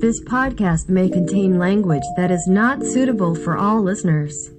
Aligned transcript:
This 0.00 0.20
podcast 0.22 0.88
may 0.88 1.08
contain 1.08 1.58
language 1.58 2.02
that 2.16 2.30
is 2.30 2.46
not 2.46 2.82
suitable 2.82 3.34
for 3.34 3.56
all 3.56 3.82
listeners. 3.82 4.50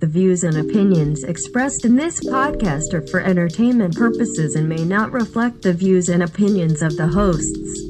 The 0.00 0.06
views 0.06 0.44
and 0.44 0.56
opinions 0.58 1.24
expressed 1.24 1.84
in 1.84 1.96
this 1.96 2.20
podcast 2.20 2.92
are 2.92 3.06
for 3.06 3.20
entertainment 3.20 3.96
purposes 3.96 4.54
and 4.54 4.68
may 4.68 4.84
not 4.84 5.10
reflect 5.12 5.62
the 5.62 5.72
views 5.72 6.08
and 6.08 6.22
opinions 6.22 6.82
of 6.82 6.96
the 6.96 7.06
hosts. 7.08 7.80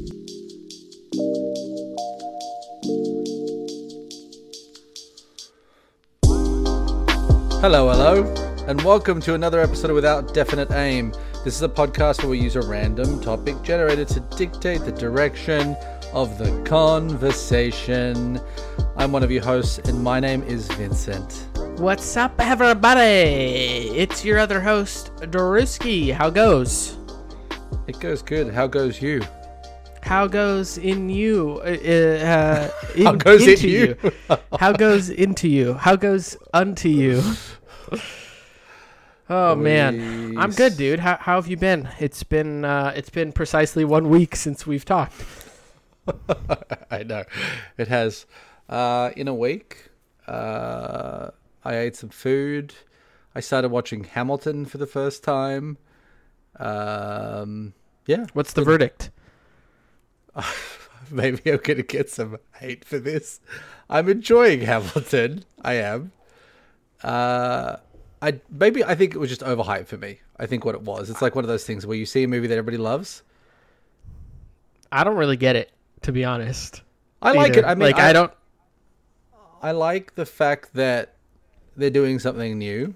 Hello, 7.60 7.90
hello, 7.90 8.22
and 8.68 8.80
welcome 8.82 9.20
to 9.22 9.34
another 9.34 9.60
episode 9.60 9.90
of 9.90 9.96
Without 9.96 10.32
Definite 10.32 10.70
Aim. 10.70 11.12
This 11.46 11.54
is 11.54 11.62
a 11.62 11.68
podcast 11.68 12.22
where 12.22 12.30
we 12.30 12.40
use 12.40 12.56
a 12.56 12.60
random 12.60 13.20
topic 13.20 13.62
generator 13.62 14.04
to 14.04 14.18
dictate 14.36 14.80
the 14.80 14.90
direction 14.90 15.76
of 16.12 16.38
the 16.38 16.60
conversation. 16.64 18.40
I'm 18.96 19.12
one 19.12 19.22
of 19.22 19.30
your 19.30 19.44
hosts, 19.44 19.78
and 19.88 20.02
my 20.02 20.18
name 20.18 20.42
is 20.42 20.66
Vincent. 20.72 21.46
What's 21.78 22.16
up, 22.16 22.34
everybody? 22.40 22.98
It's 23.94 24.24
your 24.24 24.40
other 24.40 24.60
host, 24.60 25.14
Doruski. 25.18 26.12
How 26.12 26.30
goes? 26.30 26.96
It 27.86 28.00
goes 28.00 28.22
good. 28.22 28.52
How 28.52 28.66
goes 28.66 29.00
you? 29.00 29.22
How 30.02 30.26
goes 30.26 30.78
in 30.78 31.08
you? 31.08 31.60
Uh, 31.64 31.68
uh, 31.68 32.70
in, 32.96 33.06
How 33.06 33.12
goes 33.12 33.42
in 33.44 33.50
into 33.50 33.68
you? 33.68 33.96
How 34.58 34.72
goes 34.72 35.10
into 35.10 35.46
you? 35.48 35.74
How 35.74 35.94
goes 35.94 36.36
unto 36.52 36.88
you? 36.88 37.22
Oh 39.28 39.56
man, 39.56 40.38
I'm 40.38 40.52
good, 40.52 40.76
dude. 40.76 41.00
How, 41.00 41.16
how 41.16 41.34
have 41.34 41.48
you 41.48 41.56
been? 41.56 41.88
It's 41.98 42.22
been 42.22 42.64
uh, 42.64 42.92
it's 42.94 43.10
been 43.10 43.32
precisely 43.32 43.84
one 43.84 44.08
week 44.08 44.36
since 44.36 44.66
we've 44.66 44.84
talked. 44.84 45.24
I 46.90 47.02
know. 47.02 47.24
It 47.76 47.88
has. 47.88 48.26
Uh, 48.68 49.10
in 49.16 49.28
a 49.28 49.34
week, 49.34 49.90
uh, 50.26 51.30
I 51.64 51.76
ate 51.76 51.96
some 51.96 52.10
food. 52.10 52.74
I 53.34 53.40
started 53.40 53.70
watching 53.70 54.04
Hamilton 54.04 54.64
for 54.64 54.78
the 54.78 54.86
first 54.86 55.22
time. 55.22 55.78
Um, 56.58 57.74
yeah, 58.06 58.26
What's 58.32 58.52
the 58.52 58.62
verdict? 58.62 59.10
maybe 61.10 61.50
I'm 61.50 61.58
gonna 61.62 61.82
get 61.82 62.10
some 62.10 62.38
hate 62.58 62.84
for 62.84 62.98
this. 62.98 63.40
I'm 63.90 64.08
enjoying 64.08 64.62
Hamilton. 64.62 65.44
I 65.62 65.74
am. 65.74 66.12
Uh, 67.02 67.76
I 68.22 68.40
maybe 68.50 68.82
I 68.84 68.94
think 68.94 69.14
it 69.14 69.18
was 69.18 69.28
just 69.28 69.42
overhyped 69.42 69.86
for 69.86 69.98
me. 69.98 70.20
I 70.38 70.46
think 70.46 70.64
what 70.64 70.74
it 70.74 70.82
was. 70.82 71.10
It's 71.10 71.22
like 71.22 71.34
one 71.34 71.44
of 71.44 71.48
those 71.48 71.64
things 71.64 71.86
where 71.86 71.96
you 71.96 72.06
see 72.06 72.24
a 72.24 72.28
movie 72.28 72.46
that 72.46 72.56
everybody 72.56 72.78
loves. 72.78 73.22
I 74.90 75.04
don't 75.04 75.16
really 75.16 75.36
get 75.36 75.56
it, 75.56 75.72
to 76.02 76.12
be 76.12 76.24
honest. 76.24 76.82
I 77.20 77.32
like 77.32 77.52
either. 77.52 77.60
it. 77.60 77.64
I 77.64 77.74
mean, 77.74 77.80
like 77.80 77.98
I, 77.98 78.12
don't. 78.12 78.32
I 79.62 79.72
like 79.72 80.14
the 80.14 80.26
fact 80.26 80.74
that 80.74 81.14
they're 81.76 81.90
doing 81.90 82.18
something 82.18 82.58
new. 82.58 82.94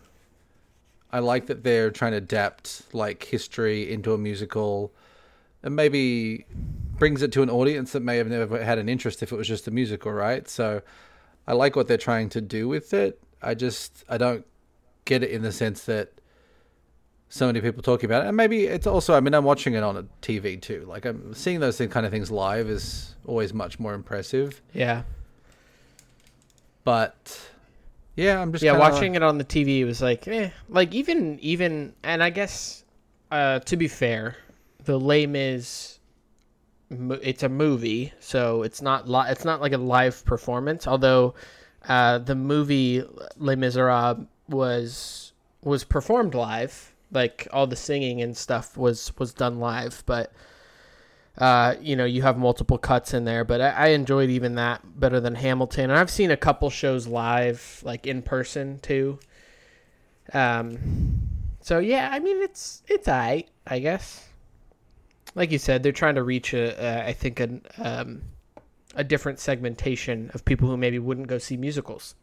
I 1.12 1.18
like 1.18 1.46
that 1.46 1.64
they're 1.64 1.90
trying 1.90 2.12
to 2.12 2.18
adapt 2.18 2.82
like 2.94 3.24
history 3.24 3.92
into 3.92 4.14
a 4.14 4.18
musical, 4.18 4.92
and 5.62 5.74
maybe 5.74 6.46
brings 6.98 7.22
it 7.22 7.32
to 7.32 7.42
an 7.42 7.50
audience 7.50 7.92
that 7.92 8.00
may 8.00 8.16
have 8.18 8.28
never 8.28 8.62
had 8.62 8.78
an 8.78 8.88
interest 8.88 9.22
if 9.22 9.32
it 9.32 9.36
was 9.36 9.48
just 9.48 9.66
a 9.66 9.70
musical, 9.70 10.12
right? 10.12 10.48
So, 10.48 10.82
I 11.46 11.54
like 11.54 11.74
what 11.74 11.88
they're 11.88 11.98
trying 11.98 12.28
to 12.30 12.40
do 12.40 12.68
with 12.68 12.94
it. 12.94 13.20
I 13.42 13.54
just 13.54 14.04
I 14.08 14.18
don't 14.18 14.46
get 15.10 15.22
it 15.24 15.30
in 15.30 15.42
the 15.42 15.52
sense 15.52 15.84
that 15.84 16.06
so 17.28 17.46
many 17.46 17.60
people 17.60 17.82
talking 17.82 18.06
about 18.10 18.24
it, 18.24 18.28
and 18.28 18.36
maybe 18.36 18.66
it's 18.66 18.86
also 18.86 19.14
I 19.14 19.20
mean 19.20 19.34
I'm 19.34 19.44
watching 19.44 19.74
it 19.74 19.82
on 19.82 19.96
a 19.96 20.04
TV 20.22 20.60
too. 20.60 20.84
Like 20.88 21.04
I'm 21.04 21.34
seeing 21.34 21.60
those 21.60 21.76
kind 21.78 22.06
of 22.06 22.12
things 22.12 22.30
live 22.30 22.68
is 22.68 23.14
always 23.26 23.52
much 23.52 23.78
more 23.78 23.94
impressive. 23.94 24.60
Yeah, 24.72 25.02
But 26.84 27.50
yeah, 28.16 28.40
I'm 28.40 28.52
just 28.52 28.64
yeah. 28.64 28.76
Watching 28.76 29.14
it 29.14 29.22
on 29.22 29.38
the 29.38 29.44
TV 29.44 29.84
was 29.86 30.00
like, 30.02 30.26
eh. 30.28 30.50
Like 30.68 30.94
even 30.94 31.38
even, 31.40 31.92
and 32.02 32.22
I 32.22 32.30
guess 32.30 32.84
uh, 33.30 33.60
to 33.60 33.76
be 33.76 33.88
fair, 33.88 34.36
the 34.84 34.98
Les 34.98 35.26
Mis, 35.26 35.98
mo- 36.90 37.18
it's 37.22 37.42
a 37.42 37.48
movie, 37.48 38.12
so 38.20 38.62
it's 38.62 38.82
not 38.82 39.08
li- 39.08 39.28
it's 39.28 39.44
not 39.44 39.60
like 39.60 39.72
a 39.72 39.78
live 39.78 40.24
performance. 40.24 40.86
Although 40.86 41.34
uh, 41.88 42.18
the 42.18 42.34
movie 42.34 43.04
Les 43.36 43.56
Miserables 43.56 44.26
was 44.50 45.32
was 45.62 45.84
performed 45.84 46.34
live, 46.34 46.94
like 47.10 47.48
all 47.52 47.66
the 47.66 47.76
singing 47.76 48.20
and 48.20 48.36
stuff 48.36 48.76
was 48.76 49.12
was 49.18 49.32
done 49.32 49.58
live, 49.58 50.02
but. 50.06 50.32
Uh, 51.38 51.76
you 51.80 51.96
know, 51.96 52.04
you 52.04 52.20
have 52.20 52.36
multiple 52.36 52.76
cuts 52.76 53.14
in 53.14 53.24
there, 53.24 53.44
but 53.44 53.62
I, 53.62 53.68
I 53.70 53.86
enjoyed 53.90 54.28
even 54.28 54.56
that 54.56 54.82
better 55.00 55.20
than 55.20 55.36
Hamilton. 55.36 55.84
And 55.88 55.98
I've 55.98 56.10
seen 56.10 56.30
a 56.30 56.36
couple 56.36 56.68
shows 56.68 57.06
live, 57.06 57.80
like 57.82 58.06
in 58.06 58.20
person 58.20 58.78
too. 58.80 59.18
Um, 60.34 60.78
so 61.60 61.78
yeah, 61.78 62.10
I 62.12 62.18
mean 62.18 62.42
it's 62.42 62.82
it's 62.88 63.08
alright, 63.08 63.48
I 63.66 63.78
guess. 63.78 64.28
Like 65.34 65.50
you 65.50 65.58
said, 65.58 65.82
they're 65.82 65.92
trying 65.92 66.16
to 66.16 66.22
reach 66.22 66.52
a, 66.52 66.74
a 66.84 67.08
I 67.08 67.12
think 67.12 67.40
an 67.40 67.62
um, 67.78 68.22
a 68.94 69.04
different 69.04 69.38
segmentation 69.38 70.30
of 70.34 70.44
people 70.44 70.68
who 70.68 70.76
maybe 70.76 70.98
wouldn't 70.98 71.28
go 71.28 71.38
see 71.38 71.56
musicals. 71.56 72.14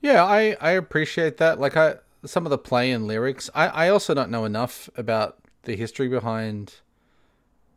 Yeah, 0.00 0.24
I 0.24 0.56
I 0.60 0.72
appreciate 0.72 1.38
that. 1.38 1.58
Like 1.58 1.76
I 1.76 1.96
some 2.24 2.46
of 2.46 2.50
the 2.50 2.58
play 2.58 2.90
and 2.90 3.06
lyrics. 3.06 3.50
I 3.54 3.66
I 3.68 3.88
also 3.88 4.14
don't 4.14 4.30
know 4.30 4.44
enough 4.44 4.88
about 4.96 5.38
the 5.62 5.76
history 5.76 6.08
behind 6.08 6.76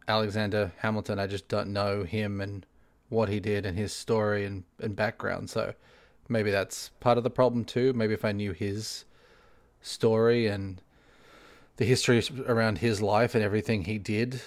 Alexander 0.07 0.71
Hamilton. 0.77 1.19
I 1.19 1.27
just 1.27 1.47
don't 1.47 1.71
know 1.73 2.03
him 2.03 2.41
and 2.41 2.65
what 3.09 3.29
he 3.29 3.39
did 3.39 3.65
and 3.65 3.77
his 3.77 3.93
story 3.93 4.45
and 4.45 4.63
and 4.79 4.95
background. 4.95 5.49
So 5.49 5.73
maybe 6.27 6.51
that's 6.51 6.89
part 6.99 7.17
of 7.17 7.23
the 7.23 7.29
problem 7.29 7.65
too. 7.65 7.93
Maybe 7.93 8.13
if 8.13 8.25
I 8.25 8.31
knew 8.31 8.51
his 8.51 9.05
story 9.81 10.47
and 10.47 10.81
the 11.77 11.85
history 11.85 12.21
around 12.45 12.79
his 12.79 13.01
life 13.01 13.35
and 13.35 13.43
everything 13.43 13.85
he 13.85 13.97
did, 13.97 14.41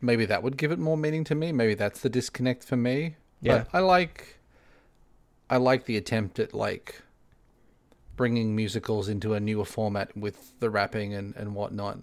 maybe 0.00 0.24
that 0.26 0.42
would 0.42 0.56
give 0.56 0.70
it 0.70 0.78
more 0.78 0.96
meaning 0.96 1.24
to 1.24 1.34
me. 1.34 1.52
Maybe 1.52 1.74
that's 1.74 2.00
the 2.00 2.08
disconnect 2.08 2.64
for 2.64 2.76
me. 2.76 3.16
Yeah. 3.40 3.58
But 3.58 3.68
I 3.72 3.80
like 3.80 4.38
I 5.50 5.56
like 5.58 5.84
the 5.84 5.96
attempt 5.96 6.38
at 6.38 6.54
like 6.54 7.02
bringing 8.16 8.56
musicals 8.56 9.08
into 9.08 9.34
a 9.34 9.40
newer 9.40 9.64
format 9.64 10.16
with 10.16 10.58
the 10.60 10.70
rapping 10.70 11.14
and, 11.14 11.34
and 11.36 11.54
whatnot. 11.54 11.98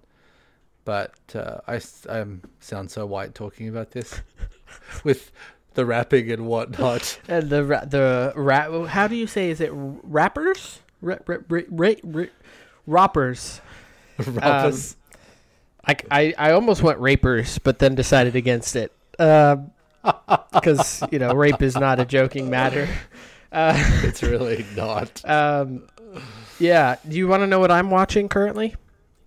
But 0.85 1.13
uh, 1.33 1.59
I, 1.67 1.79
I 2.09 2.25
sound 2.59 2.91
so 2.91 3.05
white 3.05 3.33
talking 3.33 3.67
about 3.69 3.91
this 3.91 4.21
with 5.03 5.31
the 5.73 5.85
rapping 5.85 6.31
and 6.31 6.45
whatnot. 6.45 7.19
And 7.27 7.49
the 7.49 7.63
ra- 7.63 7.85
the 7.85 8.33
rap. 8.35 8.71
How 8.87 9.07
do 9.07 9.15
you 9.15 9.27
say? 9.27 9.49
Is 9.49 9.61
it 9.61 9.71
rappers? 9.73 10.79
Ra- 11.01 11.17
ra- 11.25 11.37
ra- 11.49 11.61
ra- 11.69 11.93
ra- 12.03 12.25
rappers. 12.85 13.61
Rappers. 14.17 14.95
I, 15.85 15.95
I, 16.11 16.33
I 16.37 16.51
almost 16.51 16.81
went 16.83 16.99
rapers, 16.99 17.59
but 17.59 17.79
then 17.79 17.95
decided 17.95 18.35
against 18.35 18.75
it. 18.75 18.91
Because, 20.53 21.01
you 21.11 21.19
know, 21.19 21.33
rape 21.33 21.61
is 21.61 21.75
not 21.75 21.99
a 21.99 22.05
joking 22.05 22.49
matter. 22.49 22.87
Uh, 23.51 23.73
it's 24.03 24.21
really 24.21 24.65
not. 24.75 25.23
um, 25.29 25.87
yeah. 26.59 26.97
Do 27.07 27.15
you 27.15 27.27
want 27.27 27.41
to 27.41 27.47
know 27.47 27.59
what 27.59 27.71
I'm 27.71 27.89
watching 27.89 28.29
currently? 28.29 28.75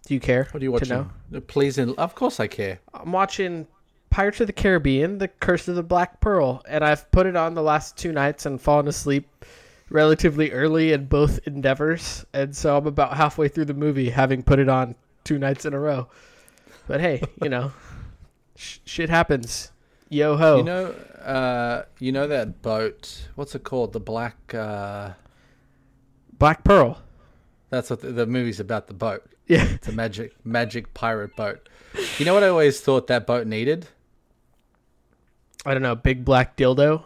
Do 0.06 0.14
you 0.14 0.20
care? 0.20 0.48
What 0.52 0.62
are 0.62 0.64
you 0.64 0.72
watching? 0.72 1.10
Please, 1.48 1.78
and 1.78 1.94
of 1.98 2.14
course 2.14 2.38
I 2.38 2.46
care. 2.46 2.78
I'm 2.94 3.12
watching 3.12 3.66
Pirates 4.10 4.40
of 4.40 4.46
the 4.46 4.52
Caribbean, 4.52 5.18
The 5.18 5.28
Curse 5.28 5.68
of 5.68 5.74
the 5.74 5.82
Black 5.82 6.20
Pearl, 6.20 6.62
and 6.68 6.84
I've 6.84 7.10
put 7.10 7.26
it 7.26 7.36
on 7.36 7.54
the 7.54 7.62
last 7.62 7.96
two 7.96 8.12
nights 8.12 8.46
and 8.46 8.60
fallen 8.60 8.88
asleep 8.88 9.28
relatively 9.90 10.52
early 10.52 10.92
in 10.92 11.06
both 11.06 11.40
endeavors, 11.46 12.24
and 12.32 12.54
so 12.54 12.76
I'm 12.76 12.86
about 12.86 13.16
halfway 13.16 13.48
through 13.48 13.66
the 13.66 13.74
movie, 13.74 14.10
having 14.10 14.42
put 14.42 14.58
it 14.58 14.68
on 14.68 14.94
two 15.24 15.38
nights 15.38 15.64
in 15.64 15.74
a 15.74 15.80
row. 15.80 16.08
But 16.86 17.00
hey, 17.00 17.22
you 17.42 17.48
know, 17.48 17.72
sh- 18.54 18.78
shit 18.84 19.10
happens. 19.10 19.72
Yo 20.08 20.36
ho! 20.36 20.58
You 20.58 20.62
know, 20.62 20.86
uh, 21.20 21.84
you 21.98 22.12
know 22.12 22.28
that 22.28 22.62
boat. 22.62 23.28
What's 23.34 23.54
it 23.56 23.64
called? 23.64 23.92
The 23.92 24.00
Black. 24.00 24.54
Uh, 24.54 25.10
Black 26.38 26.64
Pearl. 26.64 27.02
that's 27.70 27.90
what 27.90 28.00
the, 28.00 28.12
the 28.12 28.26
movie's 28.26 28.60
about. 28.60 28.86
The 28.88 28.94
boat. 28.94 29.24
Yeah. 29.46 29.64
It's 29.74 29.88
a 29.88 29.92
magic, 29.92 30.34
magic 30.44 30.92
pirate 30.94 31.36
boat. 31.36 31.68
You 32.18 32.24
know 32.26 32.34
what 32.34 32.42
I 32.44 32.48
always 32.48 32.80
thought 32.80 33.06
that 33.06 33.26
boat 33.26 33.46
needed? 33.46 33.86
I 35.64 35.72
don't 35.72 35.82
know, 35.82 35.94
big 35.94 36.24
black 36.24 36.56
dildo. 36.56 37.04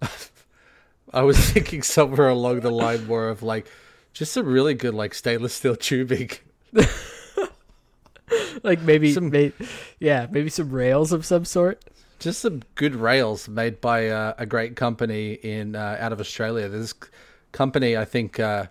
I 1.12 1.22
was 1.22 1.38
thinking 1.38 1.82
somewhere 1.82 2.28
along 2.28 2.60
the 2.60 2.70
line 2.70 3.06
more 3.06 3.28
of 3.28 3.42
like 3.42 3.66
just 4.12 4.36
a 4.36 4.42
really 4.42 4.74
good 4.74 4.94
like 4.94 5.14
stainless 5.14 5.54
steel 5.54 5.76
tubing. 5.76 6.30
Like 8.62 8.80
maybe, 8.80 9.12
Some- 9.12 9.28
may- 9.30 9.52
yeah, 9.98 10.26
maybe 10.30 10.48
some 10.48 10.70
rails 10.70 11.12
of 11.12 11.26
some 11.26 11.44
sort. 11.44 11.84
Just 12.18 12.40
some 12.40 12.62
good 12.76 12.94
rails 12.94 13.48
made 13.48 13.80
by 13.82 14.08
uh, 14.08 14.32
a 14.38 14.46
great 14.46 14.76
company 14.76 15.32
in 15.34 15.76
uh, 15.76 15.98
out 16.00 16.12
of 16.12 16.20
Australia. 16.20 16.68
There's 16.68 16.94
company 17.54 17.96
I 17.96 18.04
think 18.04 18.38
uh, 18.38 18.66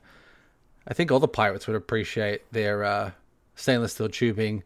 I 0.88 0.94
think 0.94 1.12
all 1.12 1.20
the 1.20 1.28
pirates 1.28 1.66
would 1.66 1.76
appreciate 1.76 2.42
their 2.52 2.84
uh, 2.84 3.12
stainless 3.56 3.94
steel 3.94 4.10
tubing 4.10 4.62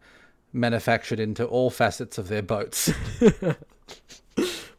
manufactured 0.51 1.19
into 1.19 1.45
all 1.45 1.69
facets 1.69 2.17
of 2.17 2.27
their 2.27 2.41
boats. 2.41 2.91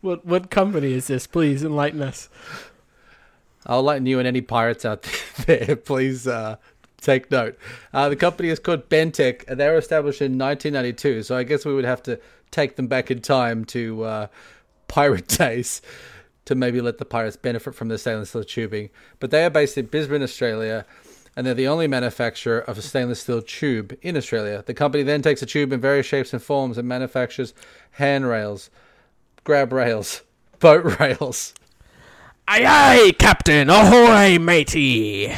What 0.00 0.24
what 0.24 0.50
company 0.50 0.92
is 0.92 1.08
this? 1.08 1.26
Please 1.26 1.64
enlighten 1.64 2.02
us. 2.02 2.28
I'll 3.66 3.82
lighten 3.82 4.06
you 4.06 4.18
and 4.18 4.28
any 4.28 4.40
pirates 4.40 4.84
out 4.84 5.02
there. 5.46 5.74
Please 5.76 6.26
uh, 6.26 6.56
take 7.00 7.30
note. 7.30 7.58
Uh, 7.92 8.08
the 8.08 8.16
company 8.16 8.48
is 8.48 8.60
called 8.60 8.88
Bentech, 8.88 9.44
and 9.48 9.58
they 9.58 9.68
were 9.68 9.76
established 9.76 10.22
in 10.22 10.38
1992. 10.38 11.24
So 11.24 11.36
I 11.36 11.42
guess 11.42 11.64
we 11.64 11.74
would 11.74 11.84
have 11.84 12.02
to 12.04 12.20
take 12.50 12.76
them 12.76 12.86
back 12.86 13.10
in 13.10 13.20
time 13.20 13.64
to 13.66 14.04
uh, 14.04 14.26
pirate 14.86 15.26
days 15.38 15.82
to 16.48 16.54
maybe 16.54 16.80
let 16.80 16.98
the 16.98 17.04
pirates 17.04 17.36
benefit 17.36 17.74
from 17.74 17.88
the 17.88 17.98
stainless 17.98 18.30
steel 18.30 18.44
tubing. 18.44 18.90
But 19.20 19.30
they 19.30 19.44
are 19.44 19.50
based 19.50 19.78
in 19.78 19.86
Brisbane, 19.86 20.22
Australia, 20.22 20.84
and 21.36 21.46
they're 21.46 21.54
the 21.54 21.68
only 21.68 21.86
manufacturer 21.86 22.58
of 22.58 22.78
a 22.78 22.82
stainless 22.82 23.20
steel 23.20 23.42
tube 23.42 23.96
in 24.02 24.16
Australia. 24.16 24.64
The 24.66 24.74
company 24.74 25.04
then 25.04 25.22
takes 25.22 25.42
a 25.42 25.46
tube 25.46 25.72
in 25.72 25.80
various 25.80 26.06
shapes 26.06 26.32
and 26.32 26.42
forms 26.42 26.78
and 26.78 26.88
manufactures 26.88 27.54
handrails, 27.92 28.70
grab 29.44 29.72
rails, 29.72 30.22
boat 30.58 30.98
rails, 30.98 31.54
Aye 32.50 32.64
aye, 32.66 33.12
Captain! 33.18 33.68
Ahoy, 33.68 34.38
matey! 34.38 35.34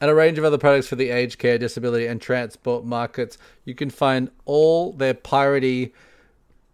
and 0.00 0.10
a 0.10 0.14
range 0.14 0.36
of 0.36 0.44
other 0.44 0.58
products 0.58 0.88
for 0.88 0.96
the 0.96 1.08
aged 1.08 1.38
care, 1.38 1.56
disability, 1.58 2.06
and 2.06 2.20
transport 2.20 2.84
markets. 2.84 3.38
You 3.64 3.74
can 3.74 3.88
find 3.88 4.30
all 4.44 4.92
their 4.92 5.14
piratey 5.14 5.92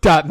dot. 0.00 0.26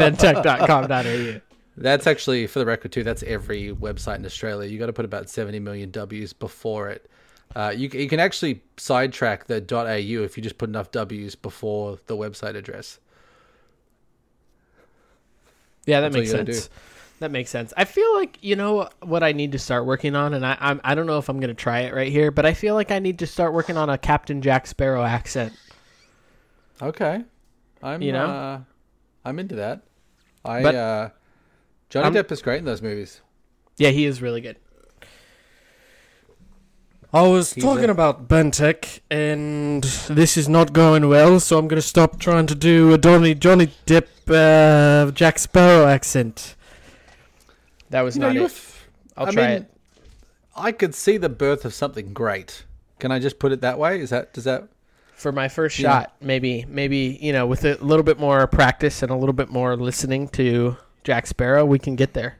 That's 1.77 2.07
actually, 2.07 2.47
for 2.47 2.57
the 2.57 2.65
record, 2.65 2.91
too, 2.91 3.03
that's 3.03 3.21
every 3.23 3.69
website 3.69 4.15
in 4.15 4.25
Australia. 4.25 4.67
you 4.67 4.79
got 4.79 4.87
to 4.87 4.93
put 4.93 5.05
about 5.05 5.29
70 5.29 5.59
million 5.59 5.91
W's 5.91 6.33
before 6.33 6.89
it. 6.89 7.07
Uh, 7.55 7.71
you, 7.75 7.89
you 7.89 8.09
can 8.09 8.19
actually 8.19 8.63
sidetrack 8.77 9.45
the 9.45 9.63
.au 9.71 10.23
if 10.23 10.35
you 10.35 10.41
just 10.41 10.57
put 10.57 10.67
enough 10.67 10.89
W's 10.89 11.35
before 11.35 11.99
the 12.07 12.17
website 12.17 12.55
address. 12.55 12.99
Yeah, 15.85 15.99
that 15.99 16.11
That's 16.11 16.31
makes 16.31 16.31
sense. 16.31 16.69
That 17.23 17.31
makes 17.31 17.49
sense. 17.49 17.71
I 17.77 17.85
feel 17.85 18.13
like 18.15 18.37
you 18.41 18.57
know 18.57 18.89
what 19.01 19.23
I 19.23 19.31
need 19.31 19.53
to 19.53 19.57
start 19.57 19.85
working 19.85 20.13
on, 20.13 20.33
and 20.33 20.45
I 20.45 20.57
I'm, 20.59 20.81
I 20.83 20.93
don't 20.93 21.05
know 21.07 21.19
if 21.19 21.29
I'm 21.29 21.39
gonna 21.39 21.53
try 21.53 21.79
it 21.83 21.93
right 21.93 22.11
here, 22.11 22.31
but 22.31 22.45
I 22.45 22.53
feel 22.53 22.73
like 22.75 22.91
I 22.91 22.99
need 22.99 23.19
to 23.19 23.25
start 23.27 23.53
working 23.53 23.77
on 23.77 23.89
a 23.89 23.97
Captain 23.97 24.41
Jack 24.41 24.67
Sparrow 24.67 25.05
accent. 25.05 25.53
Okay, 26.81 27.23
I'm 27.81 28.01
You 28.01 28.11
know? 28.11 28.25
uh, 28.25 28.59
I'm 29.23 29.39
into 29.39 29.55
that. 29.55 29.83
I 30.43 30.63
But- 30.63 30.75
uh, 30.75 31.09
Johnny 31.89 32.03
I'm- 32.07 32.13
Depp 32.13 32.29
is 32.33 32.41
great 32.41 32.57
in 32.57 32.65
those 32.65 32.81
movies. 32.81 33.21
Yeah, 33.77 33.91
he 33.91 34.03
is 34.05 34.21
really 34.21 34.41
good. 34.41 34.57
I 37.13 37.21
was 37.21 37.53
He's 37.53 37.63
talking 37.63 37.87
a- 37.87 37.91
about 37.93 38.27
Bentech, 38.27 38.99
and 39.09 39.81
this 40.09 40.35
is 40.35 40.49
not 40.49 40.73
going 40.73 41.07
well, 41.07 41.39
so 41.39 41.57
I'm 41.57 41.69
going 41.69 41.81
to 41.81 41.87
stop 41.87 42.19
trying 42.19 42.47
to 42.47 42.55
do 42.55 42.91
a 42.93 42.97
Johnny 42.97 43.33
Johnny 43.33 43.67
Depp 43.85 44.07
uh, 44.27 45.09
Jack 45.11 45.39
Sparrow 45.39 45.85
accent. 45.87 46.55
That 47.93 48.01
was 48.01 48.15
You 48.15 48.21
know, 48.21 48.27
not 48.29 48.35
you 48.35 48.41
it. 48.41 48.45
f- 48.45 48.89
I'll 49.15 49.27
I 49.27 49.31
try 49.31 49.47
mean, 49.47 49.51
it. 49.57 49.71
I 50.55 50.71
could 50.71 50.95
see 50.95 51.17
the 51.17 51.29
birth 51.29 51.63
of 51.63 51.75
something 51.75 52.11
great. 52.11 52.65
Can 52.97 53.11
I 53.11 53.19
just 53.19 53.37
put 53.37 53.51
it 53.51 53.61
that 53.61 53.77
way? 53.77 53.99
Is 54.01 54.09
that 54.09 54.33
does 54.33 54.45
that? 54.45 54.67
for 55.13 55.31
my 55.31 55.47
first 55.47 55.77
Yeah. 55.77 55.89
shot. 56.01 56.15
Maybe, 56.19 56.65
maybe 56.67 57.19
you 57.21 57.31
know, 57.31 57.45
with 57.45 57.63
a 57.65 57.75
little 57.75 58.03
bit 58.03 58.19
more 58.19 58.45
practice 58.47 59.03
and 59.03 59.11
a 59.11 59.15
little 59.15 59.31
bit 59.33 59.49
more 59.49 59.77
listening 59.77 60.27
to 60.29 60.75
Jack 61.03 61.27
Sparrow, 61.27 61.63
we 61.65 61.77
can 61.77 61.95
get 61.95 62.13
there. 62.13 62.37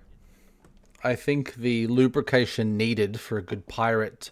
I 1.04 1.16
think 1.16 1.54
the 1.54 1.86
lubrication 1.86 2.76
needed 2.76 3.20
for 3.20 3.38
a 3.38 3.44
good 3.44 3.68
pirate 3.68 4.32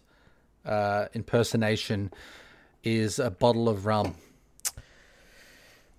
uh, 0.65 1.05
impersonation 1.13 2.11
is 2.83 3.19
a 3.19 3.29
bottle 3.29 3.69
of 3.69 3.85
rum. 3.85 4.15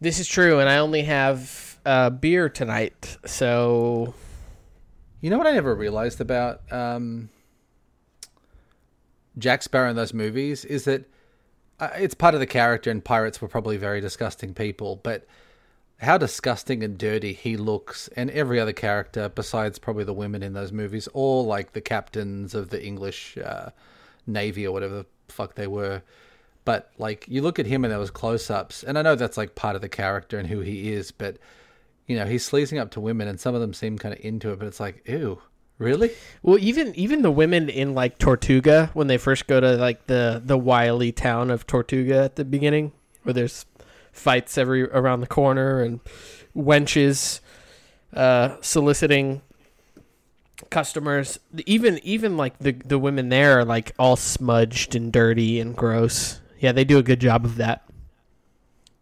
This 0.00 0.19
is 0.19 0.26
true, 0.26 0.58
and 0.58 0.69
I 0.69 0.78
only 0.78 1.02
have 1.02 1.78
uh, 1.86 2.10
beer 2.10 2.48
tonight, 2.48 3.19
so 3.24 4.14
You 5.22 5.30
know 5.30 5.38
what 5.38 5.46
I 5.46 5.52
never 5.52 5.72
realized 5.72 6.20
about 6.20 6.60
um, 6.72 7.30
Jack 9.38 9.62
Sparrow 9.62 9.88
in 9.88 9.94
those 9.94 10.12
movies 10.12 10.64
is 10.64 10.84
that 10.84 11.08
uh, 11.78 11.90
it's 11.96 12.14
part 12.14 12.34
of 12.34 12.40
the 12.40 12.46
character, 12.46 12.90
and 12.90 13.04
pirates 13.04 13.40
were 13.40 13.46
probably 13.46 13.76
very 13.76 14.00
disgusting 14.00 14.52
people, 14.52 14.96
but 14.96 15.24
how 16.00 16.19
disgusting 16.19 16.82
and 16.82 16.98
dirty 16.98 17.32
he 17.32 17.56
looks, 17.56 18.08
and 18.16 18.32
every 18.32 18.58
other 18.58 18.72
character 18.72 19.28
besides 19.28 19.78
probably 19.78 20.02
the 20.02 20.12
women 20.12 20.42
in 20.42 20.54
those 20.54 20.72
movies, 20.72 21.08
or 21.12 21.44
like 21.44 21.72
the 21.72 21.80
captains 21.80 22.52
of 22.52 22.70
the 22.70 22.84
English 22.84 23.38
uh, 23.38 23.70
Navy 24.26 24.66
or 24.66 24.72
whatever 24.72 24.96
the 24.96 25.06
fuck 25.28 25.54
they 25.54 25.69
were. 25.69 26.02
But 26.64 26.90
like 26.98 27.26
you 27.28 27.42
look 27.42 27.60
at 27.60 27.66
him 27.66 27.84
and 27.84 27.92
those 27.92 28.10
close-ups, 28.10 28.82
and 28.82 28.98
I 28.98 29.02
know 29.02 29.14
that's 29.14 29.36
like 29.36 29.54
part 29.54 29.76
of 29.76 29.82
the 29.82 29.88
character 29.88 30.36
and 30.36 30.48
who 30.48 30.60
he 30.60 30.92
is, 30.92 31.12
but 31.12 31.36
you 32.06 32.16
know 32.16 32.26
he's 32.26 32.44
sleazing 32.44 32.78
up 32.78 32.90
to 32.93 33.00
women, 33.00 33.28
and 33.28 33.38
some 33.40 33.54
of 33.54 33.60
them 33.60 33.72
seem 33.72 33.99
kind 33.99 34.14
of 34.14 34.25
into 34.25 34.52
it, 34.52 34.58
but 34.58 34.69
it's 34.69 34.81
like, 34.81 35.02
ew, 35.06 35.40
really? 35.78 36.10
Well, 36.43 36.58
even 36.58 36.94
even 36.94 37.22
the 37.22 37.31
women 37.31 37.69
in 37.69 37.94
like 37.94 38.19
Tortuga 38.19 38.90
when 38.94 39.06
they 39.06 39.19
first 39.19 39.46
go 39.46 39.60
to 39.60 39.76
like 39.76 40.06
the 40.06 40.43
the 40.44 40.58
wily 40.58 41.12
town 41.12 41.50
of 41.50 41.66
Tortuga 41.66 42.25
at 42.25 42.37
the 42.37 42.44
beginning, 42.44 42.93
where 43.22 43.32
there's 43.32 43.66
fights 44.12 44.58
every 44.58 44.84
around 44.84 45.20
the 45.20 45.26
corner 45.26 45.82
and 45.82 46.00
wenches 46.54 47.40
uh, 48.14 48.56
soliciting 48.60 49.43
customers. 50.70 51.38
Even 51.66 51.98
even 52.02 52.37
like 52.37 52.58
the 52.58 52.72
the 52.72 52.98
women 52.98 53.28
there 53.28 53.58
are 53.58 53.64
like 53.64 53.93
all 53.98 54.16
smudged 54.16 54.94
and 54.94 55.12
dirty 55.12 55.60
and 55.60 55.76
gross. 55.76 56.40
Yeah, 56.58 56.72
they 56.72 56.84
do 56.84 56.98
a 56.98 57.02
good 57.02 57.20
job 57.20 57.44
of 57.44 57.56
that. 57.56 57.84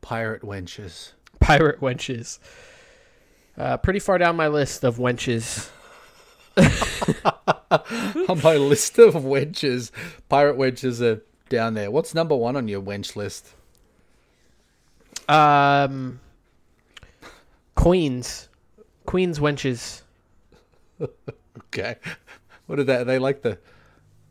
Pirate 0.00 0.43
wenches. 0.43 1.12
Pirate 1.41 1.81
wenches. 1.81 2.38
Uh, 3.61 3.77
pretty 3.77 3.99
far 3.99 4.17
down 4.17 4.37
my 4.37 4.49
list 4.49 4.85
of 4.85 4.97
wenches. 4.97 5.69
on 6.57 8.43
my 8.43 8.57
list 8.57 8.99
of 8.99 9.12
wenches, 9.17 9.91
pirate 10.31 10.57
wenches 10.57 11.03
are 11.03 11.23
down 11.51 11.75
there. 11.75 11.91
What's 11.91 12.15
number 12.15 12.35
one 12.35 12.57
on 12.57 12.69
your 12.69 12.81
wench 12.81 13.17
list? 13.17 13.53
Um, 15.29 16.21
queens, 17.75 18.49
queens 19.05 19.39
wenches. 19.39 20.01
Okay, 21.69 21.97
what 22.67 22.79
are 22.79 22.85
that? 22.85 23.03
Are 23.03 23.05
they 23.05 23.19
like 23.19 23.43
the 23.43 23.59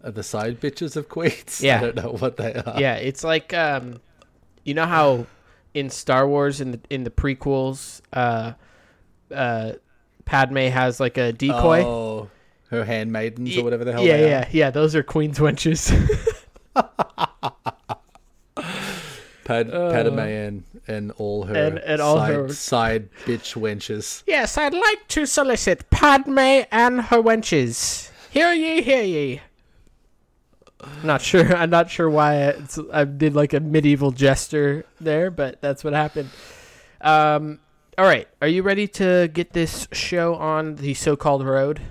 are 0.04 0.10
the 0.10 0.24
side 0.24 0.60
bitches 0.60 0.96
of 0.96 1.08
queens? 1.08 1.62
Yeah. 1.62 1.78
I 1.78 1.82
don't 1.82 1.96
know 1.98 2.14
what 2.14 2.38
they 2.38 2.56
are. 2.56 2.82
Yeah, 2.82 2.96
it's 2.96 3.24
like 3.24 3.53
um, 3.53 4.01
you 4.63 4.74
know 4.74 4.88
how 4.88 5.27
in 5.75 5.92
Star 5.92 6.27
Wars 6.27 6.60
in 6.60 6.72
the 6.72 6.80
in 6.89 7.03
the 7.03 7.12
prequels, 7.12 8.01
uh, 8.12 8.53
uh, 9.33 9.74
Padme 10.25 10.57
has 10.57 11.00
like 11.00 11.17
a 11.17 11.31
decoy. 11.33 11.83
Oh, 11.83 12.29
her 12.69 12.86
handmaidens 12.86 13.57
or 13.57 13.63
whatever 13.63 13.83
the 13.83 13.91
hell. 13.93 14.03
yeah, 14.03 14.17
yeah, 14.17 14.48
yeah. 14.51 14.69
Those 14.71 14.95
are 14.95 15.01
queens 15.03 15.39
wenches. 15.39 15.89
Pad, 19.45 19.71
Padme 19.71 20.19
and 20.19 20.63
and 20.88 21.12
all 21.17 21.43
her 21.45 21.55
Uh, 21.55 21.59
And- 21.59 21.77
and 21.79 22.01
all 22.01 22.17
side, 22.17 22.33
her- 22.36 22.50
side 22.53 23.09
bitch 23.25 23.55
wenches. 23.59 24.21
yes, 24.27 24.57
I'd 24.57 24.74
like 24.75 25.07
to 25.09 25.25
solicit 25.25 25.89
Padme 25.89 26.38
and 26.71 27.01
her 27.01 27.17
wenches. 27.21 28.12
Hear 28.29 28.53
ye, 28.53 28.81
hear 28.83 29.01
ye. 29.03 29.41
Not 31.03 31.21
sure. 31.21 31.55
I'm 31.62 31.69
not 31.71 31.89
sure 31.89 32.09
why 32.09 32.36
it's, 32.36 32.77
I 32.93 33.05
did 33.05 33.33
like 33.36 33.53
a 33.53 33.59
medieval 33.59 34.12
gesture 34.12 34.86
there, 35.01 35.31
but 35.31 35.59
that's 35.62 35.83
what 35.83 35.93
happened. 35.93 36.29
Um, 37.01 37.59
all 38.00 38.06
right, 38.06 38.29
are 38.41 38.48
you 38.48 38.63
ready 38.63 38.88
to 38.88 39.27
get 39.34 39.51
this 39.51 39.86
show 39.91 40.36
on 40.36 40.75
the 40.75 40.94
so-called 40.94 41.46
road? 41.46 41.82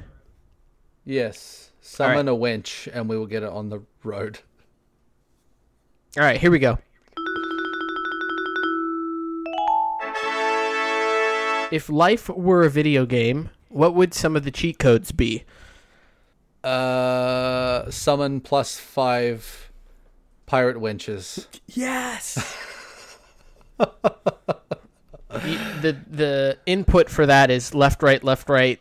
Yes, 1.04 1.70
summon 1.82 2.28
a 2.28 2.34
wench, 2.34 2.88
and 2.94 3.10
we 3.10 3.18
will 3.18 3.26
get 3.26 3.42
it 3.42 3.50
on 3.50 3.68
the 3.68 3.82
road. 4.02 4.38
All 6.16 6.22
right, 6.22 6.40
here 6.40 6.50
we 6.50 6.60
go. 6.60 6.78
If 11.70 11.90
life 11.90 12.30
were 12.30 12.64
a 12.64 12.70
video 12.70 13.04
game, 13.04 13.50
what 13.68 13.94
would 13.94 14.14
some 14.14 14.34
of 14.34 14.44
the 14.44 14.50
cheat 14.50 14.78
codes 14.78 15.12
be? 15.12 15.44
Uh, 16.64 17.90
summon 17.90 18.40
plus 18.40 18.78
five 18.78 19.70
pirate 20.46 20.78
wenches. 20.78 21.48
Yes. 21.66 22.56
the 25.28 25.96
the 26.08 26.58
input 26.66 27.10
for 27.10 27.26
that 27.26 27.50
is 27.50 27.74
left 27.74 28.02
right 28.02 28.22
left 28.24 28.48
right 28.48 28.80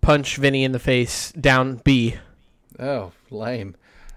punch 0.00 0.36
Vinny 0.36 0.64
in 0.64 0.72
the 0.72 0.78
face 0.78 1.32
down 1.32 1.76
B. 1.76 2.16
Oh, 2.78 3.12
lame. 3.30 3.76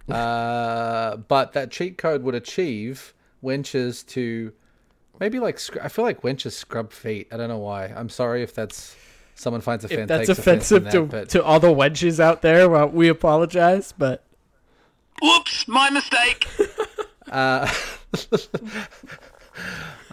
Uh, 0.10 1.18
but 1.18 1.54
that 1.54 1.72
cheat 1.72 1.98
code 1.98 2.24
would 2.24 2.36
achieve 2.36 3.14
wenches 3.44 4.06
to 4.08 4.54
maybe 5.20 5.40
like 5.40 5.60
scr- 5.60 5.80
I 5.82 5.88
feel 5.90 6.06
like 6.06 6.22
wenches 6.22 6.52
scrub 6.54 6.92
feet. 6.92 7.28
I 7.32 7.38
don't 7.38 7.50
know 7.50 7.58
why. 7.58 7.86
I'm 7.88 8.10
sorry 8.10 8.44
if 8.44 8.54
that's 8.54 8.96
someone 9.36 9.62
finds 9.62 9.84
If 9.86 9.92
offense. 9.92 10.08
that's 10.10 10.28
takes 10.28 10.40
offense 10.40 10.72
in 10.72 10.78
offensive 10.88 10.92
to, 10.92 11.16
that, 11.16 11.22
but 11.22 11.30
to 11.30 11.44
all 11.44 11.60
the 11.60 11.68
wenches 11.68 12.20
out 12.20 12.42
there, 12.42 12.70
well, 12.70 12.88
we 12.88 13.10
apologize, 13.10 13.94
but 13.98 14.24
Whoops, 15.22 15.68
my 15.68 15.90
mistake. 15.90 16.48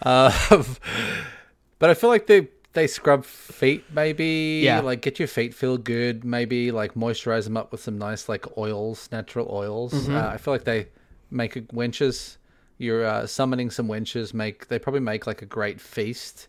Um, 0.03 0.33
but 1.79 1.91
I 1.91 1.95
feel 1.95 2.11
like 2.11 2.27
they 2.27 2.49
they 2.73 2.87
scrub 2.87 3.25
feet, 3.25 3.85
maybe. 3.93 4.63
Yeah. 4.65 4.81
Like 4.81 5.03
get 5.03 5.19
your 5.19 5.29
feet 5.29 5.55
feel 5.55 5.77
good, 5.77 6.25
maybe 6.25 6.71
like 6.71 6.95
moisturize 6.95 7.45
them 7.45 7.57
up 7.57 7.73
with 7.73 7.83
some 7.83 7.99
nice 7.99 8.29
like 8.29 8.57
oils, 8.57 9.09
natural 9.11 9.49
oils. 9.51 9.93
Mm-hmm. 9.93 10.15
Uh, 10.15 10.29
I 10.29 10.37
feel 10.37 10.55
like 10.55 10.65
they 10.65 10.89
make 11.31 11.57
a, 11.57 11.63
wenches. 11.63 12.37
You're 12.79 13.05
uh, 13.05 13.27
summoning 13.27 13.71
some 13.71 13.89
wenches. 13.89 14.33
Make 14.33 14.69
they 14.69 14.79
probably 14.79 15.01
make 15.01 15.27
like 15.27 15.43
a 15.43 15.47
great 15.47 15.81
feast, 15.81 16.49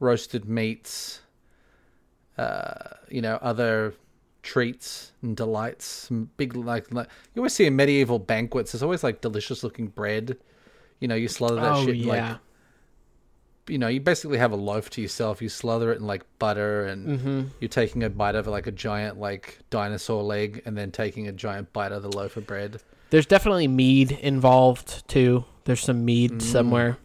roasted 0.00 0.48
meats. 0.48 1.20
Uh, 2.36 2.96
you 3.08 3.22
know 3.22 3.38
other 3.42 3.94
treats 4.42 5.12
and 5.22 5.36
delights. 5.36 5.86
Some 5.86 6.30
big 6.36 6.54
like, 6.54 6.92
like 6.92 7.08
you 7.34 7.40
always 7.40 7.54
see 7.54 7.66
in 7.66 7.74
medieval 7.74 8.18
banquets. 8.18 8.72
There's 8.72 8.82
always 8.82 9.02
like 9.02 9.20
delicious 9.20 9.64
looking 9.64 9.88
bread. 9.88 10.36
You 11.00 11.08
know, 11.08 11.16
you 11.16 11.26
slaughter 11.26 11.56
that 11.56 11.72
oh 11.72 11.84
shit 11.84 11.96
yeah. 11.96 12.30
like 12.30 12.38
you 13.68 13.78
know, 13.78 13.88
you 13.88 14.00
basically 14.00 14.38
have 14.38 14.52
a 14.52 14.56
loaf 14.56 14.90
to 14.90 15.00
yourself. 15.00 15.40
You 15.40 15.48
slather 15.48 15.92
it 15.92 15.98
in 15.98 16.06
like 16.06 16.24
butter, 16.38 16.84
and 16.86 17.06
Mm-hmm. 17.18 17.42
you're 17.60 17.68
taking 17.68 18.02
a 18.02 18.10
bite 18.10 18.34
of 18.34 18.46
like 18.46 18.66
a 18.66 18.72
giant 18.72 19.18
like 19.18 19.58
dinosaur 19.70 20.22
leg, 20.22 20.62
and 20.66 20.76
then 20.76 20.90
taking 20.90 21.28
a 21.28 21.32
giant 21.32 21.72
bite 21.72 21.92
of 21.92 22.02
the 22.02 22.10
loaf 22.10 22.36
of 22.36 22.46
bread. 22.46 22.80
There's 23.10 23.26
definitely 23.26 23.68
mead 23.68 24.12
involved 24.12 25.06
too. 25.08 25.44
There's 25.64 25.80
some 25.80 26.04
mead 26.04 26.42
somewhere. 26.42 26.98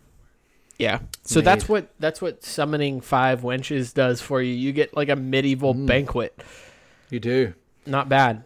Yeah. 0.77 0.99
So 1.23 1.41
that's 1.41 1.67
what 1.69 1.91
that's 1.99 2.21
what 2.21 2.43
summoning 2.43 3.01
five 3.01 3.41
wenches 3.41 3.93
does 3.93 4.21
for 4.21 4.41
you. 4.41 4.53
You 4.53 4.71
get 4.71 4.95
like 4.95 5.09
a 5.09 5.15
medieval 5.15 5.73
banquet. 5.73 6.41
You 7.09 7.19
do 7.19 7.53
Not 7.85 8.07
bad. 8.09 8.43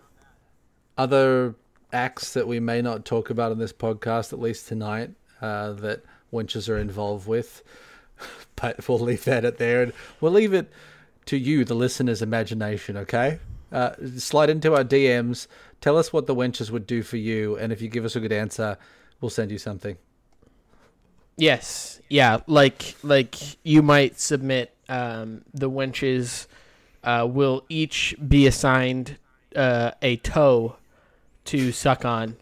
other 0.97 1.55
acts 1.91 2.33
that 2.33 2.47
we 2.47 2.59
may 2.59 2.81
not 2.81 3.05
talk 3.05 3.29
about 3.29 3.51
in 3.51 3.59
this 3.59 3.73
podcast, 3.73 4.33
at 4.33 4.39
least 4.39 4.67
tonight, 4.67 5.11
uh, 5.41 5.73
that 5.73 6.01
wenches 6.31 6.69
are 6.69 6.77
involved 6.77 7.27
with. 7.27 7.61
But 8.55 8.87
we'll 8.89 8.99
leave 8.99 9.25
that 9.25 9.45
at 9.45 9.57
there, 9.57 9.83
and 9.83 9.93
we'll 10.21 10.31
leave 10.31 10.53
it 10.53 10.71
to 11.25 11.37
you, 11.37 11.65
the 11.65 11.75
listener's 11.75 12.21
imagination. 12.21 12.97
Okay, 12.97 13.39
uh, 13.71 13.93
slide 14.17 14.49
into 14.49 14.73
our 14.73 14.83
DMs. 14.83 15.47
Tell 15.81 15.97
us 15.97 16.13
what 16.13 16.27
the 16.27 16.35
wenches 16.35 16.69
would 16.69 16.87
do 16.87 17.03
for 17.03 17.17
you, 17.17 17.57
and 17.57 17.73
if 17.73 17.81
you 17.81 17.89
give 17.89 18.05
us 18.05 18.15
a 18.15 18.19
good 18.19 18.31
answer, 18.31 18.77
we'll 19.19 19.29
send 19.29 19.51
you 19.51 19.57
something. 19.57 19.97
Yes. 21.37 21.99
Yeah. 22.09 22.39
Like 22.47 22.95
like 23.03 23.35
you 23.63 23.81
might 23.81 24.19
submit 24.19 24.75
um, 24.87 25.43
the 25.53 25.69
wenches 25.69 26.47
uh, 27.03 27.27
will 27.29 27.65
each 27.69 28.15
be 28.25 28.47
assigned 28.47 29.17
uh, 29.55 29.91
a 30.01 30.17
toe 30.17 30.75
to 31.45 31.71
suck 31.71 32.05
on, 32.05 32.37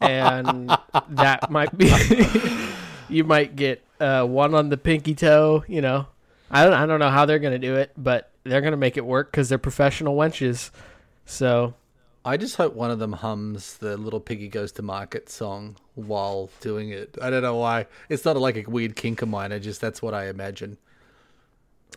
and 0.00 0.68
that 1.08 1.50
might 1.50 1.76
be 1.76 1.88
you 3.08 3.24
might 3.24 3.56
get 3.56 3.84
uh, 4.00 4.24
one 4.24 4.54
on 4.54 4.68
the 4.68 4.76
pinky 4.76 5.14
toe. 5.14 5.64
You 5.68 5.80
know, 5.80 6.06
I 6.50 6.64
don't 6.64 6.74
I 6.74 6.86
don't 6.86 7.00
know 7.00 7.10
how 7.10 7.26
they're 7.26 7.38
gonna 7.38 7.58
do 7.58 7.76
it, 7.76 7.92
but 7.96 8.30
they're 8.44 8.60
gonna 8.60 8.76
make 8.76 8.96
it 8.96 9.04
work 9.04 9.30
because 9.30 9.48
they're 9.48 9.58
professional 9.58 10.16
wenches. 10.16 10.70
So 11.24 11.74
I 12.24 12.36
just 12.36 12.56
hope 12.56 12.74
one 12.74 12.90
of 12.90 12.98
them 12.98 13.12
hums 13.12 13.78
the 13.78 13.96
"Little 13.96 14.20
Piggy 14.20 14.48
Goes 14.48 14.72
to 14.72 14.82
Market" 14.82 15.28
song 15.28 15.76
while 15.94 16.50
doing 16.60 16.90
it. 16.90 17.16
I 17.20 17.30
don't 17.30 17.42
know 17.42 17.56
why. 17.56 17.86
It's 18.08 18.24
not 18.24 18.36
like 18.36 18.56
a 18.56 18.70
weird 18.70 18.96
kink 18.96 19.22
of 19.22 19.28
mine. 19.28 19.52
I 19.52 19.58
just 19.58 19.80
that's 19.80 20.02
what 20.02 20.14
I 20.14 20.28
imagine. 20.28 20.78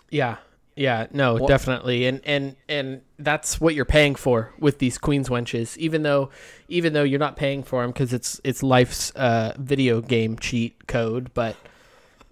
Yeah. 0.09 0.37
Yeah, 0.79 1.07
no, 1.11 1.33
What- 1.35 1.47
definitely. 1.49 2.05
And 2.07 2.21
and 2.23 2.55
and 2.69 3.01
that's 3.17 3.59
what 3.59 3.75
you're 3.75 3.83
paying 3.83 4.15
for 4.15 4.53
with 4.59 4.79
these 4.79 4.97
queens 4.97 5.27
wenches. 5.27 5.75
Even 5.75 6.03
though 6.03 6.29
even 6.69 6.93
though 6.93 7.03
you're 7.03 7.19
not 7.19 7.35
paying 7.35 7.63
for 7.63 7.81
them 7.81 7.91
cuz 7.91 8.13
it's 8.13 8.39
it's 8.45 8.63
life's 8.63 9.11
uh 9.15 9.53
video 9.57 9.99
game 9.99 10.37
cheat 10.39 10.87
code, 10.87 11.31
but 11.33 11.57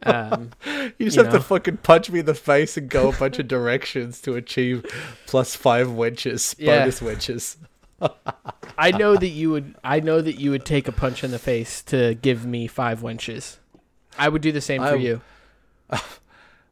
um 0.04 0.52
You 0.98 1.08
just 1.08 1.18
You 1.18 1.24
have 1.24 1.34
know. 1.34 1.40
to 1.40 1.44
fucking 1.44 1.78
punch 1.78 2.10
me 2.10 2.20
in 2.20 2.26
the 2.26 2.34
face 2.34 2.78
and 2.78 2.88
go 2.90 3.10
a 3.10 3.12
bunch 3.14 3.38
of 3.38 3.50
directions 3.50 4.22
to 4.22 4.36
achieve 4.36 4.86
plus 5.26 5.54
five 5.56 5.88
wenches, 5.88 6.56
Yeah. 6.58 6.80
bonus 6.80 7.02
wenches. 7.02 7.58
I 8.78 8.92
know 8.92 9.18
that 9.18 9.28
you 9.30 9.50
would 9.52 9.76
I 9.84 10.00
know 10.00 10.22
that 10.22 10.40
you 10.40 10.52
would 10.52 10.64
take 10.66 10.88
a 10.88 10.94
punch 10.94 11.22
in 11.24 11.32
the 11.32 11.40
face 11.40 11.82
to 11.84 12.14
give 12.22 12.46
me 12.46 12.68
5 12.68 13.02
wenches. 13.02 13.58
I 14.18 14.30
would 14.30 14.42
do 14.42 14.52
the 14.54 14.62
same 14.62 14.82
for 14.84 14.96
I- 14.96 14.96
you. 14.96 15.22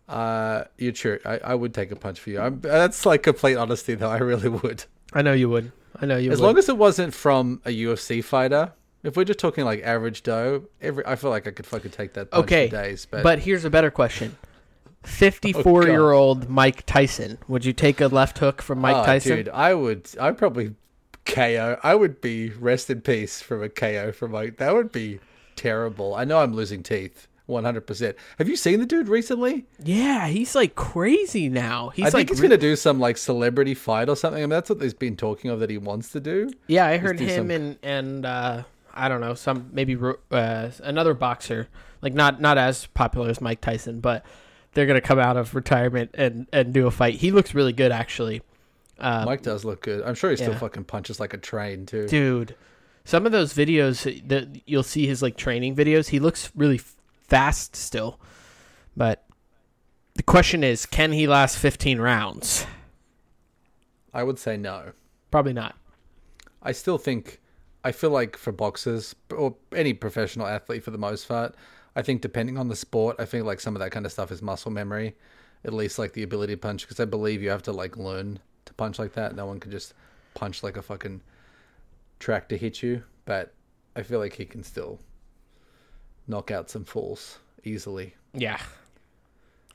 Uh, 0.08 0.66
you're 0.78 0.92
true. 0.92 1.20
I, 1.26 1.40
I 1.40 1.56
would 1.56 1.74
take 1.74 1.92
a 1.92 1.96
punch 1.96 2.20
for 2.20 2.30
you. 2.30 2.40
I'm, 2.40 2.62
that's 2.62 3.06
like 3.06 3.24
complete 3.24 3.56
honesty, 3.56 3.96
though. 3.96 4.10
I 4.10 4.18
really 4.20 4.50
would. 4.50 4.84
I 5.14 5.22
know 5.22 5.34
you 5.34 5.50
would. 5.50 5.72
I 6.00 6.06
know 6.06 6.18
you 6.18 6.32
As 6.32 6.40
would. 6.40 6.46
long 6.46 6.58
as 6.58 6.70
it 6.70 6.78
wasn't 6.78 7.14
from 7.14 7.62
a 7.66 7.70
UFC 7.70 8.24
fighter. 8.24 8.74
If 9.04 9.16
we're 9.16 9.24
just 9.24 9.40
talking 9.40 9.66
like 9.66 9.82
average 9.84 10.24
dough, 10.24 10.64
every 10.82 11.06
I 11.06 11.16
feel 11.16 11.30
like 11.30 11.48
I 11.48 11.52
could 11.52 11.66
fucking 11.68 11.92
take 11.92 12.14
that 12.14 12.32
punch 12.32 12.44
okay. 12.46 12.68
days. 12.68 13.06
But, 13.10 13.24
But 13.24 13.40
here's 13.40 13.64
a 13.64 13.70
better 13.70 13.92
question. 13.92 14.36
54 15.04 15.84
year 15.88 16.12
old 16.12 16.50
Mike 16.50 16.86
Tyson. 16.86 17.38
Would 17.48 17.64
you 17.66 17.74
take 17.74 18.02
a 18.02 18.08
left 18.08 18.40
hook 18.40 18.62
from 18.62 18.80
Mike 18.80 18.96
Oh, 18.96 19.06
Tyson? 19.06 19.38
dude, 19.38 19.50
I 19.50 19.74
would. 19.74 20.10
I'd 20.20 20.38
probably 20.38 20.74
KO. 21.26 21.78
I 21.84 21.96
would 21.96 22.22
be 22.22 22.50
rest 22.52 22.90
in 22.90 23.02
peace 23.02 23.42
from 23.42 23.62
a 23.64 23.70
KO 23.70 24.12
from 24.12 24.32
like 24.32 24.58
that 24.58 24.74
would 24.74 24.92
be 24.92 25.20
terrible. 25.56 26.16
I 26.16 26.24
know 26.26 26.40
I'm 26.40 26.54
losing 26.54 26.82
teeth. 26.84 27.28
One 27.48 27.64
hundred 27.64 27.82
percent. 27.82 28.16
Have 28.40 28.50
you 28.50 28.56
seen 28.56 28.80
the 28.80 28.86
dude 28.86 29.08
recently? 29.08 29.66
Yeah, 29.84 30.28
he's 30.28 30.56
like 30.56 30.74
crazy 30.74 31.48
now. 31.48 31.90
He's 31.90 32.06
I 32.06 32.10
think 32.10 32.14
like 32.14 32.30
he's 32.30 32.42
re- 32.42 32.48
gonna 32.48 32.60
do 32.60 32.75
some 32.75 33.00
like 33.00 33.18
celebrity 33.18 33.75
fight 33.75 34.10
or 34.10 34.16
something. 34.16 34.42
I 34.42 34.46
mean, 34.46 34.50
that's 34.50 34.70
what 34.70 34.80
there's 34.80 34.96
been 34.96 35.16
talking 35.16 35.52
of 35.52 35.60
that 35.60 35.70
he 35.70 35.78
wants 35.78 36.12
to 36.14 36.20
do. 36.20 36.52
Yeah, 36.68 36.88
I 36.88 36.98
heard 36.98 37.20
him 37.20 37.30
some- 37.30 37.52
and 37.52 37.78
and 37.84 38.25
uh, 38.25 38.64
I 38.94 39.10
don't 39.10 39.22
know 39.22 39.36
some 39.36 39.70
maybe 39.72 39.96
uh, 40.32 40.70
another 40.84 41.14
boxer 41.14 41.68
like 42.02 42.14
not 42.14 42.42
not 42.42 42.58
as 42.58 42.88
popular 42.88 43.30
as 43.30 43.42
Mike 43.42 43.62
Tyson, 43.62 44.00
but 44.00 44.25
they're 44.74 44.86
gonna 44.88 45.02
come 45.02 45.20
out 45.20 45.38
of 45.38 45.54
retirement 45.54 46.12
and 46.14 46.48
and 46.52 46.74
do 46.74 46.88
a 46.88 46.92
fight. 46.92 47.16
He 47.16 47.32
looks 47.32 47.54
really 47.54 47.74
good 47.74 47.92
actually, 47.92 48.42
uh, 49.00 49.24
Mike 49.25 49.42
does 49.42 49.66
look 49.66 49.82
good. 49.82 50.04
I'm 50.04 50.16
sure 50.16 50.30
he 50.30 50.36
still 50.36 50.52
yeah. 50.52 50.60
fucking 50.60 50.86
punches 50.86 51.20
like 51.20 51.34
a 51.34 51.38
train 51.38 51.86
too. 51.86 52.08
dude. 52.08 52.56
Some 53.08 53.28
of 53.28 53.32
those 53.32 53.54
videos 53.54 54.28
that 54.28 54.62
you'll 54.66 54.82
see 54.82 55.06
his 55.06 55.22
like 55.22 55.38
training 55.38 55.75
videos, 55.75 56.08
he 56.08 56.20
looks 56.20 56.52
really 56.56 56.82
fast 57.27 57.75
still. 57.75 58.20
But 58.96 59.25
the 60.15 60.24
question 60.24 60.63
is, 60.63 60.86
can 60.86 61.12
he 61.12 61.27
last 61.27 61.58
15 61.58 62.00
rounds? 62.00 62.65
I 64.13 64.24
would 64.24 64.39
say 64.39 64.58
no. 64.58 64.94
Probably 65.32 65.53
not. 65.53 65.75
I 66.62 66.72
still 66.72 66.98
think 66.98 67.41
I 67.84 67.91
feel 67.91 68.10
like 68.10 68.38
for 68.38 68.51
boxers 68.51 69.13
or 69.29 69.55
any 69.74 69.94
professional 69.94 70.48
athlete 70.48 70.84
for 70.84 70.91
the 70.91 70.98
most 70.98 71.27
part, 71.27 71.55
I 71.96 72.01
think 72.01 72.22
depending 72.22 72.58
on 72.58 72.67
the 72.67 72.75
sport, 72.75 73.17
I 73.20 73.25
think 73.25 73.46
like 73.46 73.60
some 73.60 73.75
of 73.75 73.79
that 73.79 73.91
kind 73.91 74.05
of 74.05 74.12
stuff 74.12 74.32
is 74.32 74.41
muscle 74.41 74.72
memory, 74.72 75.15
at 75.63 75.74
least 75.74 76.00
like 76.00 76.13
the 76.13 76.24
ability 76.24 76.53
to 76.53 76.58
punch. 76.58 76.82
Because 76.84 77.00
I 77.00 77.05
believe 77.05 77.44
you 77.44 77.50
have 77.50 77.63
to 77.63 77.72
like 77.72 77.98
learn 77.98 78.39
to 78.65 78.74
punch 78.74 78.98
like 78.98 79.13
that. 79.13 79.36
No 79.36 79.46
one 79.46 79.60
can 79.60 79.70
just 79.72 79.94
punch 80.34 80.63
like 80.63 80.77
a 80.77 80.82
fucking 80.82 81.22
tractor 82.20 82.55
hit 82.55 82.82
you. 82.82 83.03
But 83.25 83.53
I 83.96 84.01
feel 84.01 84.20
like 84.20 84.34
he 84.34 84.46
can 84.46 84.63
still 84.63 85.00
knock 86.27 86.51
out 86.51 86.70
some 86.70 86.86
fools 86.86 87.39
easily. 87.63 88.15
Yeah. 88.34 88.60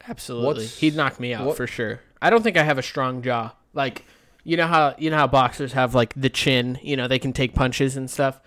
Absolutely. 0.09 0.65
What's- 0.65 0.79
He'd 0.79 0.97
knock 0.97 1.21
me 1.21 1.35
out 1.35 1.47
what- 1.47 1.57
for 1.57 1.67
sure. 1.67 2.01
I 2.23 2.31
don't 2.31 2.43
think 2.43 2.57
I 2.57 2.63
have 2.65 2.79
a 2.79 2.83
strong 2.83 3.23
jaw. 3.23 3.53
Like 3.75 4.05
you 4.45 4.57
know 4.57 4.67
how 4.67 4.95
you 4.99 5.11
know 5.11 5.17
how 5.17 5.27
boxers 5.27 5.73
have 5.75 5.95
like 5.95 6.13
the 6.15 6.29
chin, 6.31 6.79
you 6.83 6.97
know, 6.97 7.07
they 7.09 7.19
can 7.19 7.33
take 7.33 7.55
punches 7.55 7.97
and 7.97 8.11
stuff. 8.11 8.41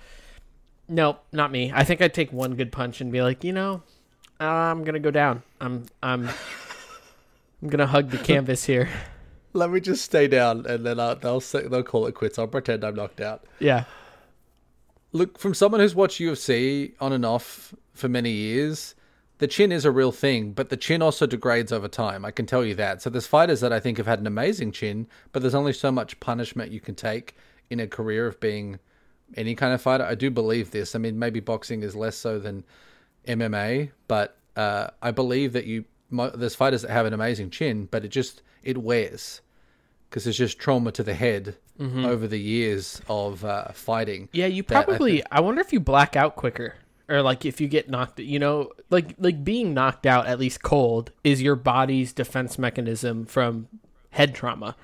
Nope, 0.89 1.23
not 1.31 1.51
me. 1.51 1.71
I 1.73 1.83
think 1.83 2.01
I'd 2.01 2.13
take 2.13 2.33
one 2.33 2.55
good 2.55 2.71
punch 2.71 2.99
and 3.01 3.11
be 3.11 3.21
like, 3.21 3.43
you 3.43 3.53
know, 3.53 3.83
I'm 4.39 4.83
gonna 4.83 4.99
go 4.99 5.11
down. 5.11 5.43
I'm 5.61 5.85
I'm 6.01 6.29
I'm 7.61 7.69
gonna 7.69 7.87
hug 7.87 8.09
the 8.09 8.17
canvas 8.17 8.65
here. 8.65 8.89
Let 9.53 9.69
me 9.69 9.79
just 9.79 10.03
stay 10.03 10.27
down, 10.27 10.65
and 10.65 10.83
then 10.83 10.99
uh, 10.99 11.13
they'll 11.13 11.39
say, 11.39 11.67
they'll 11.67 11.83
call 11.83 12.07
it 12.07 12.15
quits. 12.15 12.39
I'll 12.39 12.47
pretend 12.47 12.83
I'm 12.83 12.95
knocked 12.95 13.21
out. 13.21 13.45
Yeah. 13.59 13.83
Look, 15.13 15.37
from 15.37 15.53
someone 15.53 15.79
who's 15.79 15.95
watched 15.95 16.19
UFC 16.19 16.93
on 16.99 17.13
and 17.13 17.25
off 17.25 17.73
for 17.93 18.09
many 18.09 18.31
years, 18.31 18.95
the 19.37 19.47
chin 19.47 19.71
is 19.71 19.85
a 19.85 19.91
real 19.91 20.11
thing, 20.11 20.53
but 20.53 20.69
the 20.69 20.77
chin 20.77 21.01
also 21.01 21.25
degrades 21.27 21.71
over 21.71 21.87
time. 21.87 22.25
I 22.25 22.31
can 22.31 22.45
tell 22.45 22.65
you 22.65 22.73
that. 22.75 23.01
So 23.01 23.09
there's 23.09 23.27
fighters 23.27 23.61
that 23.61 23.71
I 23.71 23.79
think 23.79 23.97
have 23.97 24.07
had 24.07 24.19
an 24.19 24.27
amazing 24.27 24.71
chin, 24.71 25.07
but 25.31 25.41
there's 25.41 25.55
only 25.55 25.73
so 25.73 25.91
much 25.91 26.19
punishment 26.19 26.71
you 26.71 26.79
can 26.79 26.95
take 26.95 27.35
in 27.69 27.79
a 27.79 27.87
career 27.87 28.25
of 28.25 28.39
being 28.39 28.79
any 29.35 29.53
kind 29.53 29.73
of 29.73 29.81
fighter. 29.81 30.03
I 30.03 30.15
do 30.15 30.31
believe 30.31 30.71
this. 30.71 30.95
I 30.95 30.99
mean, 30.99 31.19
maybe 31.19 31.39
boxing 31.39 31.83
is 31.83 31.95
less 31.95 32.15
so 32.15 32.39
than 32.39 32.63
MMA, 33.27 33.91
but 34.07 34.37
uh, 34.55 34.87
I 35.01 35.11
believe 35.11 35.53
that 35.53 35.65
you 35.65 35.85
there's 36.35 36.55
fighters 36.55 36.83
that 36.83 36.91
have 36.91 37.05
an 37.05 37.13
amazing 37.13 37.49
chin, 37.49 37.87
but 37.89 38.05
it 38.05 38.09
just 38.09 38.41
it 38.63 38.77
wears 38.77 39.41
because 40.13 40.27
it's 40.27 40.37
just 40.37 40.59
trauma 40.59 40.91
to 40.91 41.01
the 41.01 41.15
head 41.15 41.55
over 41.79 42.27
the 42.27 42.39
years 42.39 43.01
of 43.09 43.43
uh, 43.43 43.71
fighting. 43.71 44.29
Yeah, 44.31 44.45
you 44.45 44.61
that 44.63 44.75
I 44.75 44.83
probably. 44.83 45.23
I, 45.31 45.39
wonder 45.41 45.59
if 45.59 45.73
you 45.73 45.79
black 45.79 46.15
out 46.15 46.35
quicker, 46.35 46.75
or 47.09 47.23
like 47.23 47.45
if 47.45 47.59
you 47.59 47.67
get 47.67 47.89
knocked. 47.89 48.19
You 48.19 48.37
know, 48.37 48.69
like 48.91 49.15
like 49.17 49.43
being 49.43 49.73
knocked 49.73 50.05
out 50.05 50.27
at 50.27 50.37
least 50.37 50.61
cold 50.61 51.09
is 51.23 51.41
your 51.41 51.55
body's 51.55 52.13
defense 52.13 52.59
mechanism 52.59 53.25
from 53.25 53.67
head 54.11 54.35
trauma, 54.35 54.75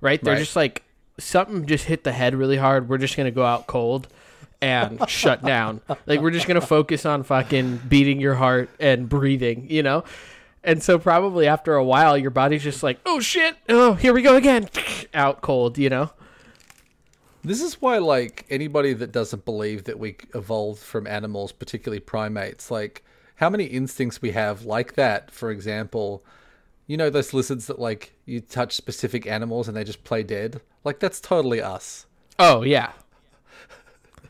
right? 0.00 0.22
They're 0.22 0.34
Right. 0.34 0.38
just 0.40 0.54
like 0.54 0.84
something 1.18 1.66
just 1.66 1.86
hit 1.86 2.04
the 2.04 2.12
head 2.12 2.36
really 2.36 2.56
hard. 2.56 2.88
We're 2.88 2.98
just 2.98 3.16
gonna 3.16 3.32
go 3.32 3.44
out 3.44 3.66
cold, 3.66 4.06
and 4.62 5.06
shut 5.10 5.42
down. 5.42 5.80
Like 6.06 6.20
we're 6.20 6.30
just 6.30 6.46
gonna 6.46 6.60
focus 6.60 7.04
on 7.04 7.24
fucking 7.24 7.78
beating 7.88 8.20
your 8.20 8.36
heart 8.36 8.70
and 8.78 9.08
breathing, 9.08 9.66
you 9.68 9.82
know. 9.82 10.04
And 10.64 10.82
so 10.82 10.98
probably 10.98 11.46
after 11.46 11.74
a 11.74 11.84
while, 11.84 12.18
your 12.18 12.30
body's 12.30 12.62
just 12.62 12.82
like, 12.82 12.98
oh 13.06 13.20
shit, 13.20 13.56
oh 13.68 13.94
here 13.94 14.12
we 14.12 14.22
go 14.22 14.36
again, 14.36 14.68
out 15.14 15.40
cold, 15.40 15.78
you 15.78 15.88
know. 15.88 16.10
This 17.44 17.62
is 17.62 17.80
why, 17.80 17.98
like, 17.98 18.44
anybody 18.50 18.92
that 18.94 19.12
doesn't 19.12 19.44
believe 19.44 19.84
that 19.84 19.98
we 19.98 20.16
evolved 20.34 20.80
from 20.82 21.06
animals, 21.06 21.52
particularly 21.52 22.00
primates, 22.00 22.70
like, 22.70 23.04
how 23.36 23.48
many 23.48 23.64
instincts 23.64 24.20
we 24.20 24.32
have 24.32 24.64
like 24.64 24.94
that, 24.94 25.30
for 25.30 25.50
example, 25.50 26.24
you 26.88 26.96
know, 26.96 27.08
those 27.08 27.32
lizards 27.32 27.66
that, 27.68 27.78
like, 27.78 28.12
you 28.26 28.40
touch 28.40 28.74
specific 28.74 29.26
animals 29.26 29.68
and 29.68 29.76
they 29.76 29.84
just 29.84 30.02
play 30.02 30.24
dead? 30.24 30.60
Like, 30.82 30.98
that's 30.98 31.20
totally 31.20 31.62
us. 31.62 32.06
Oh 32.40 32.62
yeah, 32.62 32.92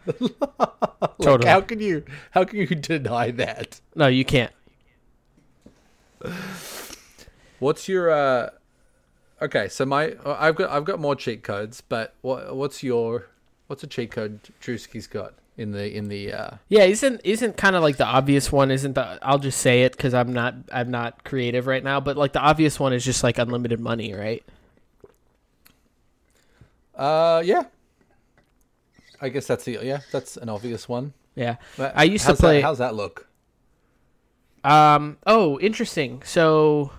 Like, 0.20 1.18
Totally. 1.20 1.48
how 1.48 1.60
can 1.60 1.80
you, 1.80 2.04
how 2.30 2.44
can 2.44 2.58
you 2.60 2.66
deny 2.66 3.30
that? 3.32 3.80
no, 3.94 4.06
you 4.06 4.24
can't. 4.24 4.52
What's 7.58 7.88
your, 7.88 8.10
uh, 8.10 8.50
okay, 9.42 9.68
so 9.68 9.84
my, 9.84 10.14
I've 10.24 10.54
got, 10.56 10.70
I've 10.70 10.84
got 10.84 11.00
more 11.00 11.16
cheat 11.16 11.42
codes, 11.42 11.80
but 11.80 12.14
what, 12.22 12.54
what's 12.54 12.82
your, 12.82 13.26
what's 13.66 13.82
a 13.82 13.86
cheat 13.86 14.10
code 14.12 14.40
Drewski's 14.62 15.06
got 15.06 15.34
in 15.56 15.72
the, 15.72 15.92
in 15.96 16.08
the, 16.08 16.32
uh, 16.32 16.50
Yeah, 16.68 16.84
isn't 16.84 17.20
isn't 17.24 17.56
kind 17.56 17.74
of 17.74 17.82
like 17.82 17.96
the 17.96 18.04
obvious 18.06 18.52
one? 18.52 18.70
Isn't 18.70 18.92
the? 18.94 19.18
I'll 19.22 19.40
just 19.40 19.58
say 19.58 19.82
it 19.82 19.92
because 19.92 20.14
I'm 20.14 20.32
not 20.32 20.54
I'm 20.72 20.90
not 20.92 21.24
creative 21.24 21.66
right 21.66 21.82
now. 21.82 21.98
But 21.98 22.16
like 22.16 22.32
the 22.32 22.38
obvious 22.40 22.78
one 22.78 22.92
is 22.92 23.04
just 23.04 23.24
like 23.24 23.38
unlimited 23.38 23.80
money, 23.80 24.14
right? 24.14 24.44
uh, 26.94 27.42
yeah. 27.44 27.64
I 29.20 29.28
guess 29.30 29.46
that's 29.48 29.64
the, 29.64 29.78
yeah, 29.82 30.00
that's 30.12 30.36
an 30.36 30.48
obvious 30.48 30.88
one. 30.88 31.12
Yeah, 31.34 31.56
But 31.76 31.92
I 31.96 32.04
used 32.04 32.22
to 32.24 32.30
how's 32.30 32.38
that- 32.38 32.42
play. 32.44 32.60
how's 32.60 32.78
that 32.78 32.94
look? 32.94 33.27
Um. 34.64 35.18
Oh, 35.26 35.58
interesting. 35.60 36.22
So 36.24 36.92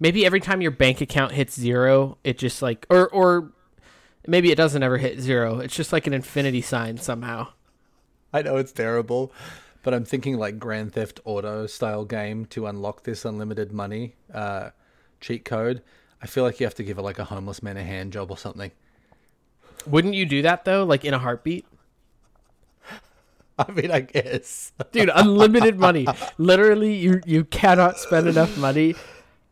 maybe 0.00 0.26
every 0.26 0.40
time 0.40 0.60
your 0.60 0.70
bank 0.70 1.00
account 1.00 1.32
hits 1.32 1.58
zero, 1.58 2.18
it 2.24 2.38
just 2.38 2.62
like 2.62 2.86
or 2.90 3.08
or 3.08 3.52
maybe 4.26 4.50
it 4.50 4.56
doesn't 4.56 4.82
ever 4.82 4.98
hit 4.98 5.20
zero. 5.20 5.60
It's 5.60 5.74
just 5.74 5.92
like 5.92 6.06
an 6.06 6.12
infinity 6.12 6.62
sign 6.62 6.98
somehow. 6.98 7.48
I 8.32 8.42
know 8.42 8.56
it's 8.56 8.72
terrible, 8.72 9.32
but 9.82 9.94
I'm 9.94 10.04
thinking 10.04 10.36
like 10.36 10.58
Grand 10.58 10.92
Theft 10.92 11.20
Auto 11.24 11.66
style 11.66 12.04
game 12.04 12.46
to 12.46 12.66
unlock 12.66 13.04
this 13.04 13.24
unlimited 13.24 13.72
money 13.72 14.16
uh, 14.32 14.70
cheat 15.20 15.44
code. 15.44 15.82
I 16.20 16.26
feel 16.26 16.42
like 16.42 16.58
you 16.58 16.66
have 16.66 16.74
to 16.76 16.84
give 16.84 16.98
it 16.98 17.02
like 17.02 17.18
a 17.18 17.24
homeless 17.24 17.62
man 17.62 17.76
a 17.76 17.84
hand 17.84 18.12
job 18.12 18.30
or 18.30 18.38
something. 18.38 18.72
Wouldn't 19.86 20.14
you 20.14 20.26
do 20.26 20.42
that 20.42 20.64
though? 20.64 20.84
Like 20.84 21.04
in 21.04 21.14
a 21.14 21.18
heartbeat, 21.18 21.66
I 23.58 23.70
mean, 23.70 23.90
I 23.90 24.00
guess. 24.00 24.72
dude. 24.92 25.10
Unlimited 25.14 25.78
money. 25.78 26.06
Literally, 26.38 26.94
you 26.94 27.20
you 27.24 27.44
cannot 27.44 27.98
spend 27.98 28.26
enough 28.26 28.56
money. 28.58 28.94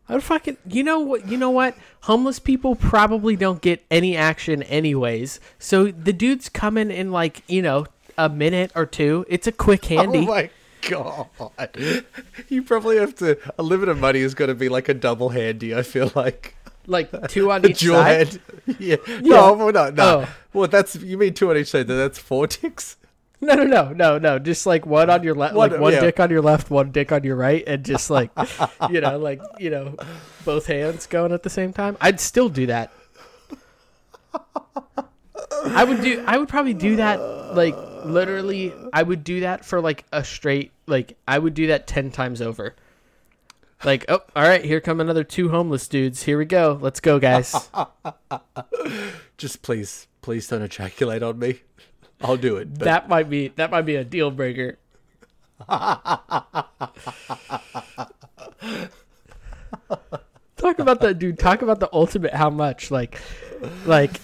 I 0.09 0.15
would 0.15 0.23
fucking. 0.25 0.57
You 0.67 0.83
know 0.83 1.01
what? 1.01 1.29
You 1.29 1.37
know 1.39 1.51
what? 1.51 1.77
Homeless 2.03 2.39
people 2.39 2.75
probably 2.75 3.37
don't 3.37 3.61
get 3.61 3.85
any 3.91 4.17
action 4.17 4.63
anyways. 4.65 5.39
So 5.59 5.87
the 5.93 6.13
dude's 6.13 6.49
coming 6.49 6.91
in 6.91 7.13
like 7.13 7.43
you 7.49 7.63
know 7.63 7.87
a 8.19 8.29
minute 8.29 8.73
or 8.75 8.87
two. 8.87 9.25
It's 9.29 9.47
a 9.47 9.53
quick 9.53 9.85
oh 9.93 9.97
handy. 9.97 10.19
Oh 10.19 10.27
my 10.27 10.51
god! 10.89 11.29
You 12.49 12.63
probably 12.63 12.97
have 12.99 13.15
to. 13.17 13.39
a 13.47 13.53
Unlimited 13.61 13.99
money 13.99 14.21
is 14.21 14.35
going 14.35 14.49
to 14.49 14.55
be 14.55 14.69
like 14.69 14.89
a 14.89 14.95
double 14.95 15.29
handy. 15.29 15.75
I 15.75 15.83
feel 15.83 16.11
like 16.17 16.57
like 16.87 17.29
two 17.29 17.51
on 17.53 17.65
each 17.69 17.81
dual 17.81 17.97
side. 17.97 18.29
hand. 18.29 18.41
Yeah. 18.79 18.97
No, 19.21 19.55
well, 19.55 19.73
no, 19.73 19.91
no. 19.91 19.93
Oh. 20.25 20.29
Well, 20.53 20.69
that's 20.69 20.97
you 20.97 21.17
mean 21.19 21.35
two 21.35 21.51
on 21.51 21.57
each 21.57 21.69
side. 21.71 21.87
That's 21.87 22.19
four 22.19 22.47
ticks. 22.47 22.97
No, 23.43 23.55
no, 23.57 23.65
no, 23.65 23.93
no, 23.93 24.19
no. 24.19 24.39
Just 24.39 24.67
like 24.67 24.87
one 24.87 25.11
on 25.11 25.25
your 25.25 25.35
left, 25.35 25.57
like 25.57 25.77
one 25.77 25.93
yeah. 25.93 26.01
dick 26.01 26.21
on 26.21 26.31
your 26.31 26.41
left, 26.41 26.71
one 26.71 26.93
dick 26.93 27.11
on 27.11 27.25
your 27.25 27.35
right, 27.35 27.65
and 27.67 27.85
just 27.85 28.09
like, 28.09 28.31
you 28.91 29.01
know, 29.01 29.19
like 29.19 29.43
you 29.59 29.69
know, 29.69 29.97
both 30.45 30.67
hands 30.67 31.09
going 31.09 31.33
at 31.33 31.43
the 31.43 31.51
same 31.51 31.73
time. 31.73 31.97
I'd 32.01 32.21
still 32.21 32.49
do 32.49 32.67
that. 32.67 32.93
I 35.65 35.85
would 35.85 36.03
do. 36.03 36.23
I 36.25 36.39
would 36.39 36.49
probably 36.49 36.75
do 36.75 36.97
that. 36.97 37.17
Like 37.57 37.75
literally, 38.05 38.73
I 38.93 39.03
would 39.03 39.25
do 39.25 39.41
that 39.41 39.65
for 39.65 39.81
like 39.81 40.05
a 40.13 40.23
straight. 40.23 40.71
Like 40.87 41.17
I 41.27 41.41
would 41.41 41.55
do 41.55 41.67
that 41.67 41.89
ten 41.89 42.13
times 42.13 42.41
over. 42.41 42.77
Like, 43.85 44.05
oh, 44.09 44.21
all 44.37 44.45
right, 44.45 44.65
here 44.65 44.81
come 44.81 45.01
another 45.01 45.25
two 45.25 45.49
homeless 45.49 45.89
dudes. 45.89 46.23
Here 46.23 46.39
we 46.39 46.45
go. 46.45 46.79
Let's 46.81 47.01
go, 47.01 47.19
guys. 47.19 47.69
Just 49.37 49.63
please, 49.63 50.07
please 50.21 50.47
don't 50.47 50.63
ejaculate 50.63 51.25
on 51.25 51.41
me. 51.41 51.63
I'll 52.23 52.37
do 52.37 52.57
it. 52.57 52.79
But 52.79 52.85
that 52.85 53.09
might 53.09 53.29
be 53.29 53.49
that 53.49 53.71
might 53.71 53.83
be 53.83 53.97
a 53.97 54.05
deal 54.05 54.31
breaker. 54.31 54.79
talk 60.57 60.79
about 60.79 61.01
that 61.01 61.19
dude 61.21 61.39
talk 61.39 61.63
about 61.63 61.79
the 61.79 61.89
ultimate 61.93 62.35
how 62.35 62.51
much 62.51 62.91
like 62.91 63.21
like 63.87 64.21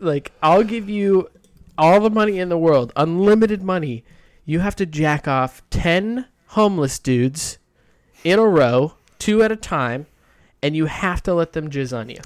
like 0.00 0.32
i'll 0.42 0.62
give 0.64 0.88
you 0.88 1.28
all 1.76 2.00
the 2.00 2.08
money 2.08 2.38
in 2.38 2.48
the 2.48 2.56
world 2.56 2.90
unlimited 2.96 3.62
money 3.62 4.02
you 4.46 4.60
have 4.60 4.74
to 4.74 4.86
jack 4.86 5.28
off 5.28 5.62
10 5.68 6.26
homeless 6.48 6.98
dudes 6.98 7.58
in 8.24 8.38
a 8.38 8.48
row 8.48 8.94
two 9.18 9.42
at 9.42 9.52
a 9.52 9.56
time 9.56 10.06
and 10.62 10.74
you 10.74 10.86
have 10.86 11.22
to 11.22 11.34
let 11.34 11.52
them 11.52 11.68
jizz 11.68 11.94
on 11.94 12.08
you 12.08 12.20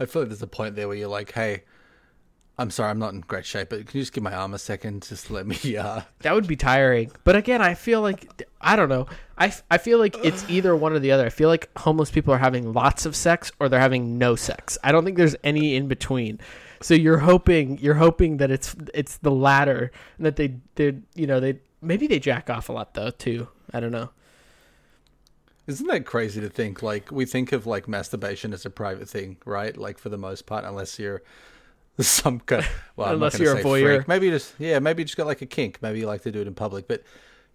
I 0.00 0.06
feel 0.06 0.22
like 0.22 0.30
there's 0.30 0.40
a 0.40 0.46
point 0.46 0.76
there 0.76 0.88
where 0.88 0.96
you're 0.96 1.08
like, 1.08 1.32
hey, 1.32 1.64
I'm 2.60 2.70
sorry, 2.70 2.90
I'm 2.90 2.98
not 2.98 3.14
in 3.14 3.20
great 3.22 3.46
shape, 3.46 3.70
but 3.70 3.86
can 3.86 3.96
you 3.96 4.02
just 4.02 4.12
give 4.12 4.22
my 4.22 4.34
arm 4.34 4.52
a 4.52 4.58
second? 4.58 5.06
Just 5.08 5.30
let 5.30 5.46
me, 5.46 5.78
uh, 5.78 6.02
That 6.18 6.34
would 6.34 6.46
be 6.46 6.56
tiring. 6.56 7.10
But 7.24 7.34
again, 7.34 7.62
I 7.62 7.72
feel 7.72 8.02
like 8.02 8.44
I 8.60 8.76
don't 8.76 8.90
know. 8.90 9.06
I, 9.38 9.50
I 9.70 9.78
feel 9.78 9.98
like 9.98 10.22
it's 10.22 10.44
either 10.50 10.76
one 10.76 10.92
or 10.92 10.98
the 10.98 11.10
other. 11.10 11.24
I 11.24 11.30
feel 11.30 11.48
like 11.48 11.70
homeless 11.78 12.10
people 12.10 12.34
are 12.34 12.38
having 12.38 12.74
lots 12.74 13.06
of 13.06 13.16
sex 13.16 13.50
or 13.58 13.70
they're 13.70 13.80
having 13.80 14.18
no 14.18 14.36
sex. 14.36 14.76
I 14.84 14.92
don't 14.92 15.06
think 15.06 15.16
there's 15.16 15.36
any 15.42 15.74
in 15.74 15.88
between. 15.88 16.38
So 16.82 16.92
you're 16.92 17.18
hoping 17.18 17.78
you're 17.78 17.94
hoping 17.94 18.36
that 18.36 18.50
it's 18.50 18.76
it's 18.92 19.16
the 19.16 19.30
latter 19.30 19.90
and 20.18 20.26
that 20.26 20.36
they 20.36 20.56
they 20.74 20.98
you 21.14 21.26
know 21.26 21.40
they 21.40 21.60
maybe 21.80 22.06
they 22.06 22.18
jack 22.18 22.50
off 22.50 22.68
a 22.68 22.72
lot 22.72 22.92
though 22.92 23.10
too. 23.10 23.48
I 23.72 23.80
don't 23.80 23.92
know. 23.92 24.10
Isn't 25.66 25.86
that 25.86 26.04
crazy 26.04 26.42
to 26.42 26.50
think? 26.50 26.82
Like, 26.82 27.10
we 27.10 27.24
think 27.24 27.52
of 27.52 27.66
like 27.66 27.88
masturbation 27.88 28.52
as 28.52 28.66
a 28.66 28.70
private 28.70 29.08
thing, 29.08 29.36
right? 29.46 29.74
Like, 29.76 29.98
for 29.98 30.08
the 30.08 30.18
most 30.18 30.44
part, 30.44 30.64
unless 30.64 30.98
you're 30.98 31.22
some 32.00 32.40
kind 32.40 32.66
well, 32.96 33.12
Unless 33.14 33.38
you're 33.38 33.58
a 33.58 33.62
voyeur. 33.62 33.96
freak. 33.96 34.08
Maybe 34.08 34.26
you 34.26 34.32
just, 34.32 34.54
yeah, 34.58 34.78
maybe 34.78 35.02
you 35.02 35.04
just 35.06 35.16
got 35.16 35.26
like 35.26 35.42
a 35.42 35.46
kink. 35.46 35.80
Maybe 35.82 36.00
you 36.00 36.06
like 36.06 36.22
to 36.22 36.32
do 36.32 36.40
it 36.40 36.46
in 36.46 36.54
public. 36.54 36.88
But 36.88 37.02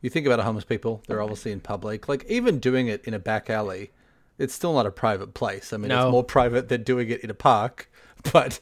you 0.01 0.09
think 0.09 0.25
about 0.27 0.39
homeless 0.39 0.65
people, 0.65 1.01
they're 1.07 1.21
obviously 1.21 1.51
in 1.51 1.59
public. 1.61 2.07
Like, 2.07 2.25
even 2.29 2.59
doing 2.59 2.87
it 2.87 3.03
in 3.05 3.13
a 3.13 3.19
back 3.19 3.49
alley, 3.49 3.91
it's 4.37 4.53
still 4.53 4.73
not 4.73 4.85
a 4.85 4.91
private 4.91 5.33
place. 5.33 5.73
I 5.73 5.77
mean, 5.77 5.89
No. 5.89 6.07
it's 6.07 6.11
more 6.11 6.23
private 6.23 6.69
than 6.69 6.83
doing 6.83 7.09
it 7.09 7.21
in 7.21 7.29
a 7.29 7.35
park. 7.35 7.89
But, 8.33 8.59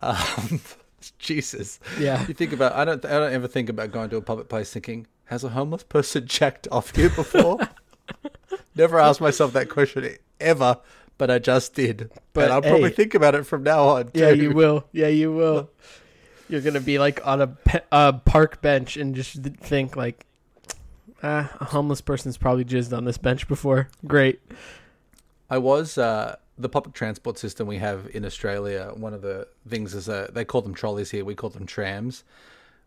um, 0.00 0.60
Jesus. 1.18 1.80
Yeah. 1.98 2.26
You 2.26 2.32
think 2.34 2.52
about, 2.52 2.72
I 2.72 2.84
don't, 2.84 3.04
I 3.04 3.10
don't 3.18 3.32
ever 3.32 3.46
think 3.46 3.68
about 3.68 3.90
going 3.92 4.08
to 4.10 4.16
a 4.16 4.22
public 4.22 4.48
place 4.48 4.72
thinking, 4.72 5.06
has 5.26 5.44
a 5.44 5.50
homeless 5.50 5.82
person 5.82 6.26
checked 6.26 6.66
off 6.72 6.94
here 6.96 7.10
before? 7.10 7.58
Never 8.74 8.98
asked 8.98 9.20
myself 9.20 9.52
that 9.52 9.68
question 9.68 10.16
ever, 10.40 10.78
but 11.18 11.30
I 11.30 11.38
just 11.38 11.74
did. 11.74 12.10
But, 12.32 12.44
and 12.44 12.52
I'll 12.52 12.62
probably 12.62 12.90
think 12.90 13.14
about 13.14 13.34
it 13.34 13.44
from 13.44 13.64
now 13.64 13.88
on. 13.88 14.10
Yeah, 14.14 14.30
you 14.30 14.52
will. 14.52 14.84
Yeah, 14.92 15.08
you 15.08 15.32
will. 15.32 15.70
You're 16.48 16.62
gonna 16.62 16.80
be 16.80 16.98
like 16.98 17.26
on 17.26 17.42
a, 17.42 17.48
pe- 17.48 17.80
a 17.92 18.12
park 18.14 18.62
bench 18.62 18.96
and 18.96 19.14
just 19.14 19.42
think 19.42 19.96
like, 19.96 20.24
ah, 21.22 21.52
a 21.60 21.64
homeless 21.66 22.00
person's 22.00 22.38
probably 22.38 22.64
jizzed 22.64 22.96
on 22.96 23.04
this 23.04 23.18
bench 23.18 23.46
before. 23.48 23.88
Great. 24.06 24.40
I 25.50 25.58
was 25.58 25.98
uh, 25.98 26.36
the 26.56 26.68
public 26.68 26.94
transport 26.94 27.38
system 27.38 27.66
we 27.66 27.78
have 27.78 28.08
in 28.14 28.24
Australia. 28.24 28.92
One 28.94 29.12
of 29.12 29.22
the 29.22 29.48
things 29.68 29.94
is 29.94 30.08
uh, 30.08 30.28
they 30.32 30.44
call 30.44 30.62
them 30.62 30.74
trolleys 30.74 31.10
here. 31.10 31.24
We 31.24 31.34
call 31.34 31.50
them 31.50 31.66
trams. 31.66 32.24